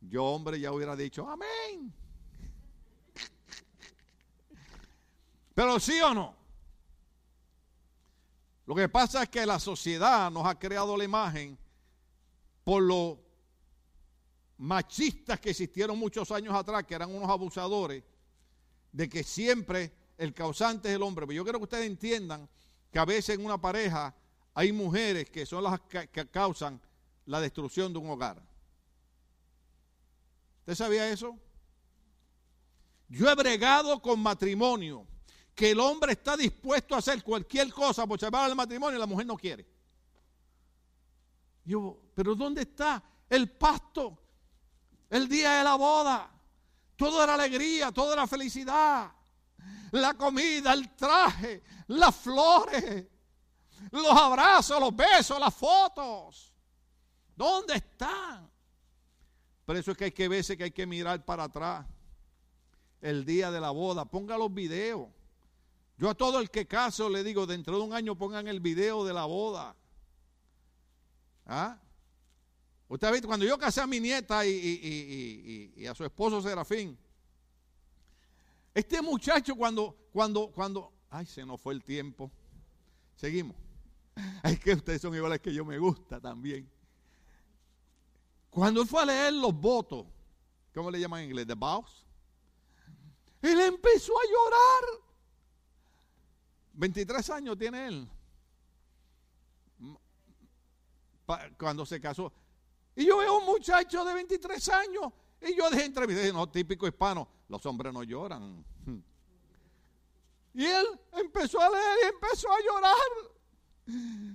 Yo, 0.00 0.24
hombre, 0.24 0.58
ya 0.58 0.72
hubiera 0.72 0.96
dicho, 0.96 1.28
amén. 1.28 1.92
Pero 5.54 5.78
sí 5.78 6.00
o 6.00 6.14
no. 6.14 6.34
Lo 8.66 8.74
que 8.74 8.88
pasa 8.88 9.24
es 9.24 9.28
que 9.28 9.44
la 9.44 9.58
sociedad 9.58 10.30
nos 10.30 10.46
ha 10.46 10.58
creado 10.58 10.96
la 10.96 11.04
imagen 11.04 11.58
por 12.64 12.82
lo 12.82 13.18
machistas 14.58 15.40
que 15.40 15.50
existieron 15.50 15.98
muchos 15.98 16.30
años 16.30 16.54
atrás, 16.54 16.84
que 16.84 16.94
eran 16.94 17.14
unos 17.14 17.28
abusadores, 17.28 18.04
de 18.92 19.08
que 19.08 19.22
siempre 19.22 19.92
el 20.18 20.34
causante 20.34 20.88
es 20.88 20.96
el 20.96 21.02
hombre. 21.02 21.26
Pero 21.26 21.36
yo 21.36 21.44
quiero 21.44 21.58
que 21.58 21.64
ustedes 21.64 21.86
entiendan 21.86 22.48
que 22.90 22.98
a 22.98 23.04
veces 23.04 23.38
en 23.38 23.44
una 23.44 23.60
pareja 23.60 24.14
hay 24.54 24.72
mujeres 24.72 25.30
que 25.30 25.46
son 25.46 25.64
las 25.64 25.80
que 25.80 26.28
causan 26.30 26.80
la 27.26 27.40
destrucción 27.40 27.92
de 27.92 27.98
un 27.98 28.10
hogar. 28.10 28.42
¿Usted 30.60 30.74
sabía 30.74 31.08
eso? 31.08 31.38
Yo 33.08 33.28
he 33.28 33.34
bregado 33.34 34.00
con 34.00 34.20
matrimonio 34.20 35.06
que 35.54 35.72
el 35.72 35.80
hombre 35.80 36.12
está 36.12 36.36
dispuesto 36.36 36.94
a 36.94 36.98
hacer 36.98 37.22
cualquier 37.22 37.72
cosa 37.72 38.06
por 38.06 38.18
salvar 38.18 38.44
al 38.44 38.56
matrimonio 38.56 38.96
y 38.96 39.00
la 39.00 39.06
mujer 39.06 39.26
no 39.26 39.36
quiere. 39.36 39.66
Yo, 41.64 42.00
pero 42.14 42.34
¿dónde 42.34 42.62
está 42.62 43.02
el 43.28 43.50
pasto? 43.50 44.18
El 45.08 45.28
día 45.28 45.58
de 45.58 45.64
la 45.64 45.74
boda. 45.74 46.39
Todo 47.00 47.24
era 47.24 47.32
alegría, 47.32 47.90
todo 47.90 48.12
era 48.12 48.26
felicidad. 48.26 49.10
La 49.92 50.12
comida, 50.12 50.74
el 50.74 50.94
traje, 50.94 51.62
las 51.86 52.14
flores, 52.14 53.06
los 53.90 54.10
abrazos, 54.10 54.78
los 54.78 54.94
besos, 54.94 55.40
las 55.40 55.54
fotos. 55.54 56.52
¿Dónde 57.34 57.76
están? 57.76 58.50
Por 59.64 59.78
eso 59.78 59.92
es 59.92 59.96
que 59.96 60.04
hay 60.04 60.12
que 60.12 60.28
veces 60.28 60.58
que 60.58 60.64
hay 60.64 60.70
que 60.72 60.86
mirar 60.86 61.24
para 61.24 61.44
atrás. 61.44 61.86
El 63.00 63.24
día 63.24 63.50
de 63.50 63.62
la 63.62 63.70
boda, 63.70 64.04
ponga 64.04 64.36
los 64.36 64.52
videos. 64.52 65.08
Yo 65.96 66.10
a 66.10 66.14
todo 66.14 66.38
el 66.38 66.50
que 66.50 66.66
caso 66.66 67.08
le 67.08 67.24
digo, 67.24 67.46
dentro 67.46 67.78
de 67.78 67.82
un 67.82 67.94
año 67.94 68.14
pongan 68.14 68.46
el 68.46 68.60
video 68.60 69.06
de 69.06 69.14
la 69.14 69.24
boda. 69.24 69.74
¿Ah? 71.46 71.78
Usted 72.90 73.06
ha 73.06 73.12
visto, 73.12 73.28
cuando 73.28 73.46
yo 73.46 73.56
casé 73.56 73.80
a 73.80 73.86
mi 73.86 74.00
nieta 74.00 74.44
y, 74.44 75.86
a 75.88 75.94
su 75.94 76.04
esposo 76.04 76.42
Serafín, 76.42 76.98
este 78.74 79.00
muchacho 79.00 79.54
cuando, 79.54 79.96
cuando, 80.12 80.50
cuando, 80.50 80.92
ay, 81.08 81.24
se 81.24 81.46
nos 81.46 81.60
fue 81.60 81.72
el 81.72 81.84
tiempo. 81.84 82.32
Seguimos. 83.14 83.56
Es 84.42 84.58
que 84.58 84.72
ustedes 84.72 85.00
son 85.00 85.14
iguales 85.14 85.40
que 85.40 85.54
yo 85.54 85.64
me 85.64 85.78
gusta 85.78 86.20
también. 86.20 86.68
Cuando 88.50 88.82
él 88.82 88.88
fue 88.88 89.02
a 89.02 89.06
leer 89.06 89.34
los 89.34 89.54
votos, 89.54 90.04
¿cómo 90.74 90.90
le 90.90 90.98
llaman 90.98 91.20
en 91.20 91.26
inglés? 91.26 91.46
The 91.46 91.54
vows. 91.54 92.04
Él 93.40 93.60
empezó 93.60 94.12
a 94.18 94.22
llorar. 94.24 95.00
23 96.72 97.30
años 97.30 97.56
tiene 97.56 97.86
él. 97.86 98.08
Cuando 101.56 101.86
se 101.86 102.00
casó. 102.00 102.32
Y 103.00 103.06
yo 103.06 103.16
veo 103.16 103.38
un 103.38 103.46
muchacho 103.46 104.04
de 104.04 104.12
23 104.12 104.68
años. 104.68 105.10
Y 105.40 105.56
yo 105.56 105.70
dije 105.70 105.86
entrevista, 105.86 106.30
no, 106.34 106.46
típico 106.46 106.86
hispano, 106.86 107.26
los 107.48 107.64
hombres 107.64 107.94
no 107.94 108.02
lloran. 108.02 108.62
Y 110.52 110.66
él 110.66 110.86
empezó 111.12 111.60
a 111.62 111.70
leer 111.70 111.98
y 112.02 112.06
empezó 112.08 112.52
a 112.52 112.58
llorar. 112.60 112.94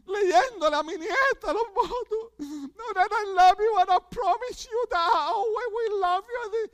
Leyéndole 0.08 0.76
a 0.78 0.82
mi 0.82 0.94
nieta 0.98 1.54
los 1.54 1.72
votos. 1.76 2.32
No, 2.40 2.94
that 2.96 3.12
I 3.12 3.26
love 3.36 3.60
you 3.60 3.78
and 3.78 3.92
I 3.92 4.00
promise 4.10 4.68
you 4.68 4.88
that 4.90 5.12
always 5.14 5.68
we 5.70 6.00
love 6.00 6.26
you. 6.26 6.72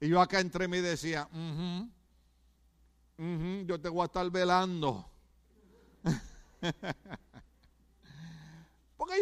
Y 0.00 0.08
yo 0.08 0.22
acá 0.22 0.40
entre 0.40 0.66
mí 0.68 0.80
decía, 0.80 1.28
yo 3.18 3.78
te 3.78 3.90
voy 3.90 4.00
a 4.00 4.06
estar 4.06 4.30
velando. 4.30 5.04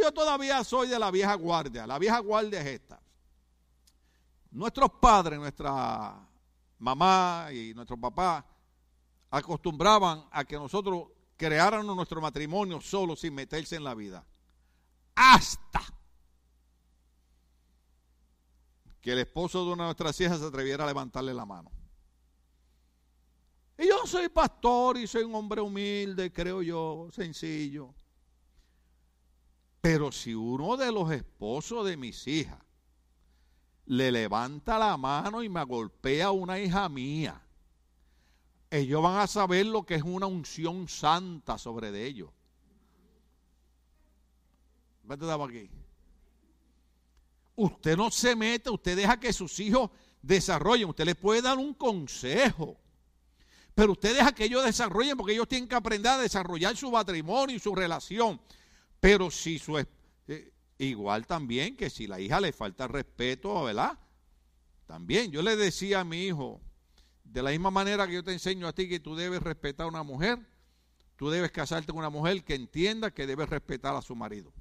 Yo 0.01 0.13
todavía 0.13 0.63
soy 0.65 0.89
de 0.89 0.99
la 0.99 1.11
vieja 1.11 1.35
guardia. 1.35 1.87
La 1.87 1.99
vieja 1.99 2.19
guardia 2.19 2.61
es 2.61 2.67
esta. 2.67 3.01
Nuestros 4.51 4.91
padres, 5.01 5.39
nuestra 5.39 6.27
mamá 6.79 7.49
y 7.53 7.75
nuestro 7.75 7.99
papá 7.99 8.45
acostumbraban 9.31 10.27
a 10.31 10.45
que 10.45 10.57
nosotros 10.57 11.09
creáramos 11.37 11.95
nuestro 11.95 12.21
matrimonio 12.21 12.81
solo 12.81 13.17
sin 13.17 13.35
meterse 13.35 13.77
en 13.77 13.85
la 13.85 13.95
vida. 13.95 14.25
Hasta 15.15 15.83
que 19.01 19.13
el 19.13 19.19
esposo 19.21 19.65
de 19.65 19.73
una 19.73 19.85
de 19.85 19.89
nuestras 19.89 20.21
hijas 20.21 20.41
se 20.41 20.47
atreviera 20.47 20.85
a 20.85 20.87
levantarle 20.89 21.33
la 21.33 21.47
mano. 21.47 21.71
Y 23.79 23.87
yo 23.87 24.07
soy 24.07 24.29
pastor 24.29 24.97
y 24.97 25.07
soy 25.07 25.23
un 25.23 25.35
hombre 25.35 25.61
humilde, 25.61 26.33
creo 26.33 26.63
yo, 26.63 27.09
sencillo. 27.13 27.95
Pero 29.89 30.11
si 30.11 30.35
uno 30.35 30.77
de 30.77 30.91
los 30.91 31.13
esposos 31.13 31.87
de 31.87 31.97
mis 31.97 32.27
hijas 32.27 32.59
le 33.85 34.11
levanta 34.11 34.81
la 34.81 34.97
mano 34.97 35.45
y 35.45 35.49
me 35.49 35.63
golpea 35.63 36.27
a 36.27 36.31
una 36.33 36.59
hija 36.59 36.89
mía, 36.89 37.41
ellos 38.69 39.01
van 39.01 39.21
a 39.21 39.29
saber 39.29 39.65
lo 39.65 39.87
que 39.87 39.95
es 39.95 40.03
una 40.03 40.27
unción 40.27 40.89
santa 40.89 41.57
sobre 41.57 41.93
de 41.93 42.05
ellos. 42.05 42.31
Vete 45.05 45.25
aquí. 45.31 45.71
Usted 47.55 47.97
no 47.97 48.11
se 48.11 48.35
mete, 48.35 48.71
usted 48.71 48.97
deja 48.97 49.21
que 49.21 49.33
sus 49.33 49.61
hijos 49.61 49.93
desarrollen. 50.21 50.89
Usted 50.89 51.05
les 51.05 51.15
puede 51.15 51.43
dar 51.43 51.59
un 51.59 51.75
consejo. 51.75 52.77
Pero 53.73 53.93
usted 53.93 54.17
deja 54.17 54.33
que 54.33 54.47
ellos 54.47 54.65
desarrollen 54.65 55.17
porque 55.17 55.35
ellos 55.35 55.47
tienen 55.47 55.69
que 55.69 55.77
aprender 55.77 56.11
a 56.11 56.19
desarrollar 56.19 56.77
su 56.77 56.91
matrimonio 56.91 57.55
y 57.55 57.61
su 57.61 57.73
relación. 57.73 58.41
Pero 59.01 59.31
si 59.31 59.59
su 59.59 59.79
eh, 59.79 60.53
igual 60.79 61.27
también 61.27 61.77
que 61.77 61.91
si 61.91 62.07
la 62.07 62.21
hija 62.21 62.41
le 62.41 62.53
falta 62.53 62.89
respeto, 62.89 63.65
¿verdad? 63.65 63.99
También 64.87 65.31
yo 65.31 65.43
le 65.43 65.57
decía 65.57 66.01
a 66.01 66.05
mi 66.05 66.27
hijo, 66.27 66.61
de 67.25 67.43
la 67.43 67.51
misma 67.51 67.71
manera 67.71 68.07
que 68.07 68.15
yo 68.15 68.25
te 68.25 68.33
enseño 68.33 68.67
a 68.67 68.73
ti 68.73 68.89
que 68.89 69.01
tú 69.01 69.17
debes 69.17 69.43
respetar 69.43 69.87
a 69.87 69.89
una 69.89 70.03
mujer, 70.03 70.39
tú 71.17 71.29
debes 71.31 71.51
casarte 71.51 71.93
con 71.93 71.99
una 71.99 72.11
mujer 72.11 72.45
que 72.45 72.55
entienda 72.55 73.11
que 73.11 73.27
debe 73.27 73.47
respetar 73.47 73.95
a 73.97 74.03
su 74.03 74.15
marido. 74.15 74.53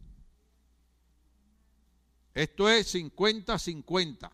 Esto 2.33 2.69
es 2.69 2.93
50-50. 2.93 4.29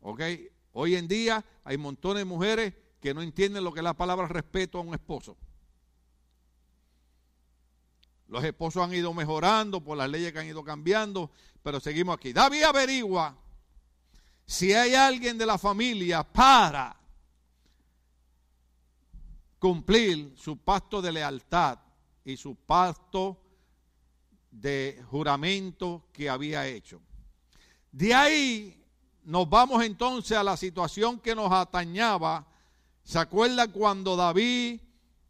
¿Ok? 0.00 0.20
Hoy 0.72 0.96
en 0.96 1.06
día 1.06 1.44
hay 1.64 1.76
montones 1.76 2.22
de 2.22 2.24
mujeres 2.24 2.74
que 3.00 3.14
no 3.14 3.22
entienden 3.22 3.64
lo 3.64 3.72
que 3.72 3.80
es 3.80 3.84
la 3.84 3.94
palabra 3.94 4.26
respeto 4.26 4.78
a 4.78 4.82
un 4.82 4.94
esposo. 4.94 5.36
Los 8.30 8.44
esposos 8.44 8.84
han 8.84 8.94
ido 8.94 9.12
mejorando 9.12 9.82
por 9.82 9.98
las 9.98 10.08
leyes 10.08 10.32
que 10.32 10.38
han 10.38 10.46
ido 10.46 10.62
cambiando, 10.62 11.32
pero 11.64 11.80
seguimos 11.80 12.14
aquí. 12.14 12.32
David 12.32 12.62
averigua 12.62 13.36
si 14.46 14.72
hay 14.72 14.94
alguien 14.94 15.36
de 15.36 15.44
la 15.44 15.58
familia 15.58 16.22
para 16.22 16.96
cumplir 19.58 20.32
su 20.36 20.56
pacto 20.58 21.02
de 21.02 21.10
lealtad 21.10 21.80
y 22.24 22.36
su 22.36 22.54
pacto 22.54 23.36
de 24.48 25.02
juramento 25.10 26.04
que 26.12 26.30
había 26.30 26.68
hecho. 26.68 27.00
De 27.90 28.14
ahí 28.14 28.80
nos 29.24 29.50
vamos 29.50 29.82
entonces 29.82 30.38
a 30.38 30.44
la 30.44 30.56
situación 30.56 31.18
que 31.18 31.34
nos 31.34 31.50
atañaba. 31.50 32.46
¿Se 33.02 33.18
acuerdan 33.18 33.72
cuando 33.72 34.14
David 34.14 34.80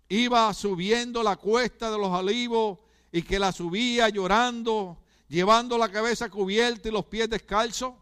iba 0.06 0.52
subiendo 0.52 1.22
la 1.22 1.36
cuesta 1.36 1.90
de 1.90 1.96
los 1.96 2.08
olivos 2.08 2.78
y 3.12 3.22
que 3.22 3.38
la 3.38 3.52
subía 3.52 4.08
llorando, 4.08 5.02
llevando 5.28 5.76
la 5.76 5.90
cabeza 5.90 6.28
cubierta 6.28 6.88
y 6.88 6.92
los 6.92 7.06
pies 7.06 7.28
descalzos? 7.28 7.94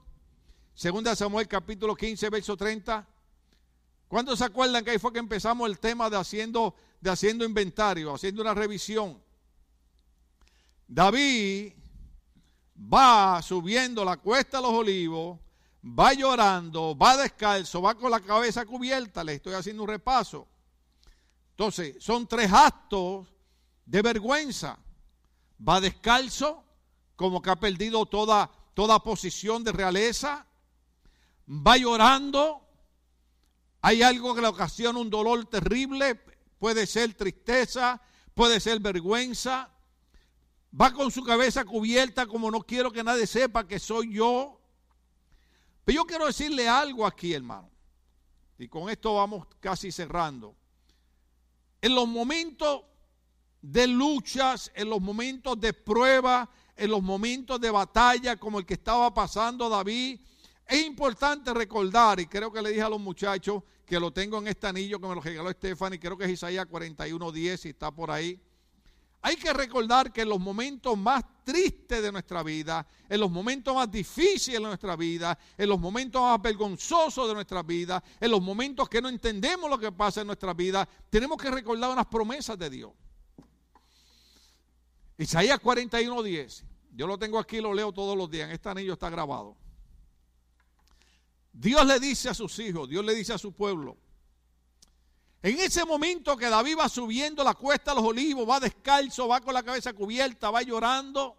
Segunda 0.75 1.17
Samuel 1.17 1.49
capítulo 1.49 1.95
15, 1.95 2.31
verso 2.31 2.57
30. 2.57 3.07
¿Cuántos 4.07 4.39
se 4.39 4.45
acuerdan 4.45 4.85
que 4.85 4.93
ahí 4.93 4.99
fue 4.99 5.13
que 5.13 5.19
empezamos 5.19 5.69
el 5.69 5.79
tema 5.79 6.09
de 6.09 6.17
haciendo, 6.17 6.75
de 7.01 7.11
haciendo 7.11 7.45
inventario, 7.45 8.15
haciendo 8.15 8.43
una 8.43 8.55
revisión? 8.55 9.21
David 10.87 11.73
va 12.93 13.43
subiendo 13.43 14.05
la 14.05 14.17
cuesta 14.17 14.59
de 14.59 14.63
los 14.63 14.73
olivos, 14.73 15.39
va 15.85 16.15
llorando, 16.15 16.97
va 16.97 17.17
descalzo, 17.17 17.83
va 17.83 17.95
con 17.95 18.11
la 18.11 18.21
cabeza 18.21 18.65
cubierta, 18.65 19.23
le 19.23 19.35
estoy 19.35 19.55
haciendo 19.55 19.83
un 19.83 19.89
repaso. 19.89 20.49
Entonces, 21.51 21.97
son 21.99 22.27
tres 22.27 22.51
actos 22.53 23.27
de 23.85 24.01
vergüenza. 24.01 24.79
Va 25.67 25.81
descalzo, 25.81 26.65
como 27.17 27.43
que 27.43 27.51
ha 27.51 27.57
perdido 27.57 28.07
toda, 28.07 28.51
toda 28.75 29.03
posición 29.03 29.65
de 29.65 29.73
realeza. 29.73 30.47
Va 31.49 31.77
llorando. 31.77 32.63
Hay 33.81 34.03
algo 34.03 34.35
que 34.35 34.41
le 34.41 34.49
ocasiona 34.49 34.99
un 34.99 35.11
dolor 35.11 35.45
terrible. 35.47 36.15
Puede 36.59 36.87
ser 36.87 37.15
tristeza, 37.15 38.01
puede 38.35 38.61
ser 38.61 38.81
vergüenza. 38.81 39.71
Va 40.79 40.93
con 40.93 41.11
su 41.11 41.25
cabeza 41.25 41.65
cubierta 41.65 42.27
como 42.27 42.51
no 42.51 42.61
quiero 42.61 42.93
que 42.93 43.03
nadie 43.03 43.27
sepa 43.27 43.67
que 43.67 43.79
soy 43.79 44.15
yo. 44.15 44.61
Pero 45.85 46.03
yo 46.03 46.05
quiero 46.05 46.27
decirle 46.27 46.69
algo 46.69 47.07
aquí, 47.07 47.33
hermano. 47.33 47.71
Y 48.59 48.69
con 48.69 48.91
esto 48.91 49.15
vamos 49.15 49.47
casi 49.61 49.91
cerrando. 49.91 50.55
En 51.81 51.95
los 51.95 52.07
momentos 52.07 52.83
de 53.63 53.87
luchas, 53.87 54.71
en 54.75 54.89
los 54.89 55.01
momentos 55.01 55.61
de 55.61 55.73
prueba, 55.73 56.49
en 56.77 56.91
los 56.91 57.03
momentos 57.03 57.61
de 57.61 57.71
batalla 57.71 58.37
como 58.37 58.59
el 58.59 58.67
que 58.67 58.75
estaba 58.75 59.13
pasando 59.13 59.69
David, 59.69 60.21
es 60.67 60.87
importante 60.87 61.53
recordar, 61.55 62.21
y 62.21 62.27
creo 62.27 62.53
que 62.53 62.63
le 62.63 62.71
dije 62.71 62.83
a 62.83 62.91
los 62.91 63.01
muchachos 63.01 63.63
que 63.87 63.99
lo 63.99 64.13
tengo 64.13 64.39
en 64.39 64.49
este 64.49 64.67
anillo 64.67 65.01
que 65.01 65.09
me 65.09 65.15
lo 65.15 65.21
regaló 65.21 65.51
y 65.51 65.99
creo 65.99 66.19
que 66.19 66.25
es 66.27 66.31
Isaías 66.31 66.67
41.10 66.69 67.65
y 67.65 67.69
está 67.71 67.91
por 67.91 68.11
ahí. 68.11 68.39
Hay 69.23 69.37
que 69.37 69.53
recordar 69.53 70.13
que 70.13 70.21
en 70.21 70.29
los 70.29 70.39
momentos 70.39 70.97
más 70.97 71.25
tristes 71.43 72.03
de 72.03 72.13
nuestra 72.13 72.43
vida, 72.43 72.87
en 73.09 73.19
los 73.19 73.31
momentos 73.31 73.75
más 73.75 73.91
difíciles 73.91 74.61
de 74.61 74.67
nuestra 74.67 74.95
vida, 74.95 75.37
en 75.57 75.69
los 75.69 75.81
momentos 75.81 76.23
más 76.23 76.41
vergonzosos 76.41 77.27
de 77.27 77.35
nuestra 77.35 77.63
vida, 77.63 78.03
en 78.21 78.31
los 78.31 78.41
momentos 78.41 78.89
que 78.89 79.03
no 79.03 79.09
entendemos 79.09 79.69
lo 79.69 79.79
que 79.79 79.91
pasa 79.91 80.21
en 80.21 80.29
nuestra 80.29 80.55
vida, 80.55 80.89
tenemos 81.11 81.37
que 81.39 81.51
recordar 81.51 81.91
unas 81.91 82.07
promesas 82.07 82.57
de 82.59 82.71
Dios. 82.71 82.93
Isaías 85.19 85.61
41:10. 85.61 86.65
Yo 86.95 87.07
lo 87.07 87.19
tengo 87.19 87.39
aquí, 87.39 87.61
lo 87.61 87.75
leo 87.75 87.93
todos 87.93 88.17
los 88.17 88.31
días. 88.31 88.49
En 88.49 88.55
este 88.55 88.69
anillo 88.69 88.93
está 88.93 89.11
grabado. 89.11 89.57
Dios 91.53 91.85
le 91.85 91.99
dice 91.99 92.29
a 92.29 92.35
sus 92.35 92.57
hijos, 92.61 92.89
Dios 92.89 93.05
le 93.05 93.15
dice 93.15 93.33
a 93.33 93.39
su 93.39 93.53
pueblo, 93.53 93.97
en 95.43 95.59
ese 95.59 95.85
momento 95.85 96.37
que 96.37 96.49
David 96.49 96.79
va 96.79 96.89
subiendo 96.89 97.43
la 97.43 97.55
cuesta 97.55 97.91
de 97.91 97.97
los 97.97 98.05
olivos, 98.05 98.49
va 98.49 98.61
descalzo, 98.61 99.27
va 99.27 99.41
con 99.41 99.55
la 99.55 99.63
cabeza 99.63 99.93
cubierta, 99.93 100.51
va 100.51 100.63
llorando. 100.63 101.37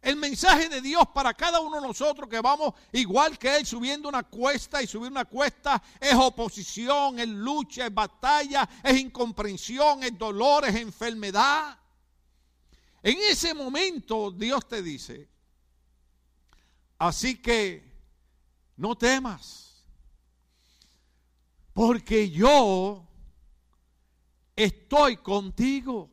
El 0.00 0.16
mensaje 0.16 0.68
de 0.68 0.80
Dios 0.80 1.04
para 1.12 1.34
cada 1.34 1.60
uno 1.60 1.80
de 1.80 1.86
nosotros 1.86 2.28
que 2.28 2.40
vamos 2.40 2.74
igual 2.92 3.38
que 3.38 3.56
Él 3.56 3.66
subiendo 3.66 4.08
una 4.08 4.22
cuesta 4.22 4.82
y 4.82 4.86
subir 4.86 5.10
una 5.10 5.24
cuesta 5.24 5.82
es 6.00 6.14
oposición, 6.14 7.18
es 7.18 7.28
lucha, 7.28 7.86
es 7.86 7.94
batalla, 7.94 8.68
es 8.82 8.98
incomprensión, 8.98 10.02
es 10.02 10.16
dolor, 10.16 10.66
es 10.66 10.76
enfermedad. 10.76 11.78
En 13.08 13.16
ese 13.20 13.54
momento 13.54 14.30
Dios 14.30 14.68
te 14.68 14.82
dice, 14.82 15.30
así 16.98 17.40
que 17.40 17.90
no 18.76 18.98
temas 18.98 19.82
porque 21.72 22.28
yo 22.28 23.08
estoy 24.54 25.16
contigo. 25.16 26.10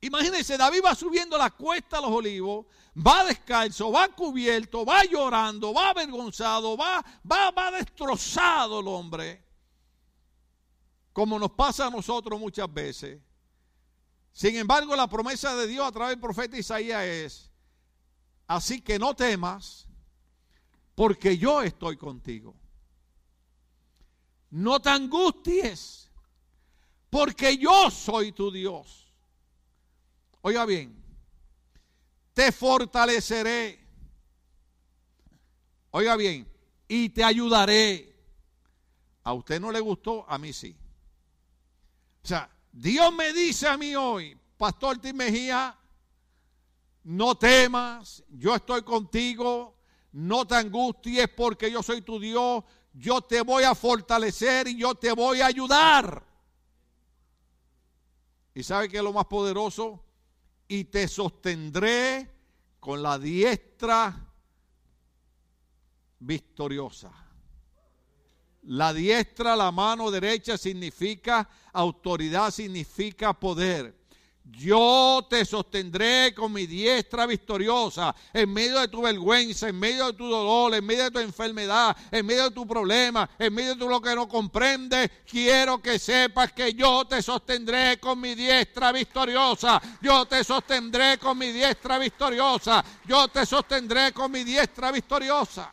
Imagínense, 0.00 0.58
David 0.58 0.80
va 0.86 0.96
subiendo 0.96 1.38
la 1.38 1.50
cuesta 1.50 1.98
a 1.98 2.00
los 2.00 2.10
olivos, 2.10 2.66
va 2.96 3.24
descalzo, 3.24 3.92
va 3.92 4.08
cubierto, 4.08 4.84
va 4.84 5.04
llorando, 5.04 5.72
va 5.72 5.90
avergonzado, 5.90 6.76
va, 6.76 7.00
va, 7.30 7.52
va 7.52 7.70
destrozado 7.70 8.80
el 8.80 8.88
hombre, 8.88 9.40
como 11.12 11.38
nos 11.38 11.52
pasa 11.52 11.86
a 11.86 11.90
nosotros 11.90 12.40
muchas 12.40 12.74
veces. 12.74 13.20
Sin 14.32 14.56
embargo, 14.56 14.96
la 14.96 15.08
promesa 15.08 15.54
de 15.54 15.66
Dios 15.66 15.86
a 15.86 15.92
través 15.92 16.10
del 16.10 16.20
profeta 16.20 16.56
Isaías 16.56 17.04
es, 17.04 17.50
así 18.46 18.80
que 18.80 18.98
no 18.98 19.14
temas, 19.14 19.86
porque 20.94 21.36
yo 21.36 21.62
estoy 21.62 21.96
contigo 21.96 22.56
no 24.52 24.80
te 24.80 24.90
angusties, 24.90 26.10
porque 27.08 27.56
yo 27.56 27.90
soy 27.90 28.32
tu 28.32 28.50
Dios. 28.50 29.10
Oiga 30.42 30.66
bien, 30.66 31.02
te 32.34 32.52
fortaleceré. 32.52 33.80
Oiga 35.90 36.16
bien, 36.16 36.46
y 36.86 37.08
te 37.08 37.24
ayudaré. 37.24 38.14
A 39.24 39.32
usted 39.32 39.58
no 39.58 39.72
le 39.72 39.80
gustó, 39.80 40.28
a 40.28 40.36
mí 40.36 40.52
sí. 40.52 40.76
O 42.22 42.26
sea, 42.26 42.50
Dios 42.72 43.12
me 43.12 43.32
dice 43.32 43.68
a 43.68 43.76
mí 43.76 43.94
hoy, 43.94 44.36
Pastor 44.56 44.98
Tim 44.98 45.16
Mejía, 45.16 45.78
no 47.04 47.34
temas, 47.34 48.24
yo 48.30 48.54
estoy 48.54 48.82
contigo, 48.82 49.76
no 50.12 50.46
te 50.46 50.54
angusties 50.54 51.28
porque 51.28 51.70
yo 51.70 51.82
soy 51.82 52.00
tu 52.00 52.18
Dios, 52.18 52.64
yo 52.94 53.20
te 53.20 53.42
voy 53.42 53.64
a 53.64 53.74
fortalecer 53.74 54.68
y 54.68 54.78
yo 54.78 54.94
te 54.94 55.12
voy 55.12 55.42
a 55.42 55.46
ayudar. 55.46 56.24
¿Y 58.54 58.62
sabe 58.62 58.88
qué 58.88 58.98
es 58.98 59.02
lo 59.02 59.12
más 59.12 59.26
poderoso? 59.26 60.04
Y 60.68 60.84
te 60.84 61.08
sostendré 61.08 62.30
con 62.80 63.02
la 63.02 63.18
diestra 63.18 64.32
victoriosa. 66.18 67.21
La 68.66 68.92
diestra, 68.92 69.56
la 69.56 69.72
mano 69.72 70.10
derecha 70.10 70.56
significa 70.56 71.48
autoridad, 71.72 72.50
significa 72.50 73.32
poder. 73.32 74.02
Yo 74.44 75.24
te 75.30 75.44
sostendré 75.44 76.34
con 76.34 76.52
mi 76.52 76.66
diestra 76.66 77.26
victoriosa 77.26 78.14
en 78.32 78.52
medio 78.52 78.80
de 78.80 78.88
tu 78.88 79.02
vergüenza, 79.02 79.68
en 79.68 79.78
medio 79.78 80.06
de 80.06 80.12
tu 80.12 80.28
dolor, 80.28 80.74
en 80.74 80.84
medio 80.84 81.04
de 81.04 81.10
tu 81.10 81.18
enfermedad, 81.20 81.96
en 82.10 82.26
medio 82.26 82.44
de 82.44 82.50
tu 82.50 82.66
problema, 82.66 83.28
en 83.38 83.54
medio 83.54 83.74
de 83.74 83.86
lo 83.86 84.00
que 84.00 84.14
no 84.14 84.28
comprendes. 84.28 85.10
Quiero 85.28 85.80
que 85.80 85.98
sepas 85.98 86.52
que 86.52 86.74
yo 86.74 87.04
te 87.04 87.22
sostendré 87.22 87.98
con 87.98 88.20
mi 88.20 88.34
diestra 88.34 88.92
victoriosa. 88.92 89.80
Yo 90.00 90.26
te 90.26 90.44
sostendré 90.44 91.18
con 91.18 91.38
mi 91.38 91.50
diestra 91.50 91.98
victoriosa. 91.98 92.84
Yo 93.06 93.28
te 93.28 93.46
sostendré 93.46 94.12
con 94.12 94.30
mi 94.30 94.44
diestra 94.44 94.90
victoriosa. 94.92 95.72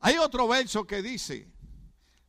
Hay 0.00 0.16
otro 0.16 0.48
verso 0.48 0.86
que 0.86 1.02
dice, 1.02 1.46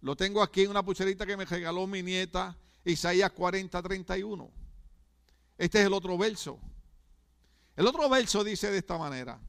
lo 0.01 0.15
tengo 0.15 0.41
aquí 0.41 0.63
en 0.63 0.71
una 0.71 0.83
pucherita 0.83 1.25
que 1.25 1.37
me 1.37 1.45
regaló 1.45 1.87
mi 1.87 2.03
nieta 2.03 2.57
Isaías 2.83 3.31
40, 3.31 3.81
31. 3.81 4.51
Este 5.57 5.79
es 5.79 5.85
el 5.85 5.93
otro 5.93 6.17
verso. 6.17 6.59
El 7.75 7.87
otro 7.87 8.09
verso 8.09 8.43
dice 8.43 8.71
de 8.71 8.79
esta 8.79 8.97
manera. 8.97 9.39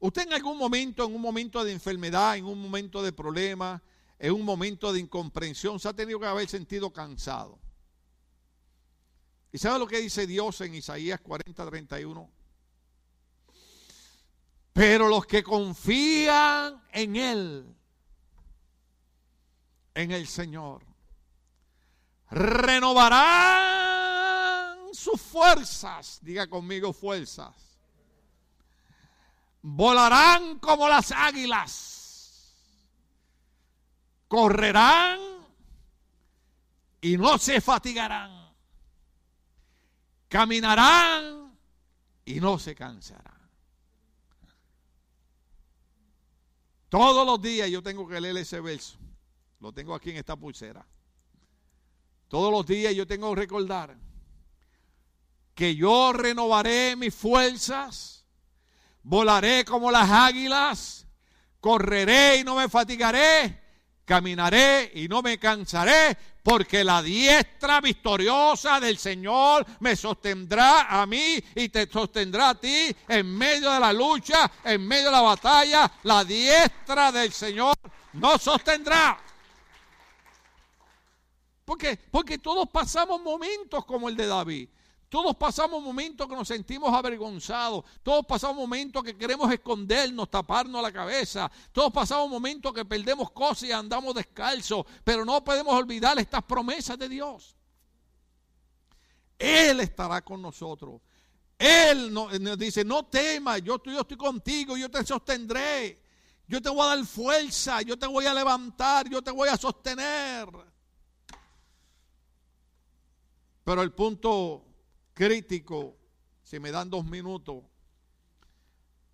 Usted 0.00 0.22
en 0.22 0.32
algún 0.32 0.56
momento, 0.56 1.04
en 1.04 1.14
un 1.14 1.20
momento 1.20 1.64
de 1.64 1.72
enfermedad, 1.72 2.36
en 2.36 2.44
un 2.44 2.60
momento 2.60 3.02
de 3.02 3.12
problema, 3.12 3.82
en 4.18 4.32
un 4.32 4.44
momento 4.44 4.92
de 4.92 5.00
incomprensión, 5.00 5.78
se 5.80 5.88
ha 5.88 5.92
tenido 5.92 6.20
que 6.20 6.26
haber 6.26 6.48
sentido 6.48 6.92
cansado. 6.92 7.58
¿Y 9.52 9.58
sabe 9.58 9.78
lo 9.78 9.86
que 9.86 9.98
dice 9.98 10.26
Dios 10.26 10.60
en 10.60 10.74
Isaías 10.74 11.20
40, 11.20 11.66
31? 11.66 12.37
Pero 14.78 15.08
los 15.08 15.26
que 15.26 15.42
confían 15.42 16.80
en 16.92 17.16
Él, 17.16 17.74
en 19.92 20.12
el 20.12 20.28
Señor, 20.28 20.86
renovarán 22.30 23.34
sus 24.94 25.20
fuerzas. 25.20 26.20
Diga 26.22 26.46
conmigo 26.46 26.92
fuerzas. 26.92 27.56
Volarán 29.62 30.60
como 30.60 30.86
las 30.88 31.10
águilas. 31.10 32.54
correrán 34.28 35.18
y 37.00 37.16
no 37.16 37.36
se 37.38 37.60
fatigarán, 37.60 38.54
caminarán 40.28 41.58
y 42.24 42.38
no 42.38 42.60
se 42.60 42.76
cansarán. 42.76 43.37
Todos 46.88 47.26
los 47.26 47.40
días 47.40 47.70
yo 47.70 47.82
tengo 47.82 48.08
que 48.08 48.20
leer 48.20 48.36
ese 48.38 48.60
verso. 48.60 48.98
Lo 49.60 49.72
tengo 49.72 49.94
aquí 49.94 50.10
en 50.10 50.16
esta 50.16 50.36
pulsera. 50.36 50.86
Todos 52.28 52.52
los 52.52 52.66
días 52.66 52.94
yo 52.94 53.06
tengo 53.06 53.34
que 53.34 53.40
recordar 53.40 53.96
que 55.54 55.74
yo 55.74 56.12
renovaré 56.12 56.94
mis 56.94 57.12
fuerzas, 57.12 58.24
volaré 59.02 59.64
como 59.64 59.90
las 59.90 60.08
águilas, 60.08 61.06
correré 61.60 62.36
y 62.36 62.44
no 62.44 62.54
me 62.54 62.68
fatigaré, 62.68 63.60
caminaré 64.08 64.90
y 64.94 65.06
no 65.06 65.20
me 65.20 65.38
cansaré, 65.38 66.16
porque 66.42 66.82
la 66.82 67.02
diestra 67.02 67.82
victoriosa 67.82 68.80
del 68.80 68.96
Señor 68.96 69.66
me 69.80 69.94
sostendrá 69.94 71.00
a 71.00 71.04
mí 71.04 71.38
y 71.54 71.68
te 71.68 71.86
sostendrá 71.86 72.48
a 72.48 72.54
ti 72.54 72.96
en 73.06 73.36
medio 73.36 73.70
de 73.70 73.78
la 73.78 73.92
lucha, 73.92 74.50
en 74.64 74.88
medio 74.88 75.06
de 75.06 75.12
la 75.12 75.20
batalla. 75.20 75.92
La 76.04 76.24
diestra 76.24 77.12
del 77.12 77.32
Señor 77.34 77.76
nos 78.14 78.40
sostendrá. 78.40 79.20
Porque, 81.66 81.98
porque 82.10 82.38
todos 82.38 82.66
pasamos 82.70 83.20
momentos 83.20 83.84
como 83.84 84.08
el 84.08 84.16
de 84.16 84.26
David. 84.26 84.68
Todos 85.08 85.36
pasamos 85.36 85.82
momentos 85.82 86.28
que 86.28 86.34
nos 86.34 86.48
sentimos 86.48 86.92
avergonzados. 86.92 87.84
Todos 88.02 88.26
pasamos 88.26 88.56
momentos 88.56 89.02
que 89.02 89.16
queremos 89.16 89.50
escondernos, 89.50 90.30
taparnos 90.30 90.82
la 90.82 90.92
cabeza. 90.92 91.50
Todos 91.72 91.92
pasamos 91.92 92.28
momentos 92.28 92.74
que 92.74 92.84
perdemos 92.84 93.30
cosas 93.30 93.64
y 93.64 93.72
andamos 93.72 94.14
descalzos. 94.14 94.84
Pero 95.04 95.24
no 95.24 95.42
podemos 95.42 95.74
olvidar 95.74 96.18
estas 96.18 96.42
promesas 96.44 96.98
de 96.98 97.08
Dios. 97.08 97.56
Él 99.38 99.80
estará 99.80 100.22
con 100.22 100.42
nosotros. 100.42 101.00
Él 101.56 102.12
nos, 102.12 102.58
dice, 102.58 102.84
no 102.84 103.06
temas, 103.06 103.62
yo 103.62 103.82
yo 103.82 104.00
estoy 104.00 104.16
contigo, 104.16 104.76
yo 104.76 104.90
te 104.90 105.04
sostendré. 105.06 106.02
Yo 106.46 106.60
te 106.62 106.68
voy 106.68 106.80
a 106.82 106.96
dar 106.96 107.04
fuerza, 107.04 107.82
yo 107.82 107.98
te 107.98 108.06
voy 108.06 108.26
a 108.26 108.34
levantar, 108.34 109.08
yo 109.08 109.22
te 109.22 109.30
voy 109.30 109.48
a 109.48 109.56
sostener. 109.56 110.48
Pero 113.64 113.82
el 113.82 113.92
punto 113.92 114.67
crítico, 115.18 115.96
si 116.44 116.60
me 116.60 116.70
dan 116.70 116.88
dos 116.88 117.04
minutos, 117.04 117.64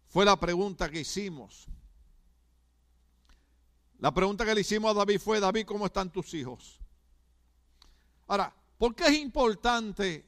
fue 0.06 0.26
la 0.26 0.38
pregunta 0.38 0.90
que 0.90 1.00
hicimos. 1.00 1.66
La 4.00 4.12
pregunta 4.12 4.44
que 4.44 4.54
le 4.54 4.60
hicimos 4.60 4.90
a 4.90 4.98
David 4.98 5.18
fue, 5.18 5.40
David, 5.40 5.64
¿cómo 5.64 5.86
están 5.86 6.12
tus 6.12 6.34
hijos? 6.34 6.78
Ahora, 8.26 8.54
¿por 8.76 8.94
qué 8.94 9.04
es 9.04 9.14
importante, 9.14 10.26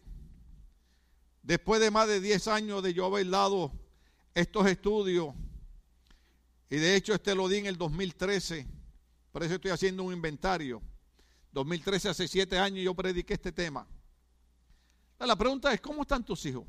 después 1.42 1.78
de 1.78 1.90
más 1.90 2.08
de 2.08 2.22
10 2.22 2.48
años 2.48 2.82
de 2.82 2.94
yo 2.94 3.04
haber 3.04 3.28
dado 3.28 3.70
estos 4.32 4.66
estudios, 4.66 5.34
y 6.70 6.76
de 6.76 6.96
hecho 6.96 7.12
este 7.12 7.34
lo 7.34 7.48
di 7.48 7.58
en 7.58 7.66
el 7.66 7.76
2013, 7.76 8.66
por 9.30 9.42
eso 9.44 9.56
estoy 9.56 9.72
haciendo 9.72 10.04
un 10.04 10.14
inventario, 10.14 10.80
2013 11.52 12.08
hace 12.08 12.26
7 12.26 12.58
años 12.58 12.82
yo 12.82 12.94
prediqué 12.94 13.34
este 13.34 13.52
tema. 13.52 13.86
La 15.18 15.36
pregunta 15.36 15.72
es, 15.72 15.80
¿cómo 15.80 16.02
están 16.02 16.24
tus 16.24 16.44
hijos? 16.44 16.64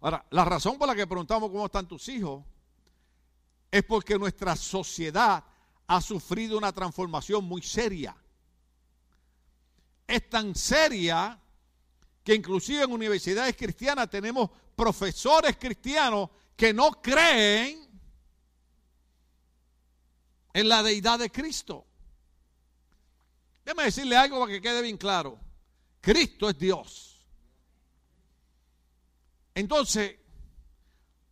Ahora, 0.00 0.24
la 0.30 0.44
razón 0.44 0.78
por 0.78 0.88
la 0.88 0.94
que 0.94 1.06
preguntamos 1.06 1.50
cómo 1.50 1.66
están 1.66 1.86
tus 1.86 2.08
hijos 2.08 2.44
es 3.70 3.82
porque 3.84 4.18
nuestra 4.18 4.56
sociedad 4.56 5.44
ha 5.86 6.00
sufrido 6.00 6.56
una 6.56 6.72
transformación 6.72 7.44
muy 7.44 7.62
seria. 7.62 8.16
Es 10.06 10.28
tan 10.30 10.54
seria 10.54 11.38
que 12.24 12.34
inclusive 12.34 12.82
en 12.82 12.92
universidades 12.92 13.56
cristianas 13.56 14.08
tenemos 14.08 14.50
profesores 14.74 15.56
cristianos 15.58 16.30
que 16.56 16.72
no 16.72 16.90
creen 17.02 17.88
en 20.52 20.68
la 20.68 20.82
deidad 20.82 21.18
de 21.18 21.30
Cristo. 21.30 21.84
Déjame 23.64 23.84
decirle 23.84 24.16
algo 24.16 24.40
para 24.40 24.52
que 24.52 24.62
quede 24.62 24.80
bien 24.82 24.96
claro. 24.96 25.38
Cristo 26.08 26.48
es 26.48 26.58
Dios. 26.58 27.26
Entonces, 29.54 30.16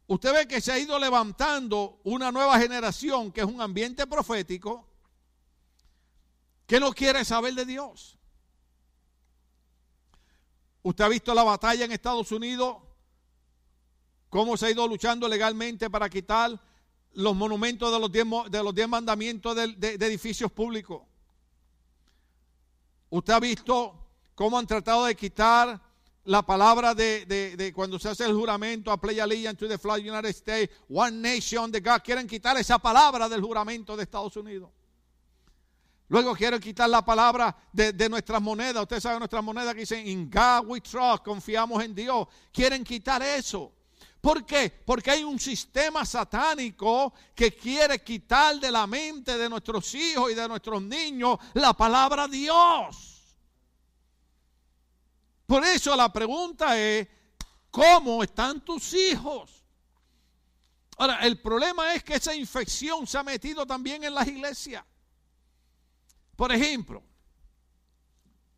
usted 0.06 0.34
ve 0.34 0.46
que 0.46 0.60
se 0.60 0.70
ha 0.70 0.78
ido 0.78 0.98
levantando 0.98 2.02
una 2.04 2.30
nueva 2.30 2.58
generación 2.58 3.32
que 3.32 3.40
es 3.40 3.46
un 3.46 3.62
ambiente 3.62 4.06
profético 4.06 4.86
que 6.66 6.78
no 6.78 6.92
quiere 6.92 7.24
saber 7.24 7.54
de 7.54 7.64
Dios. 7.64 8.18
Usted 10.82 11.04
ha 11.04 11.08
visto 11.08 11.32
la 11.32 11.42
batalla 11.42 11.86
en 11.86 11.92
Estados 11.92 12.30
Unidos, 12.30 12.76
cómo 14.28 14.58
se 14.58 14.66
ha 14.66 14.70
ido 14.72 14.86
luchando 14.86 15.26
legalmente 15.26 15.88
para 15.88 16.10
quitar 16.10 16.60
los 17.14 17.34
monumentos 17.34 17.90
de 17.90 18.62
los 18.62 18.74
diez, 18.74 18.88
mandamientos 18.88 19.56
de 19.56 19.94
edificios 19.94 20.52
públicos. 20.52 21.00
Usted 23.08 23.32
ha 23.32 23.40
visto 23.40 24.02
cómo 24.36 24.58
han 24.58 24.66
tratado 24.66 25.06
de 25.06 25.16
quitar 25.16 25.80
la 26.24 26.42
palabra 26.42 26.94
de, 26.94 27.72
cuando 27.74 27.98
se 27.98 28.10
hace 28.10 28.24
el 28.24 28.34
juramento 28.34 28.92
a 28.92 29.00
play 29.00 29.18
allegiance 29.18 29.58
to 29.58 29.66
the 29.66 29.78
flag 29.78 30.02
United 30.02 30.28
States, 30.28 30.72
one 30.88 31.20
nation 31.20 31.72
de 31.72 31.80
God. 31.80 32.02
Quieren 32.04 32.26
quitar 32.28 32.56
esa 32.58 32.78
palabra 32.78 33.28
del 33.28 33.40
juramento 33.40 33.96
de 33.96 34.02
Estados 34.02 34.36
Unidos. 34.36 34.70
Luego 36.08 36.36
quieren 36.36 36.60
quitar 36.60 36.88
la 36.88 37.04
palabra 37.04 37.56
de, 37.72 38.08
nuestras 38.08 38.40
monedas. 38.40 38.82
Usted 38.82 39.00
sabe 39.00 39.18
nuestras 39.18 39.42
monedas 39.42 39.74
que 39.74 39.80
dicen, 39.80 40.06
in 40.06 40.30
God 40.30 40.66
we 40.66 40.80
trust, 40.80 41.24
confiamos 41.24 41.82
en 41.82 41.94
Dios. 41.94 42.28
Quieren 42.52 42.84
quitar 42.84 43.22
eso. 43.22 43.72
¿Por 44.20 44.44
qué? 44.44 44.70
Porque 44.84 45.12
hay 45.12 45.24
un 45.24 45.38
sistema 45.38 46.04
satánico 46.04 47.14
que 47.34 47.52
quiere 47.52 48.02
quitar 48.02 48.58
de 48.60 48.70
la 48.70 48.86
mente 48.86 49.38
de 49.38 49.48
nuestros 49.48 49.94
hijos 49.94 50.30
y 50.30 50.34
de 50.34 50.46
nuestros 50.46 50.82
niños 50.82 51.38
la 51.54 51.72
palabra 51.72 52.28
Dios. 52.28 53.15
Por 55.46 55.64
eso 55.64 55.94
la 55.94 56.12
pregunta 56.12 56.78
es, 56.78 57.06
¿cómo 57.70 58.22
están 58.22 58.64
tus 58.64 58.92
hijos? 58.94 59.64
Ahora, 60.98 61.20
el 61.26 61.40
problema 61.40 61.94
es 61.94 62.02
que 62.02 62.14
esa 62.14 62.34
infección 62.34 63.06
se 63.06 63.18
ha 63.18 63.22
metido 63.22 63.66
también 63.66 64.02
en 64.02 64.14
las 64.14 64.26
iglesias. 64.26 64.84
Por 66.34 66.52
ejemplo, 66.52 67.02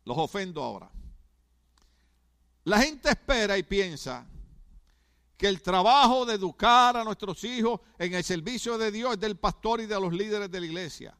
los 0.05 0.17
ofendo 0.17 0.63
ahora. 0.63 0.89
La 2.63 2.79
gente 2.79 3.09
espera 3.09 3.57
y 3.57 3.63
piensa 3.63 4.25
que 5.37 5.47
el 5.47 5.61
trabajo 5.61 6.25
de 6.25 6.35
educar 6.35 6.97
a 6.97 7.03
nuestros 7.03 7.43
hijos 7.43 7.79
en 7.97 8.13
el 8.13 8.23
servicio 8.23 8.77
de 8.77 8.91
Dios 8.91 9.13
es 9.13 9.19
del 9.19 9.37
pastor 9.37 9.79
y 9.81 9.85
de 9.85 9.99
los 9.99 10.11
líderes 10.11 10.51
de 10.51 10.59
la 10.59 10.65
iglesia. 10.65 11.17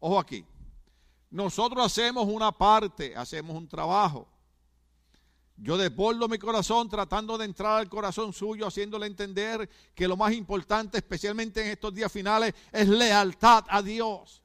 Ojo 0.00 0.18
aquí. 0.18 0.44
Nosotros 1.30 1.84
hacemos 1.84 2.26
una 2.26 2.52
parte, 2.52 3.14
hacemos 3.14 3.56
un 3.56 3.68
trabajo. 3.68 4.26
Yo 5.60 5.76
desbordo 5.76 6.28
mi 6.28 6.38
corazón 6.38 6.88
tratando 6.88 7.36
de 7.36 7.44
entrar 7.44 7.78
al 7.80 7.88
corazón 7.88 8.32
suyo, 8.32 8.68
haciéndole 8.68 9.06
entender 9.06 9.68
que 9.92 10.06
lo 10.06 10.16
más 10.16 10.32
importante, 10.32 10.98
especialmente 10.98 11.60
en 11.60 11.68
estos 11.72 11.92
días 11.92 12.12
finales, 12.12 12.54
es 12.70 12.86
lealtad 12.88 13.64
a 13.68 13.82
Dios. 13.82 14.40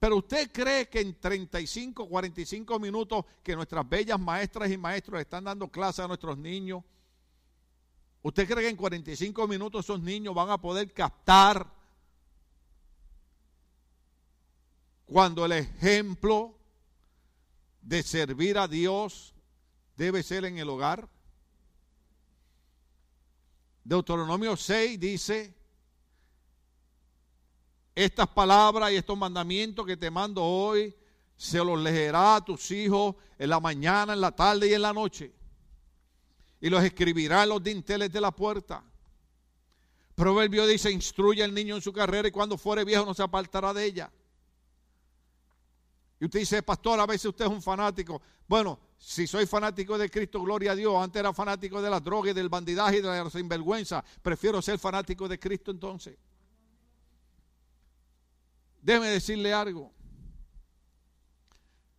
Pero 0.00 0.16
usted 0.16 0.50
cree 0.50 0.88
que 0.88 1.00
en 1.00 1.20
35, 1.20 2.08
45 2.08 2.78
minutos 2.78 3.24
que 3.42 3.54
nuestras 3.54 3.86
bellas 3.86 4.18
maestras 4.18 4.70
y 4.70 4.78
maestros 4.78 5.20
están 5.20 5.44
dando 5.44 5.68
clase 5.68 6.00
a 6.00 6.08
nuestros 6.08 6.38
niños, 6.38 6.82
¿usted 8.22 8.48
cree 8.48 8.64
que 8.64 8.70
en 8.70 8.76
45 8.76 9.46
minutos 9.46 9.84
esos 9.84 10.00
niños 10.00 10.34
van 10.34 10.50
a 10.50 10.58
poder 10.58 10.90
captar 10.94 11.70
cuando 15.04 15.44
el 15.44 15.52
ejemplo 15.52 16.58
de 17.82 18.02
servir 18.02 18.56
a 18.56 18.66
Dios 18.66 19.35
debe 19.96 20.22
ser 20.22 20.44
en 20.44 20.58
el 20.58 20.68
hogar. 20.68 21.08
Deuteronomio 23.84 24.56
6 24.56 24.98
dice, 24.98 25.54
estas 27.94 28.28
palabras 28.28 28.92
y 28.92 28.96
estos 28.96 29.16
mandamientos 29.16 29.86
que 29.86 29.96
te 29.96 30.10
mando 30.10 30.44
hoy, 30.44 30.94
se 31.36 31.58
los 31.58 31.78
leerá 31.78 32.36
a 32.36 32.44
tus 32.44 32.70
hijos 32.70 33.14
en 33.38 33.50
la 33.50 33.60
mañana, 33.60 34.14
en 34.14 34.20
la 34.20 34.32
tarde 34.32 34.68
y 34.68 34.74
en 34.74 34.82
la 34.82 34.92
noche. 34.92 35.32
Y 36.60 36.70
los 36.70 36.82
escribirá 36.82 37.42
en 37.42 37.50
los 37.50 37.62
dinteles 37.62 38.10
de 38.12 38.20
la 38.20 38.30
puerta. 38.30 38.82
Proverbio 40.14 40.66
dice, 40.66 40.90
instruye 40.90 41.44
al 41.44 41.52
niño 41.52 41.76
en 41.76 41.82
su 41.82 41.92
carrera 41.92 42.26
y 42.26 42.30
cuando 42.30 42.56
fuere 42.56 42.84
viejo 42.84 43.04
no 43.04 43.12
se 43.12 43.22
apartará 43.22 43.74
de 43.74 43.84
ella. 43.84 44.10
Y 46.18 46.24
usted 46.24 46.40
dice, 46.40 46.62
pastor, 46.62 46.98
a 46.98 47.06
veces 47.06 47.26
usted 47.26 47.44
es 47.44 47.50
un 47.50 47.62
fanático. 47.62 48.22
Bueno, 48.48 48.78
si 48.96 49.26
soy 49.26 49.46
fanático 49.46 49.98
de 49.98 50.10
Cristo, 50.10 50.40
gloria 50.42 50.72
a 50.72 50.74
Dios. 50.74 50.94
Antes 50.96 51.20
era 51.20 51.32
fanático 51.32 51.82
de 51.82 51.90
la 51.90 52.00
droga 52.00 52.30
y 52.30 52.34
del 52.34 52.48
bandidaje 52.48 52.98
y 52.98 53.02
de 53.02 53.08
la 53.08 53.30
sinvergüenza. 53.30 54.02
Prefiero 54.22 54.62
ser 54.62 54.78
fanático 54.78 55.28
de 55.28 55.38
Cristo 55.38 55.70
entonces. 55.70 56.16
Déjeme 58.80 59.08
decirle 59.08 59.52
algo. 59.52 59.92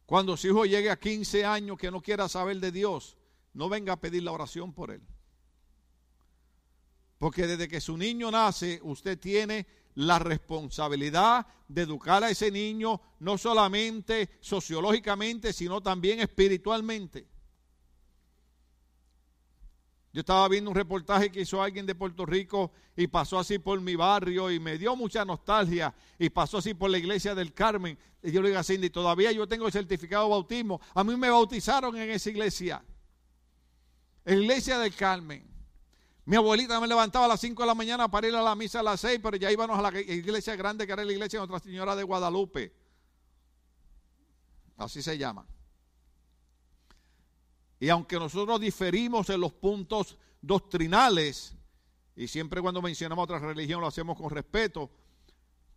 Cuando 0.06 0.38
su 0.38 0.48
hijo 0.48 0.66
llegue 0.66 0.90
a 0.90 0.98
15 0.98 1.46
años 1.46 1.78
que 1.78 1.92
no 1.92 2.02
quiera 2.02 2.30
saber 2.30 2.60
de 2.60 2.72
Dios, 2.72 3.18
no 3.54 3.70
venga 3.70 3.94
a 3.94 4.00
pedir 4.00 4.24
la 4.24 4.32
oración 4.32 4.74
por 4.74 4.92
él. 4.92 5.02
Porque 7.18 7.46
desde 7.46 7.68
que 7.68 7.82
su 7.82 7.98
niño 7.98 8.32
nace, 8.32 8.80
usted 8.84 9.20
tiene 9.20 9.68
la 9.98 10.20
responsabilidad 10.20 11.48
de 11.68 11.82
educar 11.82 12.24
a 12.24 12.30
ese 12.30 12.52
niño, 12.52 13.02
no 13.20 13.36
solamente 13.36 14.30
sociológicamente, 14.42 15.52
sino 15.52 15.82
también 15.82 16.20
espiritualmente. 16.20 17.28
Yo 20.14 20.20
estaba 20.20 20.48
viendo 20.50 20.70
un 20.70 20.76
reportaje 20.76 21.32
que 21.32 21.42
hizo 21.42 21.62
alguien 21.62 21.88
de 21.88 21.96
Puerto 21.96 22.28
Rico 22.28 22.72
y 22.96 23.08
pasó 23.08 23.40
así 23.40 23.58
por 23.58 23.82
mi 23.82 23.96
barrio 23.96 24.52
y 24.52 24.60
me 24.60 24.78
dio 24.78 24.96
mucha 24.96 25.26
nostalgia 25.26 25.94
y 26.20 26.30
pasó 26.30 26.60
así 26.60 26.76
por 26.76 26.92
la 26.92 27.00
iglesia 27.00 27.34
del 27.34 27.54
Carmen. 27.54 27.98
Y 28.22 28.32
yo 28.32 28.44
le 28.44 28.50
digo 28.50 28.60
a 28.60 28.64
Cindy, 28.64 28.92
todavía 28.92 29.32
yo 29.32 29.48
tengo 29.48 29.66
el 29.66 29.72
certificado 29.72 30.26
de 30.26 30.30
bautismo. 30.30 30.80
A 30.94 31.04
mí 31.04 31.16
me 31.18 31.32
bautizaron 31.32 31.98
en 31.98 32.12
esa 32.12 32.30
iglesia. 32.30 32.84
Iglesia 34.28 34.78
del 34.78 34.94
Carmen. 34.94 35.57
Mi 36.28 36.36
abuelita 36.36 36.78
me 36.82 36.88
levantaba 36.88 37.24
a 37.24 37.28
las 37.30 37.40
5 37.40 37.64
de 37.64 37.68
la 37.68 37.74
mañana 37.74 38.12
para 38.12 38.28
ir 38.28 38.36
a 38.36 38.42
la 38.42 38.54
misa 38.54 38.82
a 38.82 38.84
las 38.84 39.00
6, 39.00 39.22
pero 39.24 39.38
ya 39.38 39.50
íbamos 39.50 39.80
a 39.80 39.82
la 39.82 39.98
iglesia 39.98 40.58
grande 40.58 40.86
que 40.86 40.92
era 40.92 41.06
la 41.06 41.14
iglesia 41.14 41.40
de 41.40 41.48
Nuestra 41.48 41.72
Señora 41.72 41.96
de 41.96 42.04
Guadalupe. 42.04 42.76
Así 44.76 45.02
se 45.02 45.18
llama. 45.18 45.48
Y 47.80 47.88
aunque 47.88 48.20
nosotros 48.20 48.60
diferimos 48.60 49.30
en 49.30 49.40
los 49.40 49.54
puntos 49.54 50.18
doctrinales, 50.42 51.56
y 52.14 52.28
siempre 52.28 52.62
cuando 52.62 52.82
mencionamos 52.82 53.24
otra 53.24 53.40
religión 53.40 53.80
lo 53.80 53.88
hacemos 53.88 54.18
con 54.18 54.30
respeto, 54.30 54.92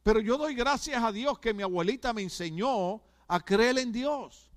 pero 0.03 0.19
yo 0.19 0.37
doy 0.37 0.57
gracias 0.57 1.01
a 1.01 1.13
Dios 1.13 1.39
que 1.39 1.55
mi 1.55 1.63
abuelita 1.63 2.13
me 2.13 2.23
enseñó 2.23 3.01
a 3.29 3.39
creer 3.39 3.79
en 3.79 3.93
Dios. 3.93 4.50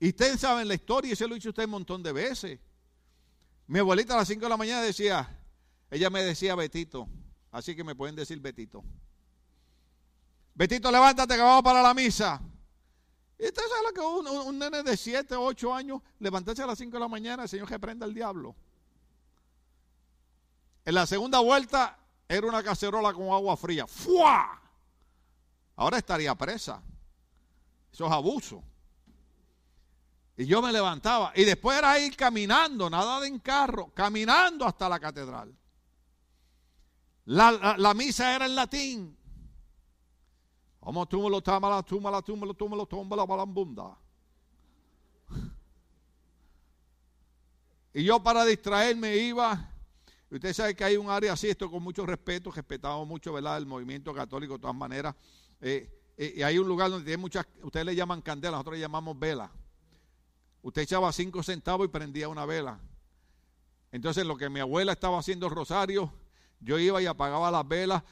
Y 0.00 0.08
ustedes 0.10 0.40
saben 0.40 0.68
la 0.68 0.74
historia, 0.74 1.12
y 1.12 1.16
se 1.16 1.26
lo 1.26 1.34
dicho 1.34 1.48
usted 1.48 1.64
un 1.64 1.70
montón 1.70 2.02
de 2.02 2.12
veces. 2.12 2.60
Mi 3.66 3.80
abuelita 3.80 4.14
a 4.14 4.18
las 4.18 4.28
5 4.28 4.40
de 4.40 4.48
la 4.48 4.56
mañana 4.56 4.80
decía, 4.80 5.38
ella 5.90 6.08
me 6.08 6.22
decía 6.22 6.54
Betito, 6.54 7.08
así 7.50 7.74
que 7.74 7.84
me 7.84 7.94
pueden 7.94 8.14
decir 8.14 8.40
Betito. 8.40 8.84
Betito, 10.54 10.90
levántate 10.90 11.34
que 11.34 11.42
vamos 11.42 11.62
para 11.62 11.82
la 11.82 11.94
misa. 11.94 12.40
Y 13.38 13.44
usted 13.44 13.62
sabe 13.68 13.82
lo 13.86 13.92
que 13.92 14.00
un, 14.00 14.46
un, 14.46 14.58
nene 14.58 14.82
de 14.82 14.96
7, 14.96 15.34
8 15.36 15.74
años, 15.74 16.00
levantarse 16.18 16.62
a 16.62 16.66
las 16.66 16.78
5 16.78 16.92
de 16.92 17.00
la 17.00 17.08
mañana, 17.08 17.42
el 17.44 17.48
Señor 17.48 17.68
que 17.68 17.78
prenda 17.78 18.06
el 18.06 18.14
diablo. 18.14 18.56
En 20.84 20.94
la 20.94 21.06
segunda 21.06 21.40
vuelta 21.40 21.98
era 22.28 22.46
una 22.46 22.62
cacerola 22.62 23.12
con 23.12 23.28
agua 23.28 23.56
fría. 23.56 23.86
¡Fua! 23.86 24.60
Ahora 25.76 25.98
estaría 25.98 26.34
presa. 26.34 26.82
Eso 27.92 28.06
es 28.06 28.12
abuso. 28.12 28.62
Y 30.38 30.46
yo 30.46 30.62
me 30.62 30.72
levantaba. 30.72 31.32
Y 31.34 31.44
después 31.44 31.76
era 31.76 31.98
ir 31.98 32.16
caminando, 32.16 32.88
nada 32.88 33.20
de 33.20 33.26
en 33.26 33.40
carro, 33.40 33.90
caminando 33.92 34.64
hasta 34.64 34.88
la 34.88 35.00
catedral. 35.00 35.52
La, 37.24 37.92
misa 37.92 38.36
era 38.36 38.46
en 38.46 38.54
latín. 38.54 39.18
Vamos, 40.80 41.08
tú 41.08 41.20
me 41.20 41.28
lo 41.28 41.42
la 41.44 41.82
tú 41.82 42.00
me 42.00 42.08
la, 42.08 42.22
tú 42.22 42.36
me 42.36 42.46
lo, 42.46 42.54
tú 42.54 42.68
me 42.68 42.76
lo, 42.76 42.86
tumba 42.86 43.16
la 43.16 43.26
balambunda. 43.26 43.98
Y 47.92 48.04
yo 48.04 48.22
para 48.22 48.44
distraerme 48.44 49.16
iba. 49.16 49.72
Usted 50.30 50.52
sabe 50.52 50.76
que 50.76 50.84
hay 50.84 50.96
un 50.96 51.10
área 51.10 51.32
así, 51.32 51.48
esto 51.48 51.68
con 51.68 51.82
mucho 51.82 52.06
respeto, 52.06 52.52
respetamos 52.52 53.08
mucho, 53.08 53.32
¿verdad? 53.32 53.58
El 53.58 53.66
movimiento 53.66 54.14
católico 54.14 54.52
de 54.52 54.60
todas 54.60 54.76
maneras. 54.76 55.16
Eh, 55.60 55.90
eh, 56.16 56.34
y 56.36 56.42
hay 56.42 56.58
un 56.58 56.68
lugar 56.68 56.90
donde 56.90 57.06
tiene 57.06 57.20
muchas, 57.20 57.44
ustedes 57.60 57.86
le 57.86 57.96
llaman 57.96 58.22
candela, 58.22 58.52
nosotros 58.52 58.76
le 58.76 58.82
llamamos 58.82 59.18
vela. 59.18 59.50
Usted 60.68 60.82
echaba 60.82 61.10
cinco 61.14 61.42
centavos 61.42 61.86
y 61.86 61.88
prendía 61.88 62.28
una 62.28 62.44
vela. 62.44 62.78
Entonces, 63.90 64.26
lo 64.26 64.36
que 64.36 64.50
mi 64.50 64.60
abuela 64.60 64.92
estaba 64.92 65.18
haciendo 65.18 65.48
rosario, 65.48 66.12
yo 66.60 66.78
iba 66.78 67.00
y 67.00 67.06
apagaba 67.06 67.50
las 67.50 67.66
velas 67.66 68.02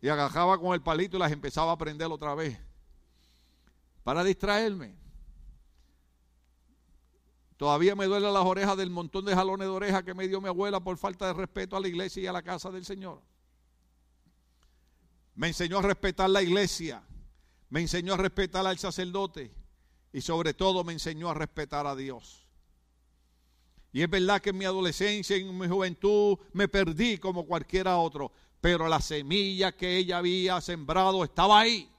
y 0.00 0.08
agajaba 0.08 0.58
con 0.58 0.72
el 0.72 0.80
palito 0.80 1.18
y 1.18 1.20
las 1.20 1.32
empezaba 1.32 1.72
a 1.72 1.76
prender 1.76 2.10
otra 2.10 2.34
vez 2.34 2.58
para 4.04 4.24
distraerme. 4.24 4.96
Todavía 7.58 7.94
me 7.94 8.06
duelen 8.06 8.32
las 8.32 8.44
orejas 8.46 8.78
del 8.78 8.88
montón 8.88 9.26
de 9.26 9.34
jalones 9.34 9.68
de 9.68 9.74
oreja 9.74 10.02
que 10.02 10.14
me 10.14 10.26
dio 10.28 10.40
mi 10.40 10.48
abuela 10.48 10.80
por 10.80 10.96
falta 10.96 11.26
de 11.26 11.34
respeto 11.34 11.76
a 11.76 11.80
la 11.80 11.88
iglesia 11.88 12.22
y 12.22 12.26
a 12.26 12.32
la 12.32 12.42
casa 12.42 12.70
del 12.70 12.86
Señor. 12.86 13.20
Me 15.34 15.48
enseñó 15.48 15.80
a 15.80 15.82
respetar 15.82 16.30
la 16.30 16.40
iglesia, 16.40 17.02
me 17.68 17.82
enseñó 17.82 18.14
a 18.14 18.16
respetar 18.16 18.66
al 18.66 18.78
sacerdote, 18.78 19.63
y 20.14 20.20
sobre 20.20 20.54
todo 20.54 20.84
me 20.84 20.92
enseñó 20.92 21.28
a 21.28 21.34
respetar 21.34 21.88
a 21.88 21.96
Dios. 21.96 22.46
Y 23.92 24.00
es 24.00 24.08
verdad 24.08 24.40
que 24.40 24.50
en 24.50 24.58
mi 24.58 24.64
adolescencia, 24.64 25.36
en 25.36 25.58
mi 25.58 25.66
juventud, 25.66 26.38
me 26.52 26.68
perdí 26.68 27.18
como 27.18 27.44
cualquiera 27.44 27.96
otro, 27.96 28.30
pero 28.60 28.86
la 28.86 29.00
semilla 29.00 29.76
que 29.76 29.96
ella 29.96 30.18
había 30.18 30.60
sembrado 30.60 31.24
estaba 31.24 31.58
ahí. 31.58 31.90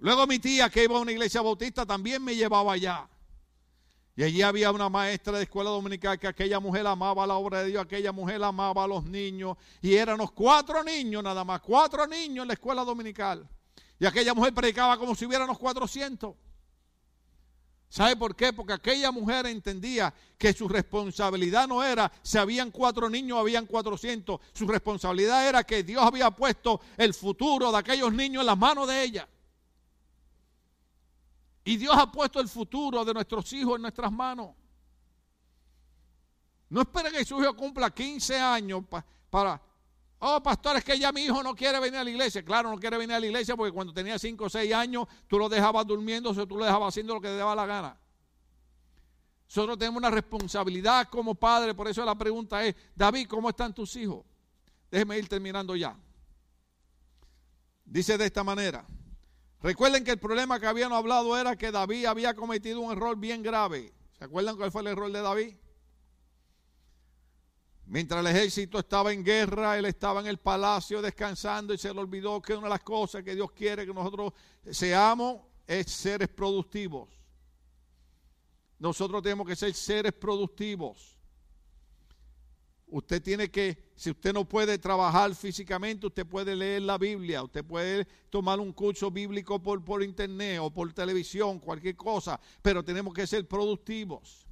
Luego 0.00 0.26
mi 0.26 0.40
tía 0.40 0.68
que 0.68 0.82
iba 0.82 0.96
a 0.96 1.00
una 1.00 1.12
iglesia 1.12 1.42
bautista 1.42 1.86
también 1.86 2.24
me 2.24 2.34
llevaba 2.34 2.72
allá. 2.72 3.08
Y 4.16 4.24
allí 4.24 4.42
había 4.42 4.72
una 4.72 4.88
maestra 4.88 5.38
de 5.38 5.44
escuela 5.44 5.70
dominical 5.70 6.18
que 6.18 6.26
aquella 6.26 6.58
mujer 6.58 6.88
amaba 6.88 7.24
la 7.24 7.34
obra 7.34 7.62
de 7.62 7.68
Dios, 7.68 7.84
aquella 7.84 8.10
mujer 8.10 8.42
amaba 8.42 8.82
a 8.82 8.88
los 8.88 9.04
niños. 9.04 9.56
Y 9.80 9.94
éramos 9.94 10.32
cuatro 10.32 10.82
niños 10.82 11.22
nada 11.22 11.44
más, 11.44 11.60
cuatro 11.60 12.04
niños 12.08 12.42
en 12.42 12.48
la 12.48 12.54
escuela 12.54 12.82
dominical. 12.82 13.48
Y 13.98 14.06
aquella 14.06 14.34
mujer 14.34 14.52
predicaba 14.52 14.98
como 14.98 15.14
si 15.14 15.24
hubiéramos 15.24 15.58
400. 15.58 16.34
¿Sabe 17.88 18.16
por 18.16 18.34
qué? 18.34 18.52
Porque 18.52 18.72
aquella 18.72 19.10
mujer 19.10 19.46
entendía 19.46 20.12
que 20.36 20.52
su 20.52 20.68
responsabilidad 20.68 21.68
no 21.68 21.82
era 21.82 22.12
si 22.22 22.36
habían 22.36 22.70
cuatro 22.70 23.08
niños 23.08 23.38
habían 23.38 23.64
400. 23.64 24.40
Su 24.52 24.66
responsabilidad 24.66 25.48
era 25.48 25.64
que 25.64 25.82
Dios 25.82 26.02
había 26.02 26.30
puesto 26.30 26.80
el 26.96 27.14
futuro 27.14 27.70
de 27.70 27.78
aquellos 27.78 28.12
niños 28.12 28.40
en 28.40 28.46
las 28.46 28.58
manos 28.58 28.88
de 28.88 29.02
ella. 29.02 29.28
Y 31.64 31.76
Dios 31.76 31.96
ha 31.96 32.10
puesto 32.10 32.40
el 32.40 32.48
futuro 32.48 33.04
de 33.04 33.14
nuestros 33.14 33.52
hijos 33.52 33.76
en 33.76 33.82
nuestras 33.82 34.12
manos. 34.12 34.50
No 36.68 36.80
espere 36.80 37.10
que 37.10 37.24
su 37.24 37.40
hijo 37.40 37.54
cumpla 37.56 37.90
15 37.90 38.38
años 38.38 38.84
para 39.30 39.62
Oh, 40.18 40.42
pastor, 40.42 40.76
es 40.76 40.84
que 40.84 40.98
ya 40.98 41.12
mi 41.12 41.22
hijo 41.22 41.42
no 41.42 41.54
quiere 41.54 41.78
venir 41.78 41.98
a 41.98 42.04
la 42.04 42.10
iglesia. 42.10 42.42
Claro, 42.42 42.70
no 42.70 42.78
quiere 42.78 42.96
venir 42.96 43.14
a 43.14 43.20
la 43.20 43.26
iglesia 43.26 43.54
porque 43.54 43.72
cuando 43.72 43.92
tenía 43.92 44.18
5 44.18 44.44
o 44.44 44.48
6 44.48 44.72
años 44.72 45.06
tú 45.26 45.38
lo 45.38 45.48
dejabas 45.48 45.86
durmiendo, 45.86 46.30
o 46.30 46.46
tú 46.46 46.56
lo 46.56 46.64
dejabas 46.64 46.88
haciendo 46.88 47.14
lo 47.14 47.20
que 47.20 47.28
te 47.28 47.36
daba 47.36 47.54
la 47.54 47.66
gana. 47.66 48.00
Nosotros 49.46 49.78
tenemos 49.78 49.98
una 49.98 50.10
responsabilidad 50.10 51.08
como 51.08 51.34
padre, 51.34 51.74
por 51.74 51.86
eso 51.86 52.04
la 52.04 52.16
pregunta 52.16 52.64
es, 52.64 52.74
David, 52.94 53.28
¿cómo 53.28 53.50
están 53.50 53.74
tus 53.74 53.94
hijos? 53.96 54.24
Déjeme 54.90 55.18
ir 55.18 55.28
terminando 55.28 55.76
ya. 55.76 55.96
Dice 57.84 58.18
de 58.18 58.24
esta 58.24 58.42
manera. 58.42 58.84
Recuerden 59.62 60.02
que 60.02 60.10
el 60.12 60.18
problema 60.18 60.58
que 60.58 60.66
habíamos 60.66 60.98
hablado 60.98 61.36
era 61.38 61.56
que 61.56 61.70
David 61.70 62.06
había 62.06 62.34
cometido 62.34 62.80
un 62.80 62.92
error 62.92 63.16
bien 63.16 63.42
grave. 63.42 63.92
¿Se 64.18 64.24
acuerdan 64.24 64.56
cuál 64.56 64.72
fue 64.72 64.80
el 64.82 64.88
error 64.88 65.12
de 65.12 65.20
David? 65.20 65.56
Mientras 67.88 68.20
el 68.20 68.26
ejército 68.26 68.80
estaba 68.80 69.12
en 69.12 69.22
guerra, 69.22 69.78
él 69.78 69.84
estaba 69.84 70.20
en 70.20 70.26
el 70.26 70.38
palacio 70.38 71.00
descansando 71.00 71.72
y 71.72 71.78
se 71.78 71.94
le 71.94 72.00
olvidó 72.00 72.42
que 72.42 72.52
una 72.52 72.64
de 72.64 72.70
las 72.70 72.82
cosas 72.82 73.22
que 73.22 73.34
Dios 73.34 73.52
quiere 73.52 73.86
que 73.86 73.94
nosotros 73.94 74.32
seamos 74.68 75.42
es 75.66 75.86
seres 75.92 76.28
productivos. 76.28 77.08
Nosotros 78.80 79.22
tenemos 79.22 79.46
que 79.46 79.54
ser 79.54 79.72
seres 79.72 80.12
productivos. 80.12 81.16
Usted 82.88 83.22
tiene 83.22 83.50
que, 83.50 83.90
si 83.94 84.10
usted 84.10 84.32
no 84.32 84.44
puede 84.44 84.78
trabajar 84.78 85.32
físicamente, 85.34 86.06
usted 86.06 86.26
puede 86.26 86.56
leer 86.56 86.82
la 86.82 86.98
Biblia, 86.98 87.42
usted 87.42 87.64
puede 87.64 88.04
tomar 88.30 88.58
un 88.58 88.72
curso 88.72 89.12
bíblico 89.12 89.60
por, 89.60 89.84
por 89.84 90.02
internet 90.02 90.58
o 90.60 90.70
por 90.70 90.92
televisión, 90.92 91.60
cualquier 91.60 91.96
cosa, 91.96 92.40
pero 92.62 92.84
tenemos 92.84 93.14
que 93.14 93.26
ser 93.26 93.46
productivos. 93.46 94.45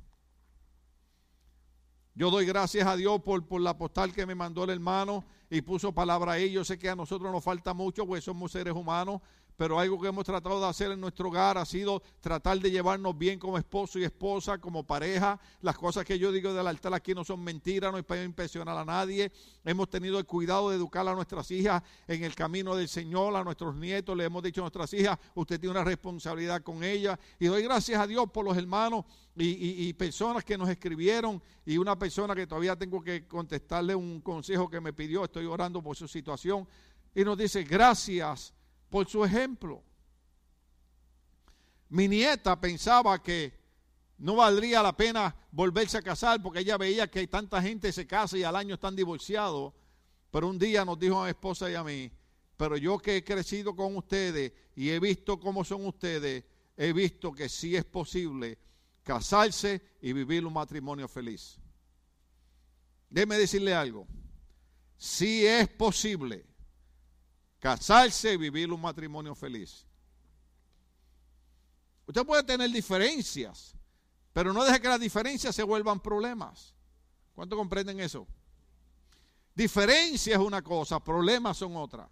Yo 2.16 2.30
doy 2.30 2.46
gracias 2.46 2.86
a 2.86 2.96
Dios 2.96 3.20
por, 3.22 3.44
por 3.46 3.60
la 3.60 3.76
postal 3.76 4.12
que 4.12 4.24
me 4.24 4.36
mandó 4.36 4.62
el 4.62 4.70
hermano 4.70 5.24
y 5.50 5.62
puso 5.62 5.92
palabra 5.92 6.32
ahí. 6.32 6.52
Yo 6.52 6.64
sé 6.64 6.78
que 6.78 6.88
a 6.88 6.94
nosotros 6.94 7.32
nos 7.32 7.42
falta 7.42 7.74
mucho, 7.74 8.06
pues 8.06 8.22
somos 8.22 8.52
seres 8.52 8.72
humanos, 8.72 9.20
pero 9.56 9.78
algo 9.78 10.00
que 10.00 10.08
hemos 10.08 10.24
tratado 10.24 10.60
de 10.60 10.66
hacer 10.66 10.90
en 10.90 11.00
nuestro 11.00 11.28
hogar 11.28 11.58
ha 11.58 11.64
sido 11.64 12.02
tratar 12.20 12.58
de 12.58 12.70
llevarnos 12.70 13.16
bien 13.16 13.38
como 13.38 13.56
esposo 13.56 13.98
y 13.98 14.04
esposa, 14.04 14.58
como 14.58 14.84
pareja. 14.84 15.38
Las 15.60 15.78
cosas 15.78 16.04
que 16.04 16.18
yo 16.18 16.32
digo 16.32 16.52
del 16.52 16.66
altar 16.66 16.92
aquí 16.94 17.14
no 17.14 17.24
son 17.24 17.42
mentiras, 17.42 17.92
no 17.92 17.98
es 17.98 18.04
para 18.04 18.24
impresionar 18.24 18.76
a 18.76 18.84
nadie. 18.84 19.30
Hemos 19.64 19.88
tenido 19.88 20.18
el 20.18 20.24
cuidado 20.24 20.70
de 20.70 20.76
educar 20.76 21.06
a 21.06 21.14
nuestras 21.14 21.50
hijas 21.50 21.82
en 22.08 22.24
el 22.24 22.34
camino 22.34 22.74
del 22.74 22.88
Señor, 22.88 23.34
a 23.36 23.44
nuestros 23.44 23.76
nietos. 23.76 24.16
Le 24.16 24.24
hemos 24.24 24.42
dicho 24.42 24.60
a 24.60 24.64
nuestras 24.64 24.92
hijas, 24.92 25.18
usted 25.34 25.60
tiene 25.60 25.72
una 25.72 25.84
responsabilidad 25.84 26.62
con 26.62 26.82
ellas. 26.82 27.18
Y 27.38 27.46
doy 27.46 27.62
gracias 27.62 28.00
a 28.00 28.06
Dios 28.06 28.28
por 28.32 28.44
los 28.44 28.56
hermanos 28.56 29.04
y, 29.36 29.88
y 29.88 29.92
personas 29.92 30.44
que 30.44 30.58
nos 30.58 30.68
escribieron 30.68 31.40
y 31.64 31.78
una 31.78 31.96
persona 31.96 32.34
que 32.34 32.46
todavía 32.46 32.76
tengo 32.76 33.00
que 33.02 33.26
contestarle 33.26 33.94
un 33.94 34.20
consejo 34.20 34.68
que 34.68 34.80
me 34.80 34.92
pidió. 34.92 35.24
Estoy 35.24 35.46
orando 35.46 35.80
por 35.80 35.96
su 35.96 36.08
situación. 36.08 36.66
Y 37.14 37.22
nos 37.22 37.38
dice, 37.38 37.62
gracias 37.62 38.52
por 38.94 39.08
su 39.08 39.24
ejemplo. 39.24 39.82
Mi 41.88 42.06
nieta 42.06 42.60
pensaba 42.60 43.20
que 43.20 43.52
no 44.18 44.36
valdría 44.36 44.84
la 44.84 44.96
pena 44.96 45.34
volverse 45.50 45.98
a 45.98 46.02
casar 46.02 46.40
porque 46.40 46.60
ella 46.60 46.78
veía 46.78 47.10
que 47.10 47.26
tanta 47.26 47.60
gente 47.60 47.90
se 47.90 48.06
casa 48.06 48.38
y 48.38 48.44
al 48.44 48.54
año 48.54 48.76
están 48.76 48.94
divorciados. 48.94 49.72
Pero 50.30 50.46
un 50.46 50.60
día 50.60 50.84
nos 50.84 50.96
dijo 50.96 51.20
a 51.20 51.24
mi 51.24 51.30
esposa 51.30 51.68
y 51.68 51.74
a 51.74 51.82
mí, 51.82 52.08
pero 52.56 52.76
yo 52.76 52.96
que 53.00 53.16
he 53.16 53.24
crecido 53.24 53.74
con 53.74 53.96
ustedes 53.96 54.52
y 54.76 54.90
he 54.90 55.00
visto 55.00 55.40
cómo 55.40 55.64
son 55.64 55.84
ustedes, 55.86 56.44
he 56.76 56.92
visto 56.92 57.32
que 57.32 57.48
sí 57.48 57.74
es 57.74 57.84
posible 57.84 58.58
casarse 59.02 59.82
y 60.02 60.12
vivir 60.12 60.46
un 60.46 60.52
matrimonio 60.52 61.08
feliz. 61.08 61.58
Déjeme 63.10 63.38
decirle 63.38 63.74
algo, 63.74 64.06
sí 64.96 65.44
es 65.44 65.66
posible 65.66 66.53
casarse 67.64 68.34
y 68.34 68.36
vivir 68.36 68.70
un 68.70 68.78
matrimonio 68.78 69.34
feliz. 69.34 69.86
Usted 72.06 72.22
puede 72.26 72.42
tener 72.42 72.70
diferencias, 72.70 73.74
pero 74.34 74.52
no 74.52 74.62
deje 74.62 74.82
que 74.82 74.88
las 74.88 75.00
diferencias 75.00 75.56
se 75.56 75.62
vuelvan 75.62 75.98
problemas. 75.98 76.74
¿Cuánto 77.34 77.56
comprenden 77.56 78.00
eso? 78.00 78.26
Diferencia 79.54 80.34
es 80.34 80.40
una 80.40 80.60
cosa, 80.60 81.00
problemas 81.00 81.56
son 81.56 81.74
otra. 81.76 82.06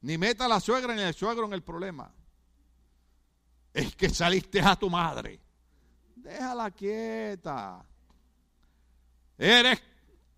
Ni 0.00 0.18
meta 0.18 0.46
a 0.46 0.48
la 0.48 0.58
suegra 0.58 0.92
ni 0.96 1.02
al 1.02 1.14
suegro 1.14 1.46
en 1.46 1.52
el 1.52 1.62
problema. 1.62 2.12
Es 3.72 3.94
que 3.94 4.10
saliste 4.10 4.60
a 4.60 4.74
tu 4.74 4.90
madre. 4.90 5.38
Déjala 6.16 6.68
quieta. 6.72 7.86
Eres 9.38 9.80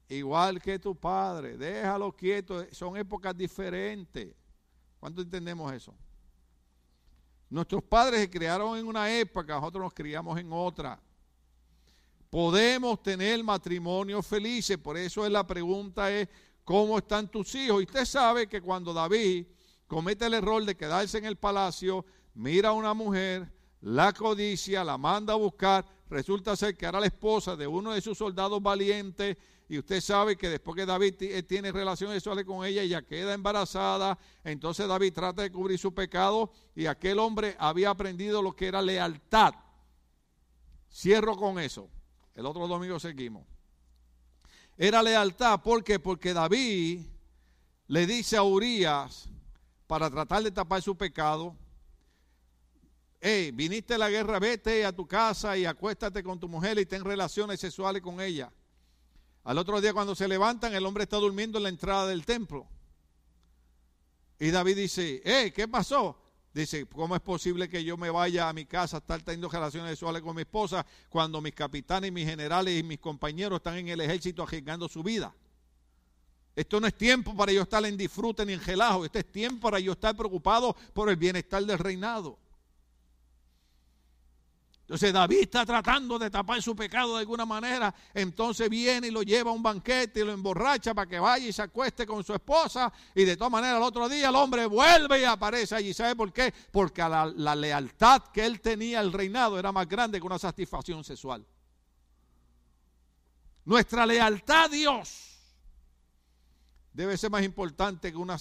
igual 0.08 0.60
que 0.60 0.78
tu 0.78 0.94
padre. 0.94 1.56
Déjalo 1.56 2.12
quieto. 2.12 2.64
Son 2.72 2.96
épocas 2.96 3.36
diferentes. 3.36 4.34
¿Cuánto 4.98 5.22
entendemos 5.22 5.72
eso? 5.72 5.94
Nuestros 7.50 7.82
padres 7.84 8.20
se 8.20 8.30
criaron 8.30 8.76
en 8.78 8.86
una 8.86 9.12
época, 9.16 9.54
nosotros 9.54 9.84
nos 9.84 9.94
criamos 9.94 10.38
en 10.40 10.52
otra. 10.52 11.00
Podemos 12.28 13.00
tener 13.02 13.44
matrimonios 13.44 14.26
felices, 14.26 14.76
por 14.76 14.96
eso 14.96 15.24
es 15.24 15.30
la 15.30 15.46
pregunta 15.46 16.10
es, 16.10 16.28
¿cómo 16.64 16.98
están 16.98 17.28
tus 17.28 17.54
hijos? 17.54 17.80
Y 17.80 17.84
usted 17.84 18.04
sabe 18.06 18.48
que 18.48 18.60
cuando 18.60 18.92
David 18.92 19.46
comete 19.86 20.26
el 20.26 20.34
error 20.34 20.64
de 20.64 20.76
quedarse 20.76 21.18
en 21.18 21.26
el 21.26 21.36
palacio, 21.36 22.04
mira 22.34 22.70
a 22.70 22.72
una 22.72 22.92
mujer, 22.92 23.52
la 23.82 24.12
codicia, 24.12 24.82
la 24.82 24.98
manda 24.98 25.34
a 25.34 25.36
buscar, 25.36 25.84
resulta 26.08 26.56
ser 26.56 26.76
que 26.76 26.86
era 26.86 26.98
la 26.98 27.06
esposa 27.06 27.54
de 27.54 27.68
uno 27.68 27.92
de 27.92 28.00
sus 28.00 28.18
soldados 28.18 28.60
valientes 28.60 29.36
y 29.68 29.78
usted 29.78 30.00
sabe 30.00 30.36
que 30.36 30.48
después 30.48 30.76
que 30.76 30.84
David 30.84 31.14
tiene 31.46 31.72
relaciones 31.72 32.16
sexuales 32.16 32.44
con 32.44 32.64
ella, 32.66 32.82
ella 32.82 33.02
queda 33.02 33.32
embarazada, 33.32 34.18
entonces 34.44 34.86
David 34.86 35.12
trata 35.14 35.42
de 35.42 35.50
cubrir 35.50 35.78
su 35.78 35.94
pecado 35.94 36.52
y 36.74 36.86
aquel 36.86 37.18
hombre 37.18 37.56
había 37.58 37.90
aprendido 37.90 38.42
lo 38.42 38.54
que 38.54 38.66
era 38.66 38.82
lealtad. 38.82 39.54
Cierro 40.92 41.36
con 41.36 41.58
eso. 41.58 41.88
El 42.34 42.44
otro 42.46 42.68
domingo 42.68 43.00
seguimos. 43.00 43.46
Era 44.76 45.02
lealtad, 45.02 45.60
¿por 45.62 45.82
qué? 45.82 45.98
Porque 45.98 46.34
David 46.34 47.00
le 47.86 48.06
dice 48.06 48.36
a 48.36 48.42
Urias, 48.42 49.28
para 49.86 50.10
tratar 50.10 50.42
de 50.42 50.50
tapar 50.50 50.82
su 50.82 50.96
pecado, 50.96 51.56
hey, 53.20 53.50
viniste 53.52 53.94
a 53.94 53.98
la 53.98 54.10
guerra, 54.10 54.38
vete 54.38 54.84
a 54.84 54.92
tu 54.92 55.06
casa 55.06 55.56
y 55.56 55.64
acuéstate 55.64 56.22
con 56.22 56.38
tu 56.38 56.48
mujer 56.48 56.78
y 56.78 56.86
ten 56.86 57.02
relaciones 57.04 57.60
sexuales 57.60 58.02
con 58.02 58.20
ella. 58.20 58.52
Al 59.44 59.58
otro 59.58 59.80
día 59.80 59.92
cuando 59.92 60.14
se 60.14 60.26
levantan, 60.26 60.74
el 60.74 60.86
hombre 60.86 61.04
está 61.04 61.18
durmiendo 61.18 61.58
en 61.58 61.64
la 61.64 61.68
entrada 61.68 62.06
del 62.06 62.24
templo. 62.24 62.66
Y 64.38 64.50
David 64.50 64.76
dice, 64.76 65.22
eh, 65.24 65.52
¿qué 65.54 65.68
pasó? 65.68 66.18
Dice, 66.52 66.86
¿cómo 66.86 67.14
es 67.14 67.20
posible 67.20 67.68
que 67.68 67.84
yo 67.84 67.96
me 67.96 68.10
vaya 68.10 68.48
a 68.48 68.52
mi 68.52 68.64
casa 68.64 68.96
a 68.96 69.00
estar 69.00 69.20
teniendo 69.22 69.48
relaciones 69.48 69.90
sexuales 69.90 70.22
con 70.22 70.34
mi 70.34 70.42
esposa 70.42 70.86
cuando 71.08 71.40
mis 71.40 71.54
capitanes, 71.54 72.10
mis 72.10 72.26
generales 72.26 72.78
y 72.78 72.82
mis 72.82 72.98
compañeros 72.98 73.56
están 73.56 73.76
en 73.76 73.88
el 73.88 74.00
ejército 74.00 74.42
arriesgando 74.42 74.88
su 74.88 75.02
vida? 75.02 75.34
Esto 76.56 76.80
no 76.80 76.86
es 76.86 76.94
tiempo 76.94 77.36
para 77.36 77.52
yo 77.52 77.62
estar 77.62 77.84
en 77.84 77.96
disfrute 77.96 78.46
ni 78.46 78.52
en 78.52 78.60
gelajo, 78.60 79.04
este 79.04 79.18
es 79.18 79.32
tiempo 79.32 79.62
para 79.62 79.80
yo 79.80 79.92
estar 79.92 80.16
preocupado 80.16 80.74
por 80.92 81.10
el 81.10 81.16
bienestar 81.16 81.64
del 81.64 81.78
reinado. 81.78 82.38
Entonces 84.84 85.14
David 85.14 85.38
está 85.40 85.64
tratando 85.64 86.18
de 86.18 86.28
tapar 86.28 86.60
su 86.60 86.76
pecado 86.76 87.14
de 87.14 87.20
alguna 87.20 87.46
manera. 87.46 87.94
Entonces 88.12 88.68
viene 88.68 89.06
y 89.06 89.10
lo 89.10 89.22
lleva 89.22 89.50
a 89.50 89.54
un 89.54 89.62
banquete 89.62 90.20
y 90.20 90.24
lo 90.24 90.32
emborracha 90.32 90.92
para 90.92 91.08
que 91.08 91.18
vaya 91.18 91.46
y 91.46 91.52
se 91.54 91.62
acueste 91.62 92.06
con 92.06 92.22
su 92.22 92.34
esposa. 92.34 92.92
Y 93.14 93.24
de 93.24 93.34
todas 93.34 93.50
maneras, 93.50 93.78
el 93.78 93.82
otro 93.82 94.10
día 94.10 94.28
el 94.28 94.36
hombre 94.36 94.66
vuelve 94.66 95.22
y 95.22 95.24
aparece 95.24 95.74
allí. 95.74 95.94
¿Sabe 95.94 96.14
por 96.14 96.30
qué? 96.34 96.52
Porque 96.70 97.00
la, 97.00 97.54
lealtad 97.56 98.24
que 98.24 98.44
él 98.44 98.60
tenía 98.60 99.00
al 99.00 99.10
reinado 99.10 99.58
era 99.58 99.72
más 99.72 99.88
grande 99.88 100.20
que 100.20 100.26
una 100.26 100.38
satisfacción 100.38 101.02
sexual. 101.02 101.46
Nuestra 103.64 104.04
lealtad 104.04 104.64
a 104.64 104.68
Dios 104.68 105.38
debe 106.92 107.16
ser 107.16 107.30
más 107.30 107.42
importante 107.42 108.12
que 108.12 108.18
una 108.18 108.38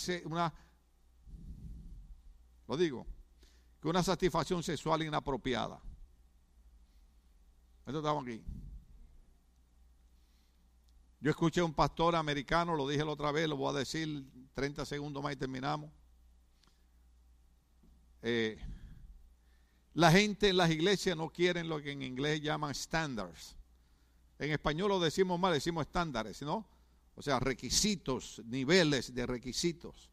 lo 2.67 2.77
digo, 2.77 3.05
que 3.81 3.87
una 3.87 4.03
satisfacción 4.03 4.61
sexual 4.61 5.03
inapropiada. 5.03 5.79
Estamos 7.85 8.23
aquí. 8.23 8.41
Yo 11.19 11.29
escuché 11.29 11.61
a 11.61 11.65
un 11.65 11.73
pastor 11.73 12.15
americano, 12.15 12.75
lo 12.75 12.87
dije 12.87 13.03
la 13.03 13.11
otra 13.11 13.31
vez, 13.31 13.47
lo 13.47 13.55
voy 13.55 13.73
a 13.75 13.79
decir 13.79 14.25
30 14.53 14.85
segundos 14.85 15.23
más 15.23 15.33
y 15.33 15.35
terminamos. 15.37 15.89
Eh, 18.21 18.57
la 19.93 20.11
gente 20.11 20.49
en 20.49 20.57
las 20.57 20.69
iglesias 20.69 21.15
no 21.15 21.29
quieren 21.29 21.69
lo 21.69 21.81
que 21.81 21.91
en 21.91 22.01
inglés 22.01 22.41
llaman 22.41 22.73
standards. 22.73 23.55
En 24.39 24.51
español 24.51 24.89
lo 24.89 24.99
decimos 24.99 25.39
mal, 25.39 25.53
decimos 25.53 25.85
estándares, 25.85 26.41
¿no? 26.41 26.65
O 27.15 27.21
sea, 27.21 27.39
requisitos, 27.39 28.41
niveles 28.45 29.13
de 29.13 29.25
requisitos. 29.25 30.09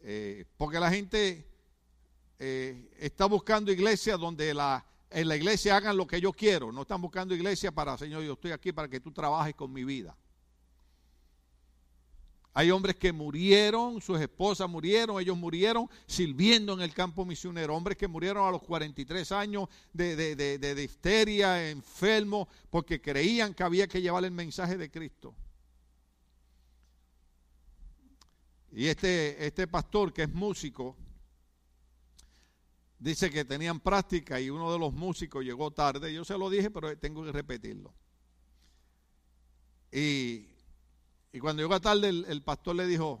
Eh, 0.00 0.44
porque 0.56 0.80
la 0.80 0.90
gente 0.90 1.46
eh, 2.38 2.90
está 2.98 3.26
buscando 3.26 3.70
iglesias 3.70 4.18
donde 4.18 4.54
la, 4.54 4.84
en 5.16 5.28
la 5.28 5.36
iglesia 5.36 5.74
hagan 5.78 5.96
lo 5.96 6.06
que 6.06 6.20
yo 6.20 6.30
quiero. 6.30 6.70
No 6.70 6.82
están 6.82 7.00
buscando 7.00 7.34
iglesia 7.34 7.72
para, 7.72 7.96
Señor, 7.96 8.22
yo 8.22 8.34
estoy 8.34 8.52
aquí 8.52 8.70
para 8.70 8.86
que 8.86 9.00
tú 9.00 9.10
trabajes 9.12 9.54
con 9.54 9.72
mi 9.72 9.82
vida. 9.82 10.14
Hay 12.52 12.70
hombres 12.70 12.96
que 12.96 13.12
murieron, 13.12 14.02
sus 14.02 14.20
esposas 14.20 14.68
murieron, 14.68 15.18
ellos 15.18 15.38
murieron 15.38 15.88
sirviendo 16.06 16.74
en 16.74 16.82
el 16.82 16.92
campo 16.92 17.24
misionero. 17.24 17.74
Hombres 17.74 17.96
que 17.96 18.06
murieron 18.06 18.46
a 18.46 18.50
los 18.50 18.62
43 18.62 19.32
años 19.32 19.70
de, 19.90 20.16
de, 20.16 20.58
de, 20.58 20.74
difteria, 20.74 21.70
enfermos, 21.70 22.48
porque 22.68 23.00
creían 23.00 23.54
que 23.54 23.62
había 23.62 23.86
que 23.86 24.02
llevar 24.02 24.22
el 24.22 24.32
mensaje 24.32 24.76
de 24.76 24.90
Cristo. 24.90 25.34
Y 28.70 28.88
este, 28.88 29.46
este 29.46 29.66
pastor 29.66 30.12
que 30.12 30.24
es 30.24 30.30
músico, 30.34 30.94
dice 32.98 33.30
que 33.30 33.44
tenían 33.44 33.80
práctica 33.80 34.40
y 34.40 34.50
uno 34.50 34.72
de 34.72 34.78
los 34.78 34.92
músicos 34.92 35.44
llegó 35.44 35.70
tarde. 35.70 36.12
Yo 36.12 36.24
se 36.24 36.36
lo 36.36 36.50
dije, 36.50 36.70
pero 36.70 36.96
tengo 36.98 37.24
que 37.24 37.32
repetirlo. 37.32 37.94
Y 39.92 40.56
y 41.36 41.38
cuando 41.38 41.62
llegó 41.62 41.78
tarde, 41.78 42.08
el, 42.08 42.42
pastor 42.42 42.76
le 42.76 42.86
dijo, 42.86 43.20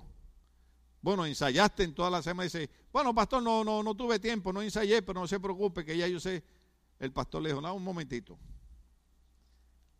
bueno, 1.02 1.26
ensayaste 1.26 1.82
en 1.82 1.94
toda 1.94 2.08
la 2.08 2.22
semana. 2.22 2.44
Dice, 2.44 2.70
bueno, 2.90 3.14
pastor, 3.14 3.42
no, 3.42 3.62
no, 3.62 3.82
no 3.82 3.94
tuve 3.94 4.18
tiempo, 4.18 4.54
no 4.54 4.62
ensayé, 4.62 5.02
pero 5.02 5.20
no 5.20 5.26
se 5.26 5.38
preocupe, 5.38 5.84
que 5.84 5.98
ya 5.98 6.08
yo 6.08 6.18
sé. 6.18 6.42
El 6.98 7.12
pastor 7.12 7.42
le 7.42 7.50
dijo, 7.50 7.60
no, 7.60 7.74
un 7.74 7.84
momentito. 7.84 8.38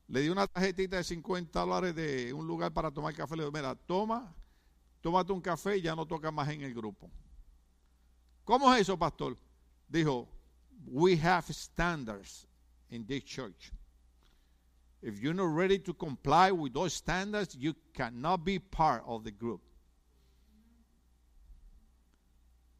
Le 0.08 0.22
dio 0.22 0.32
una 0.32 0.46
tarjetita 0.46 0.96
de 0.96 1.04
50 1.04 1.60
dólares 1.60 1.94
de 1.94 2.32
un 2.32 2.46
lugar 2.46 2.72
para 2.72 2.90
tomar 2.90 3.12
café. 3.12 3.36
Le 3.36 3.42
dijo, 3.42 3.52
mira, 3.52 3.74
toma, 3.74 4.34
tómate 5.02 5.30
un 5.30 5.42
café 5.42 5.76
y 5.76 5.82
ya 5.82 5.94
no 5.94 6.06
toca 6.06 6.30
más 6.30 6.48
en 6.48 6.62
el 6.62 6.72
grupo. 6.72 7.10
¿Cómo 8.44 8.72
es 8.74 8.80
eso, 8.80 8.98
pastor? 8.98 9.36
Dijo, 9.90 10.28
we 10.86 11.16
have 11.16 11.44
standards 11.52 12.46
in 12.90 13.06
this 13.06 13.24
church. 13.24 13.72
If 15.02 15.20
you're 15.20 15.34
not 15.34 15.54
ready 15.54 15.78
to 15.80 15.94
comply 15.94 16.50
with 16.50 16.72
those 16.72 16.94
standards, 16.94 17.56
you 17.58 17.74
cannot 17.94 18.44
be 18.44 18.58
part 18.58 19.02
of 19.06 19.24
the 19.24 19.30
group. 19.30 19.60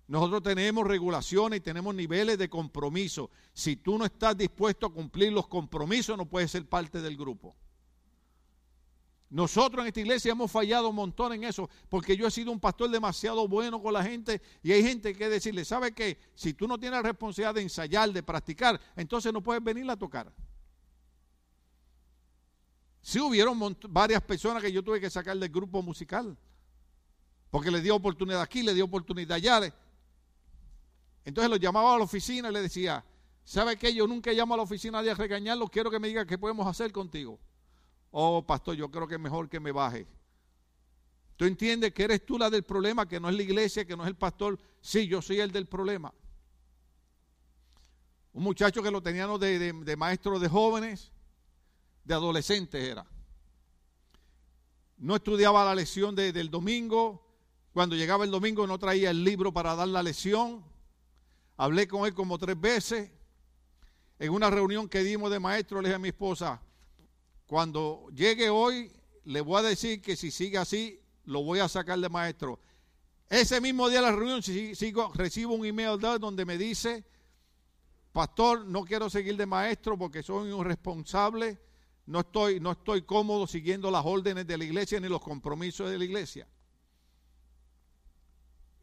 Nosotros 0.08 0.42
tenemos 0.42 0.86
regulaciones 0.86 1.58
y 1.58 1.60
tenemos 1.60 1.94
niveles 1.94 2.38
de 2.38 2.48
compromiso. 2.48 3.30
Si 3.52 3.76
tú 3.76 3.98
no 3.98 4.04
estás 4.04 4.36
dispuesto 4.36 4.86
a 4.86 4.92
cumplir 4.92 5.32
los 5.32 5.48
compromisos, 5.48 6.16
no 6.16 6.26
puedes 6.26 6.52
ser 6.52 6.68
parte 6.68 7.00
del 7.00 7.16
grupo. 7.16 7.56
Nosotros 9.28 9.82
en 9.82 9.88
esta 9.88 10.00
iglesia 10.00 10.32
hemos 10.32 10.50
fallado 10.50 10.88
un 10.88 10.94
montón 10.94 11.32
en 11.32 11.44
eso, 11.44 11.68
porque 11.88 12.16
yo 12.16 12.28
he 12.28 12.30
sido 12.30 12.52
un 12.52 12.60
pastor 12.60 12.90
demasiado 12.90 13.48
bueno 13.48 13.82
con 13.82 13.92
la 13.92 14.02
gente 14.04 14.40
y 14.62 14.70
hay 14.70 14.82
gente 14.84 15.16
que 15.16 15.28
decirle, 15.28 15.64
¿sabe 15.64 15.92
qué? 15.92 16.18
Si 16.34 16.54
tú 16.54 16.68
no 16.68 16.78
tienes 16.78 16.98
la 16.98 17.08
responsabilidad 17.08 17.54
de 17.54 17.62
ensayar, 17.62 18.12
de 18.12 18.22
practicar, 18.22 18.80
entonces 18.94 19.32
no 19.32 19.42
puedes 19.42 19.62
venir 19.62 19.90
a 19.90 19.96
tocar. 19.96 20.32
Sí 23.00 23.18
hubieron 23.18 23.76
varias 23.88 24.22
personas 24.22 24.62
que 24.62 24.70
yo 24.70 24.82
tuve 24.82 25.00
que 25.00 25.10
sacar 25.10 25.36
del 25.36 25.50
grupo 25.50 25.82
musical, 25.82 26.36
porque 27.50 27.70
le 27.70 27.80
dio 27.80 27.96
oportunidad 27.96 28.40
aquí, 28.40 28.62
le 28.62 28.74
dio 28.74 28.84
oportunidad 28.84 29.32
allá. 29.32 29.74
Entonces 31.24 31.50
lo 31.50 31.56
llamaba 31.56 31.96
a 31.96 31.98
la 31.98 32.04
oficina 32.04 32.48
y 32.48 32.52
le 32.52 32.62
decía, 32.62 33.04
¿sabe 33.42 33.76
qué? 33.76 33.92
Yo 33.92 34.06
nunca 34.06 34.30
llamo 34.30 34.54
a 34.54 34.58
la 34.58 34.62
oficina 34.62 35.00
a 35.00 35.14
regañarlo, 35.14 35.66
quiero 35.66 35.90
que 35.90 35.98
me 35.98 36.06
diga 36.06 36.24
qué 36.24 36.38
podemos 36.38 36.64
hacer 36.68 36.92
contigo 36.92 37.40
oh 38.18 38.42
pastor, 38.42 38.74
yo 38.74 38.90
creo 38.90 39.06
que 39.06 39.16
es 39.16 39.20
mejor 39.20 39.46
que 39.46 39.60
me 39.60 39.72
baje. 39.72 40.06
¿Tú 41.36 41.44
entiendes 41.44 41.92
que 41.92 42.04
eres 42.04 42.24
tú 42.24 42.38
la 42.38 42.48
del 42.48 42.62
problema, 42.62 43.06
que 43.06 43.20
no 43.20 43.28
es 43.28 43.36
la 43.36 43.42
iglesia, 43.42 43.84
que 43.84 43.94
no 43.94 44.04
es 44.04 44.08
el 44.08 44.16
pastor? 44.16 44.58
Sí, 44.80 45.06
yo 45.06 45.20
soy 45.20 45.40
el 45.40 45.52
del 45.52 45.66
problema. 45.66 46.14
Un 48.32 48.42
muchacho 48.42 48.82
que 48.82 48.90
lo 48.90 49.02
teníamos 49.02 49.38
de, 49.38 49.96
maestro 49.98 50.38
de 50.38 50.48
jóvenes, 50.48 51.12
de 52.04 52.14
adolescentes 52.14 52.82
era. 52.82 53.06
No 54.96 55.16
estudiaba 55.16 55.66
la 55.66 55.74
lección 55.74 56.14
del 56.14 56.50
domingo. 56.50 57.22
Cuando 57.74 57.96
llegaba 57.96 58.24
el 58.24 58.30
domingo 58.30 58.66
no 58.66 58.78
traía 58.78 59.10
el 59.10 59.22
libro 59.24 59.52
para 59.52 59.74
dar 59.74 59.88
la 59.88 60.02
lección. 60.02 60.64
Hablé 61.58 61.86
con 61.86 62.06
él 62.06 62.14
como 62.14 62.38
tres 62.38 62.58
veces. 62.58 63.10
En 64.18 64.32
una 64.32 64.48
reunión 64.48 64.88
que 64.88 65.04
dimos 65.04 65.30
de 65.30 65.38
maestro 65.38 65.82
le 65.82 65.88
dije 65.88 65.96
a 65.96 65.98
mi 65.98 66.08
esposa, 66.08 66.62
cuando 67.46 68.08
llegue 68.14 68.50
hoy, 68.50 68.90
le 69.24 69.40
voy 69.40 69.60
a 69.60 69.62
decir 69.62 70.00
que 70.00 70.16
si 70.16 70.30
sigue 70.30 70.58
así, 70.58 71.00
lo 71.24 71.42
voy 71.42 71.60
a 71.60 71.68
sacar 71.68 71.98
de 71.98 72.08
maestro. 72.08 72.60
Ese 73.28 73.60
mismo 73.60 73.88
día 73.88 74.00
de 74.00 74.06
la 74.06 74.12
reunión 74.12 74.42
sigo, 74.42 75.12
recibo 75.14 75.54
un 75.54 75.64
email 75.64 75.98
donde 75.98 76.44
me 76.44 76.56
dice, 76.58 77.04
pastor, 78.12 78.64
no 78.66 78.84
quiero 78.84 79.10
seguir 79.10 79.36
de 79.36 79.46
maestro 79.46 79.98
porque 79.98 80.22
soy 80.22 80.50
un 80.52 80.60
irresponsable, 80.60 81.58
no 82.06 82.20
estoy, 82.20 82.60
no 82.60 82.72
estoy 82.72 83.02
cómodo 83.02 83.46
siguiendo 83.46 83.90
las 83.90 84.04
órdenes 84.04 84.46
de 84.46 84.56
la 84.58 84.64
iglesia 84.64 85.00
ni 85.00 85.08
los 85.08 85.20
compromisos 85.20 85.90
de 85.90 85.98
la 85.98 86.04
iglesia. 86.04 86.48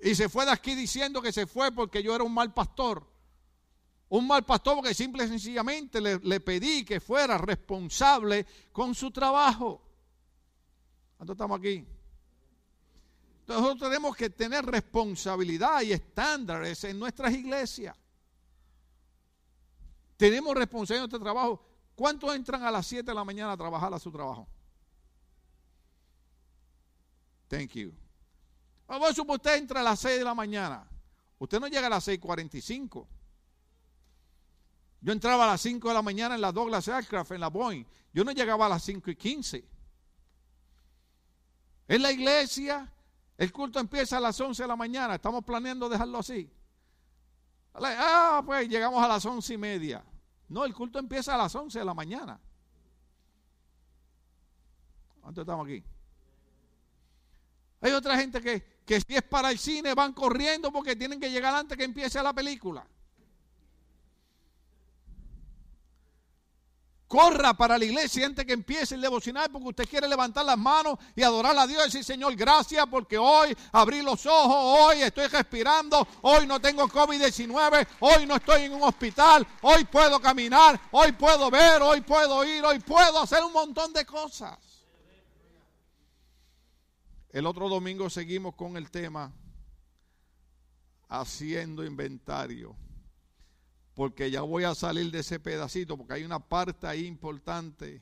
Y 0.02 0.16
se 0.16 0.28
fue 0.28 0.46
de 0.46 0.52
aquí 0.52 0.76
diciendo 0.76 1.22
que 1.22 1.32
se 1.32 1.48
fue 1.48 1.72
porque 1.72 2.04
yo 2.04 2.14
era 2.14 2.26
un 2.26 2.34
mal 2.34 2.54
pastor. 2.54 3.10
Un 4.14 4.28
mal 4.28 4.46
pastor 4.46 4.76
porque 4.76 4.94
simple 4.94 5.24
y 5.24 5.28
sencillamente 5.28 6.00
le, 6.00 6.40
pedí 6.40 6.86
que 6.86 7.00
fuera 7.00 7.36
responsable 7.36 8.46
con 8.72 8.94
su 8.94 9.10
trabajo. 9.10 9.82
¿Cuánto 11.18 11.34
estamos 11.34 11.58
aquí? 11.58 11.84
nosotros 13.48 13.90
tenemos 13.90 14.16
que 14.16 14.30
tener 14.30 14.64
responsabilidad 14.66 15.82
y 15.82 15.94
estándares 15.94 16.84
en 16.84 17.00
nuestras 17.00 17.34
iglesias. 17.34 17.98
Tenemos 20.16 20.54
responsabilidad 20.54 21.06
en 21.06 21.10
nuestro 21.10 21.20
trabajo. 21.20 21.66
¿Cuántos 21.96 22.36
entran 22.36 22.62
a 22.62 22.70
las 22.70 22.86
7 22.86 23.04
de 23.04 23.16
la 23.16 23.24
mañana 23.24 23.54
a 23.54 23.58
trabajar 23.58 23.92
a 23.96 23.98
su 23.98 24.12
trabajo? 24.12 24.48
Thank 27.48 27.72
you. 27.72 27.92
Vamos 28.86 29.18
a 29.18 29.22
usted 29.24 29.56
entra 29.56 29.80
a 29.80 29.84
las 29.84 30.00
6 30.02 30.20
de 30.20 30.24
la 30.24 30.36
mañana. 30.36 30.88
Usted 31.40 31.60
no 31.60 31.68
llega 31.68 31.88
a 31.88 31.90
las 31.90 32.08
6.45. 32.08 33.08
Yo 35.04 35.12
entraba 35.12 35.44
a 35.44 35.48
las 35.48 35.62
5 35.62 35.90
de 35.90 35.94
la 35.94 36.02
mañana 36.02 36.36
en 36.36 36.42
la 36.42 36.54
Douglas 36.54 36.88
Aircraft, 36.88 37.32
en 37.32 37.42
la 37.42 37.50
Boeing. 37.50 37.84
Yo 38.14 38.24
no 38.24 38.32
llegaba 38.32 38.68
a 38.68 38.70
las 38.70 38.84
5 38.84 39.12
y 39.12 39.16
15. 39.18 39.66
En 41.90 42.02
la 42.02 42.10
iglesia, 42.10 42.90
el 43.38 43.52
culto 43.52 43.82
empieza 43.82 44.16
a 44.16 44.22
las 44.22 44.40
11 44.40 44.64
de 44.64 44.68
la 44.68 44.78
mañana. 44.78 45.16
Estamos 45.16 45.44
planeando 45.44 45.90
dejarlo 45.90 46.20
así. 46.20 46.50
Ah, 47.74 48.42
pues 48.46 48.70
llegamos 48.70 49.04
a 49.04 49.10
las 49.10 49.26
11 49.26 49.54
y 49.54 49.58
media. 49.58 50.06
No, 50.48 50.64
el 50.64 50.74
culto 50.74 51.00
empieza 51.00 51.36
a 51.36 51.38
las 51.38 51.54
11 51.54 51.80
de 51.80 51.86
la 51.86 51.94
mañana. 51.94 52.40
¿Cuánto 55.20 55.42
estamos 55.42 55.66
aquí? 55.66 55.84
Hay 57.82 57.92
otra 57.92 58.18
gente 58.18 58.40
que, 58.40 58.82
que 58.86 59.02
si 59.02 59.16
es 59.18 59.24
para 59.24 59.52
el 59.52 59.60
cine 59.60 59.94
van 59.94 60.14
corriendo 60.14 60.72
porque 60.72 60.96
tienen 60.96 61.20
que 61.20 61.30
llegar 61.30 61.54
antes 61.54 61.78
que 61.78 61.84
empiece 61.84 62.24
la 62.24 62.32
película. 62.32 62.88
Corra 67.14 67.54
para 67.54 67.78
la 67.78 67.86
iglesia 67.86 68.26
antes 68.26 68.44
que 68.44 68.54
empiece 68.54 68.96
el 68.96 69.02
devocional 69.02 69.48
porque 69.52 69.68
usted 69.68 69.88
quiere 69.88 70.08
levantar 70.08 70.44
las 70.44 70.58
manos 70.58 70.98
y 71.16 71.22
adorar 71.22 71.56
a 71.60 71.68
Dios 71.68 71.84
y 71.84 71.86
decir, 71.86 72.04
Señor, 72.04 72.36
gracias 72.36 72.88
porque 72.90 73.20
hoy 73.20 73.56
abrí 73.72 74.02
los 74.02 74.26
ojos, 74.26 74.80
hoy 74.80 75.04
estoy 75.04 75.28
respirando, 75.28 76.08
hoy 76.24 76.48
no 76.48 76.60
tengo 76.60 76.88
COVID-19, 76.88 77.88
hoy 78.00 78.26
no 78.26 78.38
estoy 78.38 78.64
en 78.64 78.74
un 78.74 78.82
hospital, 78.82 79.46
hoy 79.62 79.84
puedo 79.84 80.20
caminar, 80.20 80.82
hoy 80.90 81.12
puedo 81.12 81.52
ver, 81.52 81.84
hoy 81.84 82.02
puedo 82.02 82.44
ir, 82.46 82.66
hoy 82.66 82.80
puedo 82.80 83.22
hacer 83.22 83.44
un 83.44 83.54
montón 83.54 83.94
de 83.94 84.08
cosas. 84.08 84.58
El 87.30 87.46
otro 87.46 87.70
domingo 87.70 88.10
seguimos 88.10 88.56
con 88.56 88.76
el 88.76 88.90
tema 88.90 89.32
haciendo 91.10 91.86
inventario 91.86 92.76
porque 93.96 94.32
ya 94.32 94.42
voy 94.42 94.64
a 94.64 94.74
salir 94.76 95.12
de 95.12 95.20
ese 95.20 95.40
pedacito, 95.40 95.98
porque 95.98 96.14
hay 96.14 96.24
una 96.24 96.40
parte 96.40 96.88
ahí 96.88 97.06
importante 97.06 98.02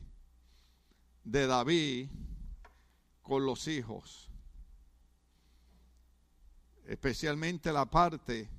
de 1.24 1.48
David 1.48 2.10
con 3.22 3.46
los 3.46 3.68
hijos. 3.68 4.30
Especialmente 6.86 7.72
la 7.72 7.86
parte 7.86 8.50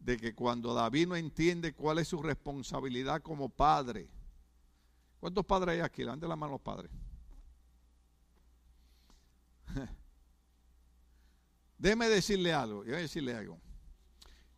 de 0.00 0.16
que 0.16 0.34
cuando 0.34 0.74
David 0.74 1.08
no 1.08 1.16
entiende 1.16 1.72
cuál 1.74 1.98
es 1.98 2.08
su 2.08 2.22
responsabilidad 2.22 3.22
como 3.22 3.48
padre. 3.48 4.08
¿Cuántos 5.20 5.44
padres 5.44 5.74
hay 5.74 5.80
aquí? 5.80 6.02
Levanten 6.02 6.28
la 6.28 6.36
mano 6.36 6.52
los 6.52 6.60
padres. 6.60 6.90
Déjeme 11.78 12.08
decirle 12.08 12.52
algo, 12.52 12.82
yo 12.84 12.90
voy 12.90 12.98
a 12.98 13.02
decirle 13.02 13.34
algo. 13.34 13.60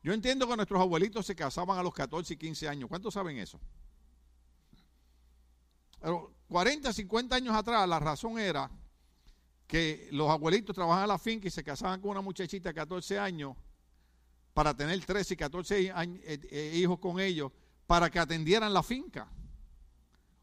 Yo 0.03 0.13
entiendo 0.13 0.49
que 0.49 0.57
nuestros 0.57 0.81
abuelitos 0.81 1.25
se 1.25 1.37
casaban 1.37 1.79
a 1.79 1.83
los 1.83 1.95
14 1.95 2.35
y 2.35 2.37
15 2.37 2.69
años. 2.69 2.89
¿Cuántos 2.89 3.15
saben 3.15 3.39
eso? 3.39 3.61
Pero 6.01 6.35
40, 6.49 6.93
50 6.93 7.37
años 7.37 7.55
atrás 7.55 7.89
la 7.89 8.01
razón 8.01 8.39
era 8.39 8.69
que 9.67 10.09
los 10.11 10.29
abuelitos 10.29 10.75
trabajaban 10.75 11.05
en 11.05 11.09
la 11.09 11.19
finca 11.19 11.47
y 11.47 11.51
se 11.51 11.63
casaban 11.63 12.01
con 12.01 12.11
una 12.11 12.21
muchachita 12.21 12.71
de 12.71 12.75
14 12.75 13.19
años 13.19 13.57
para 14.53 14.77
tener 14.77 15.03
13 15.05 15.35
y 15.35 15.37
14 15.37 15.81
eh, 15.81 15.93
eh, 16.25 16.73
hijos 16.75 16.99
con 16.99 17.21
ellos 17.21 17.53
para 17.87 18.11
que 18.11 18.19
atendieran 18.19 18.75
la 18.75 18.83
finca. 18.83 19.29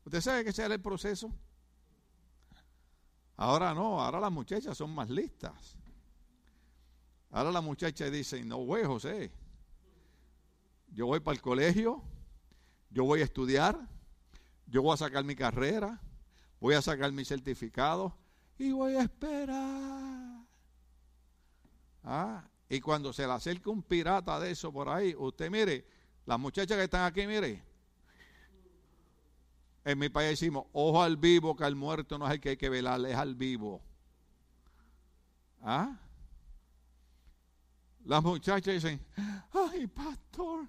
¿Usted 0.05 0.22
sabe 0.22 0.43
que 0.43 0.49
ese 0.49 0.64
era 0.64 0.74
el 0.74 0.82
proceso? 0.82 1.32
Ahora 3.36 3.74
no, 3.74 4.01
ahora 4.01 4.20
las 4.20 4.32
muchachas 4.32 4.78
son 4.78 4.95
más 4.95 5.10
listas. 5.10 5.78
Ahora 7.32 7.51
las 7.51 7.64
muchachas 7.64 8.12
dicen, 8.12 8.47
no, 8.47 8.57
güey, 8.57 8.84
José, 8.84 9.32
yo 10.93 11.05
voy 11.05 11.19
para 11.19 11.35
el 11.35 11.41
colegio, 11.41 12.03
yo 12.89 13.03
voy 13.03 13.21
a 13.21 13.23
estudiar, 13.23 13.79
yo 14.67 14.81
voy 14.81 14.93
a 14.93 14.97
sacar 14.97 15.23
mi 15.23 15.35
carrera, 15.35 16.01
voy 16.59 16.75
a 16.75 16.81
sacar 16.81 17.11
mi 17.11 17.25
certificado 17.25 18.15
y 18.57 18.71
voy 18.71 18.95
a 18.95 19.03
esperar. 19.03 20.43
Ah, 22.03 22.43
y 22.67 22.79
cuando 22.79 23.13
se 23.13 23.25
le 23.25 23.33
acerca 23.33 23.69
un 23.69 23.83
pirata 23.83 24.39
de 24.39 24.51
eso 24.51 24.71
por 24.71 24.89
ahí, 24.89 25.15
usted 25.17 25.49
mire, 25.49 25.85
las 26.25 26.39
muchachas 26.39 26.77
que 26.77 26.83
están 26.83 27.03
aquí, 27.03 27.25
mire, 27.25 27.63
en 29.85 29.97
mi 29.97 30.09
país 30.09 30.29
decimos, 30.31 30.65
ojo 30.73 31.01
al 31.01 31.17
vivo, 31.17 31.55
que 31.55 31.63
al 31.63 31.75
muerto 31.75 32.17
no 32.17 32.27
es 32.27 32.33
el 32.33 32.39
que 32.39 32.49
hay 32.49 32.57
que 32.57 32.69
velar, 32.69 33.03
es 33.05 33.15
al 33.15 33.35
vivo. 33.35 33.81
¿Ah? 35.61 35.97
Las 38.05 38.23
muchachas 38.23 38.73
dicen, 38.73 39.03
ay, 39.51 39.87
pastor, 39.87 40.67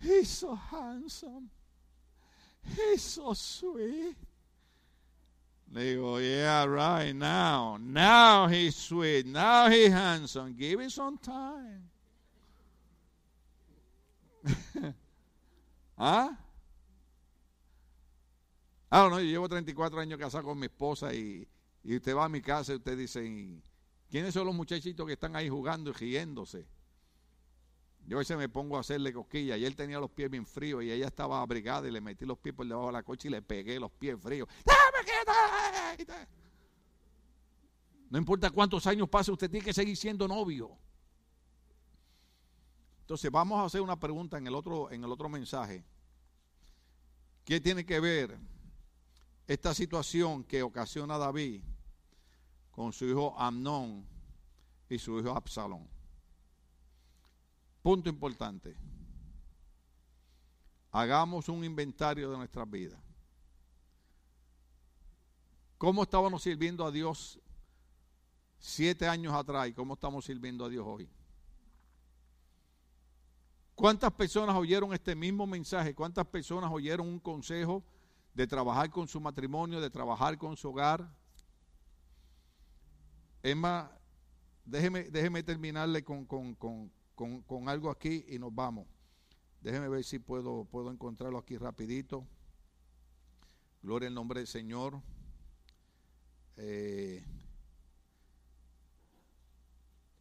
He's 0.00 0.28
so 0.28 0.54
handsome. 0.54 1.50
He's 2.74 3.02
so 3.02 3.32
sweet. 3.32 4.16
They 5.72 5.96
go, 5.96 6.18
yeah, 6.18 6.64
right 6.64 7.12
now. 7.12 7.76
Now 7.80 8.46
he's 8.46 8.76
sweet. 8.76 9.26
Now 9.26 9.68
he's 9.68 9.90
handsome. 9.90 10.54
Give 10.56 10.80
him 10.80 10.90
some 10.90 11.18
time. 11.18 11.90
¿Ah? 15.98 16.36
Ah, 18.90 19.08
no, 19.10 19.18
yo 19.18 19.26
llevo 19.26 19.48
34 19.48 20.00
años 20.00 20.18
casado 20.18 20.44
con 20.44 20.58
mi 20.58 20.66
esposa 20.66 21.12
y, 21.12 21.46
y 21.82 21.96
usted 21.96 22.14
va 22.14 22.26
a 22.26 22.28
mi 22.28 22.40
casa 22.40 22.72
y 22.72 22.76
usted 22.76 22.96
dice, 22.96 23.20
¿quiénes 24.08 24.32
son 24.32 24.46
los 24.46 24.54
muchachitos 24.54 25.04
que 25.06 25.14
están 25.14 25.34
ahí 25.34 25.48
jugando 25.48 25.90
y 25.90 25.94
riéndose? 25.94 26.64
Yo 28.06 28.16
a 28.16 28.20
veces 28.20 28.36
me 28.36 28.48
pongo 28.48 28.76
a 28.76 28.80
hacerle 28.80 29.12
cosquillas 29.12 29.58
y 29.58 29.64
él 29.64 29.74
tenía 29.74 29.98
los 29.98 30.10
pies 30.10 30.30
bien 30.30 30.46
fríos 30.46 30.84
y 30.84 30.92
ella 30.92 31.08
estaba 31.08 31.42
abrigada 31.42 31.88
y 31.88 31.90
le 31.90 32.00
metí 32.00 32.24
los 32.24 32.38
pies 32.38 32.54
por 32.54 32.66
debajo 32.66 32.86
de 32.86 32.92
la 32.92 33.02
coche 33.02 33.26
y 33.26 33.32
le 33.32 33.42
pegué 33.42 33.80
los 33.80 33.90
pies 33.90 34.16
fríos. 34.20 34.48
No 38.08 38.18
importa 38.18 38.50
cuántos 38.50 38.86
años 38.86 39.08
pase, 39.08 39.32
usted 39.32 39.50
tiene 39.50 39.64
que 39.64 39.72
seguir 39.72 39.96
siendo 39.96 40.28
novio. 40.28 40.70
Entonces 43.00 43.30
vamos 43.30 43.58
a 43.58 43.64
hacer 43.64 43.80
una 43.80 43.98
pregunta 43.98 44.38
en 44.38 44.46
el 44.46 44.54
otro, 44.54 44.90
en 44.92 45.02
el 45.02 45.10
otro 45.10 45.28
mensaje. 45.28 45.84
¿Qué 47.44 47.60
tiene 47.60 47.84
que 47.84 47.98
ver 47.98 48.38
esta 49.48 49.74
situación 49.74 50.44
que 50.44 50.62
ocasiona 50.62 51.18
David 51.18 51.62
con 52.70 52.92
su 52.92 53.06
hijo 53.06 53.34
Amnón 53.36 54.06
y 54.88 54.98
su 54.98 55.18
hijo 55.18 55.30
Absalón? 55.30 55.95
Punto 57.86 58.08
importante. 58.08 58.76
Hagamos 60.90 61.48
un 61.48 61.62
inventario 61.62 62.28
de 62.28 62.36
nuestras 62.36 62.68
vidas. 62.68 63.00
¿Cómo 65.78 66.02
estábamos 66.02 66.42
sirviendo 66.42 66.84
a 66.84 66.90
Dios 66.90 67.38
siete 68.58 69.06
años 69.06 69.32
atrás 69.32 69.68
y 69.68 69.72
cómo 69.72 69.94
estamos 69.94 70.24
sirviendo 70.24 70.64
a 70.64 70.68
Dios 70.68 70.84
hoy? 70.84 71.08
¿Cuántas 73.76 74.12
personas 74.14 74.56
oyeron 74.56 74.92
este 74.92 75.14
mismo 75.14 75.46
mensaje? 75.46 75.94
¿Cuántas 75.94 76.26
personas 76.26 76.72
oyeron 76.72 77.06
un 77.06 77.20
consejo 77.20 77.84
de 78.34 78.48
trabajar 78.48 78.90
con 78.90 79.06
su 79.06 79.20
matrimonio, 79.20 79.80
de 79.80 79.90
trabajar 79.90 80.36
con 80.36 80.56
su 80.56 80.70
hogar? 80.70 81.08
Emma, 83.44 83.96
déjeme, 84.64 85.04
déjeme 85.04 85.44
terminarle 85.44 86.02
con, 86.02 86.26
con, 86.26 86.52
con, 86.56 86.95
algo 87.66 87.90
aquí 87.90 88.24
y 88.28 88.38
nos 88.38 88.54
vamos. 88.54 88.86
Déjeme 89.60 89.88
ver 89.88 90.04
si 90.04 90.18
puedo, 90.18 90.64
puedo 90.64 90.90
encontrarlo 90.90 91.38
aquí 91.38 91.56
rapidito. 91.56 92.26
Gloria 93.82 94.08
al 94.08 94.14
nombre 94.14 94.40
del 94.40 94.46
Señor. 94.46 95.00
Eh, 96.56 97.22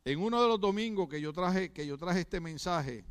en 0.04 0.20
uno 0.20 0.42
de 0.42 0.48
los 0.48 0.60
domingos 0.60 1.10
que 1.10 1.20
yo 1.20 1.34
traje, 1.34 1.72
que 1.72 1.86
yo 1.88 1.98
traje 1.98 2.22
este 2.22 2.40
mensaje, 2.40 3.06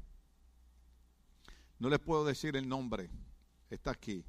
no 1.78 1.88
les 1.88 1.98
puedo 1.98 2.24
decir 2.24 2.56
el 2.56 2.68
nombre, 2.68 3.10
está 3.70 3.90
aquí. 3.90 4.24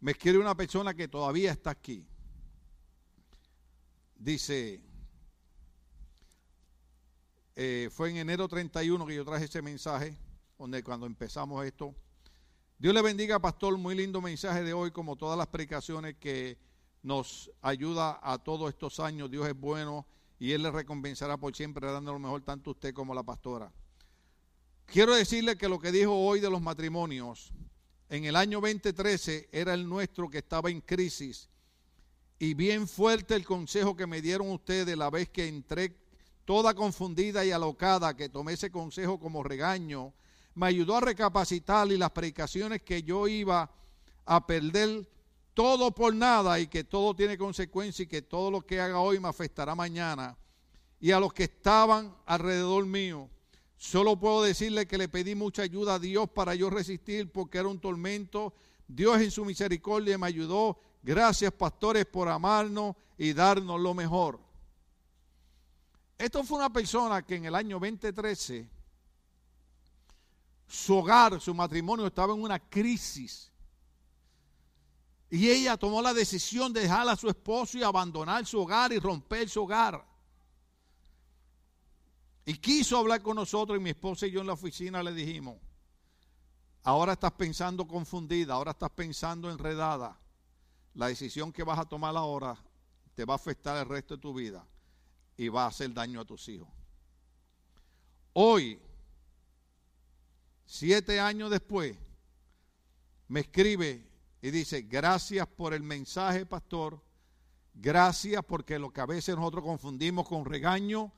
Me 0.00 0.12
escribe 0.12 0.38
una 0.38 0.56
persona 0.56 0.94
que 0.94 1.08
todavía 1.08 1.52
está 1.52 1.70
aquí. 1.70 2.06
Dice, 4.16 4.80
eh, 7.60 7.90
fue 7.90 8.08
en 8.10 8.18
enero 8.18 8.46
31 8.46 9.04
que 9.04 9.16
yo 9.16 9.24
traje 9.24 9.46
ese 9.46 9.60
mensaje, 9.60 10.16
donde 10.56 10.80
cuando 10.84 11.06
empezamos 11.06 11.66
esto. 11.66 11.92
Dios 12.78 12.94
le 12.94 13.02
bendiga, 13.02 13.40
pastor, 13.40 13.76
muy 13.76 13.96
lindo 13.96 14.20
mensaje 14.20 14.62
de 14.62 14.72
hoy, 14.72 14.92
como 14.92 15.16
todas 15.16 15.36
las 15.36 15.48
predicaciones 15.48 16.14
que 16.20 16.56
nos 17.02 17.50
ayuda 17.60 18.20
a 18.22 18.38
todos 18.38 18.68
estos 18.68 19.00
años. 19.00 19.28
Dios 19.28 19.44
es 19.48 19.58
bueno 19.58 20.06
y 20.38 20.52
Él 20.52 20.62
le 20.62 20.70
recompensará 20.70 21.36
por 21.36 21.56
siempre, 21.56 21.90
dando 21.90 22.12
lo 22.12 22.20
mejor 22.20 22.42
tanto 22.42 22.70
a 22.70 22.74
usted 22.74 22.94
como 22.94 23.12
a 23.12 23.16
la 23.16 23.24
pastora. 23.24 23.72
Quiero 24.86 25.16
decirle 25.16 25.58
que 25.58 25.68
lo 25.68 25.80
que 25.80 25.90
dijo 25.90 26.14
hoy 26.14 26.38
de 26.38 26.50
los 26.50 26.62
matrimonios, 26.62 27.52
en 28.08 28.24
el 28.24 28.36
año 28.36 28.60
2013 28.60 29.48
era 29.50 29.74
el 29.74 29.88
nuestro 29.88 30.30
que 30.30 30.38
estaba 30.38 30.70
en 30.70 30.80
crisis. 30.80 31.48
Y 32.38 32.54
bien 32.54 32.86
fuerte 32.86 33.34
el 33.34 33.44
consejo 33.44 33.96
que 33.96 34.06
me 34.06 34.22
dieron 34.22 34.48
ustedes 34.48 34.96
la 34.96 35.10
vez 35.10 35.28
que 35.28 35.48
entré 35.48 36.06
toda 36.48 36.72
confundida 36.72 37.44
y 37.44 37.50
alocada, 37.50 38.16
que 38.16 38.30
tomé 38.30 38.54
ese 38.54 38.70
consejo 38.70 39.20
como 39.20 39.42
regaño, 39.42 40.14
me 40.54 40.68
ayudó 40.68 40.96
a 40.96 41.02
recapacitar 41.02 41.92
y 41.92 41.98
las 41.98 42.10
predicaciones 42.10 42.80
que 42.80 43.02
yo 43.02 43.28
iba 43.28 43.70
a 44.24 44.46
perder 44.46 45.06
todo 45.52 45.90
por 45.90 46.14
nada 46.14 46.58
y 46.58 46.66
que 46.66 46.84
todo 46.84 47.14
tiene 47.14 47.36
consecuencia 47.36 48.02
y 48.02 48.06
que 48.06 48.22
todo 48.22 48.50
lo 48.50 48.62
que 48.62 48.80
haga 48.80 48.98
hoy 48.98 49.20
me 49.20 49.28
afectará 49.28 49.74
mañana. 49.74 50.38
Y 50.98 51.10
a 51.10 51.20
los 51.20 51.34
que 51.34 51.44
estaban 51.44 52.16
alrededor 52.24 52.86
mío, 52.86 53.28
solo 53.76 54.18
puedo 54.18 54.42
decirle 54.42 54.86
que 54.86 54.96
le 54.96 55.10
pedí 55.10 55.34
mucha 55.34 55.60
ayuda 55.60 55.96
a 55.96 55.98
Dios 55.98 56.30
para 56.30 56.54
yo 56.54 56.70
resistir 56.70 57.30
porque 57.30 57.58
era 57.58 57.68
un 57.68 57.78
tormento. 57.78 58.54
Dios 58.86 59.20
en 59.20 59.30
su 59.30 59.44
misericordia 59.44 60.16
me 60.16 60.28
ayudó. 60.28 60.80
Gracias 61.02 61.52
pastores 61.52 62.06
por 62.06 62.30
amarnos 62.30 62.96
y 63.18 63.34
darnos 63.34 63.78
lo 63.78 63.92
mejor. 63.92 64.47
Esto 66.18 66.42
fue 66.42 66.58
una 66.58 66.72
persona 66.72 67.24
que 67.24 67.36
en 67.36 67.44
el 67.44 67.54
año 67.54 67.78
2013 67.78 68.68
su 70.66 70.96
hogar, 70.96 71.40
su 71.40 71.54
matrimonio 71.54 72.08
estaba 72.08 72.34
en 72.34 72.42
una 72.42 72.58
crisis. 72.58 73.52
Y 75.30 75.48
ella 75.48 75.76
tomó 75.76 76.02
la 76.02 76.12
decisión 76.12 76.72
de 76.72 76.80
dejar 76.80 77.08
a 77.08 77.14
su 77.14 77.28
esposo 77.28 77.78
y 77.78 77.84
abandonar 77.84 78.44
su 78.46 78.60
hogar 78.60 78.92
y 78.92 78.98
romper 78.98 79.48
su 79.48 79.62
hogar. 79.62 80.04
Y 82.44 82.54
quiso 82.54 82.98
hablar 82.98 83.22
con 83.22 83.36
nosotros 83.36 83.78
y 83.78 83.80
mi 83.80 83.90
esposa 83.90 84.26
y 84.26 84.32
yo 84.32 84.40
en 84.40 84.46
la 84.48 84.54
oficina 84.54 85.02
le 85.02 85.12
dijimos, 85.12 85.56
ahora 86.82 87.12
estás 87.12 87.32
pensando 87.32 87.86
confundida, 87.86 88.54
ahora 88.54 88.72
estás 88.72 88.90
pensando 88.90 89.50
enredada. 89.50 90.18
La 90.94 91.06
decisión 91.06 91.52
que 91.52 91.62
vas 91.62 91.78
a 91.78 91.84
tomar 91.84 92.16
ahora 92.16 92.56
te 93.14 93.24
va 93.24 93.34
a 93.34 93.36
afectar 93.36 93.76
el 93.76 93.88
resto 93.88 94.16
de 94.16 94.22
tu 94.22 94.34
vida 94.34 94.66
y 95.38 95.48
va 95.48 95.64
a 95.64 95.68
hacer 95.68 95.94
daño 95.94 96.20
a 96.20 96.24
tus 96.26 96.48
hijos. 96.48 96.68
Hoy, 98.34 98.78
siete 100.66 101.18
años 101.20 101.50
después, 101.50 101.96
me 103.28 103.40
escribe 103.40 104.06
y 104.42 104.50
dice, 104.50 104.82
gracias 104.82 105.46
por 105.46 105.72
el 105.72 105.82
mensaje, 105.82 106.44
pastor. 106.44 107.00
Gracias 107.72 108.44
porque 108.44 108.78
lo 108.78 108.92
que 108.92 109.00
a 109.00 109.06
veces 109.06 109.36
nosotros 109.36 109.62
confundimos 109.62 110.28
con 110.28 110.44
regaño, 110.44 111.12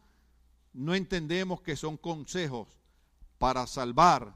no 0.75 0.95
entendemos 0.95 1.63
que 1.63 1.75
son 1.75 1.97
consejos 1.97 2.69
para 3.39 3.67
salvar 3.67 4.35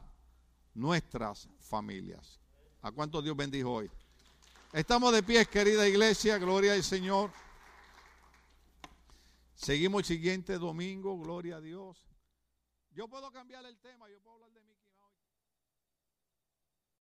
nuestras 0.73 1.49
familias. 1.61 2.41
¿A 2.81 2.91
cuánto 2.91 3.21
Dios 3.21 3.37
bendijo 3.37 3.71
hoy? 3.71 3.91
Estamos 4.73 5.13
de 5.13 5.23
pie, 5.23 5.45
querida 5.47 5.87
iglesia, 5.87 6.39
gloria 6.39 6.73
al 6.73 6.83
Señor. 6.83 7.31
Seguimos 9.65 10.01
el 10.01 10.05
siguiente 10.05 10.59
domingo, 10.59 11.19
gloria 11.19 11.57
a 11.57 11.61
Dios. 11.63 12.07
Yo 12.91 13.09
puedo 13.09 13.33
cambiar 13.33 13.65
el 13.65 13.79
tema, 13.79 14.11
yo 14.11 14.21
puedo 14.21 14.35
hablar 14.35 14.53
de 14.53 14.61
mi 14.61 14.74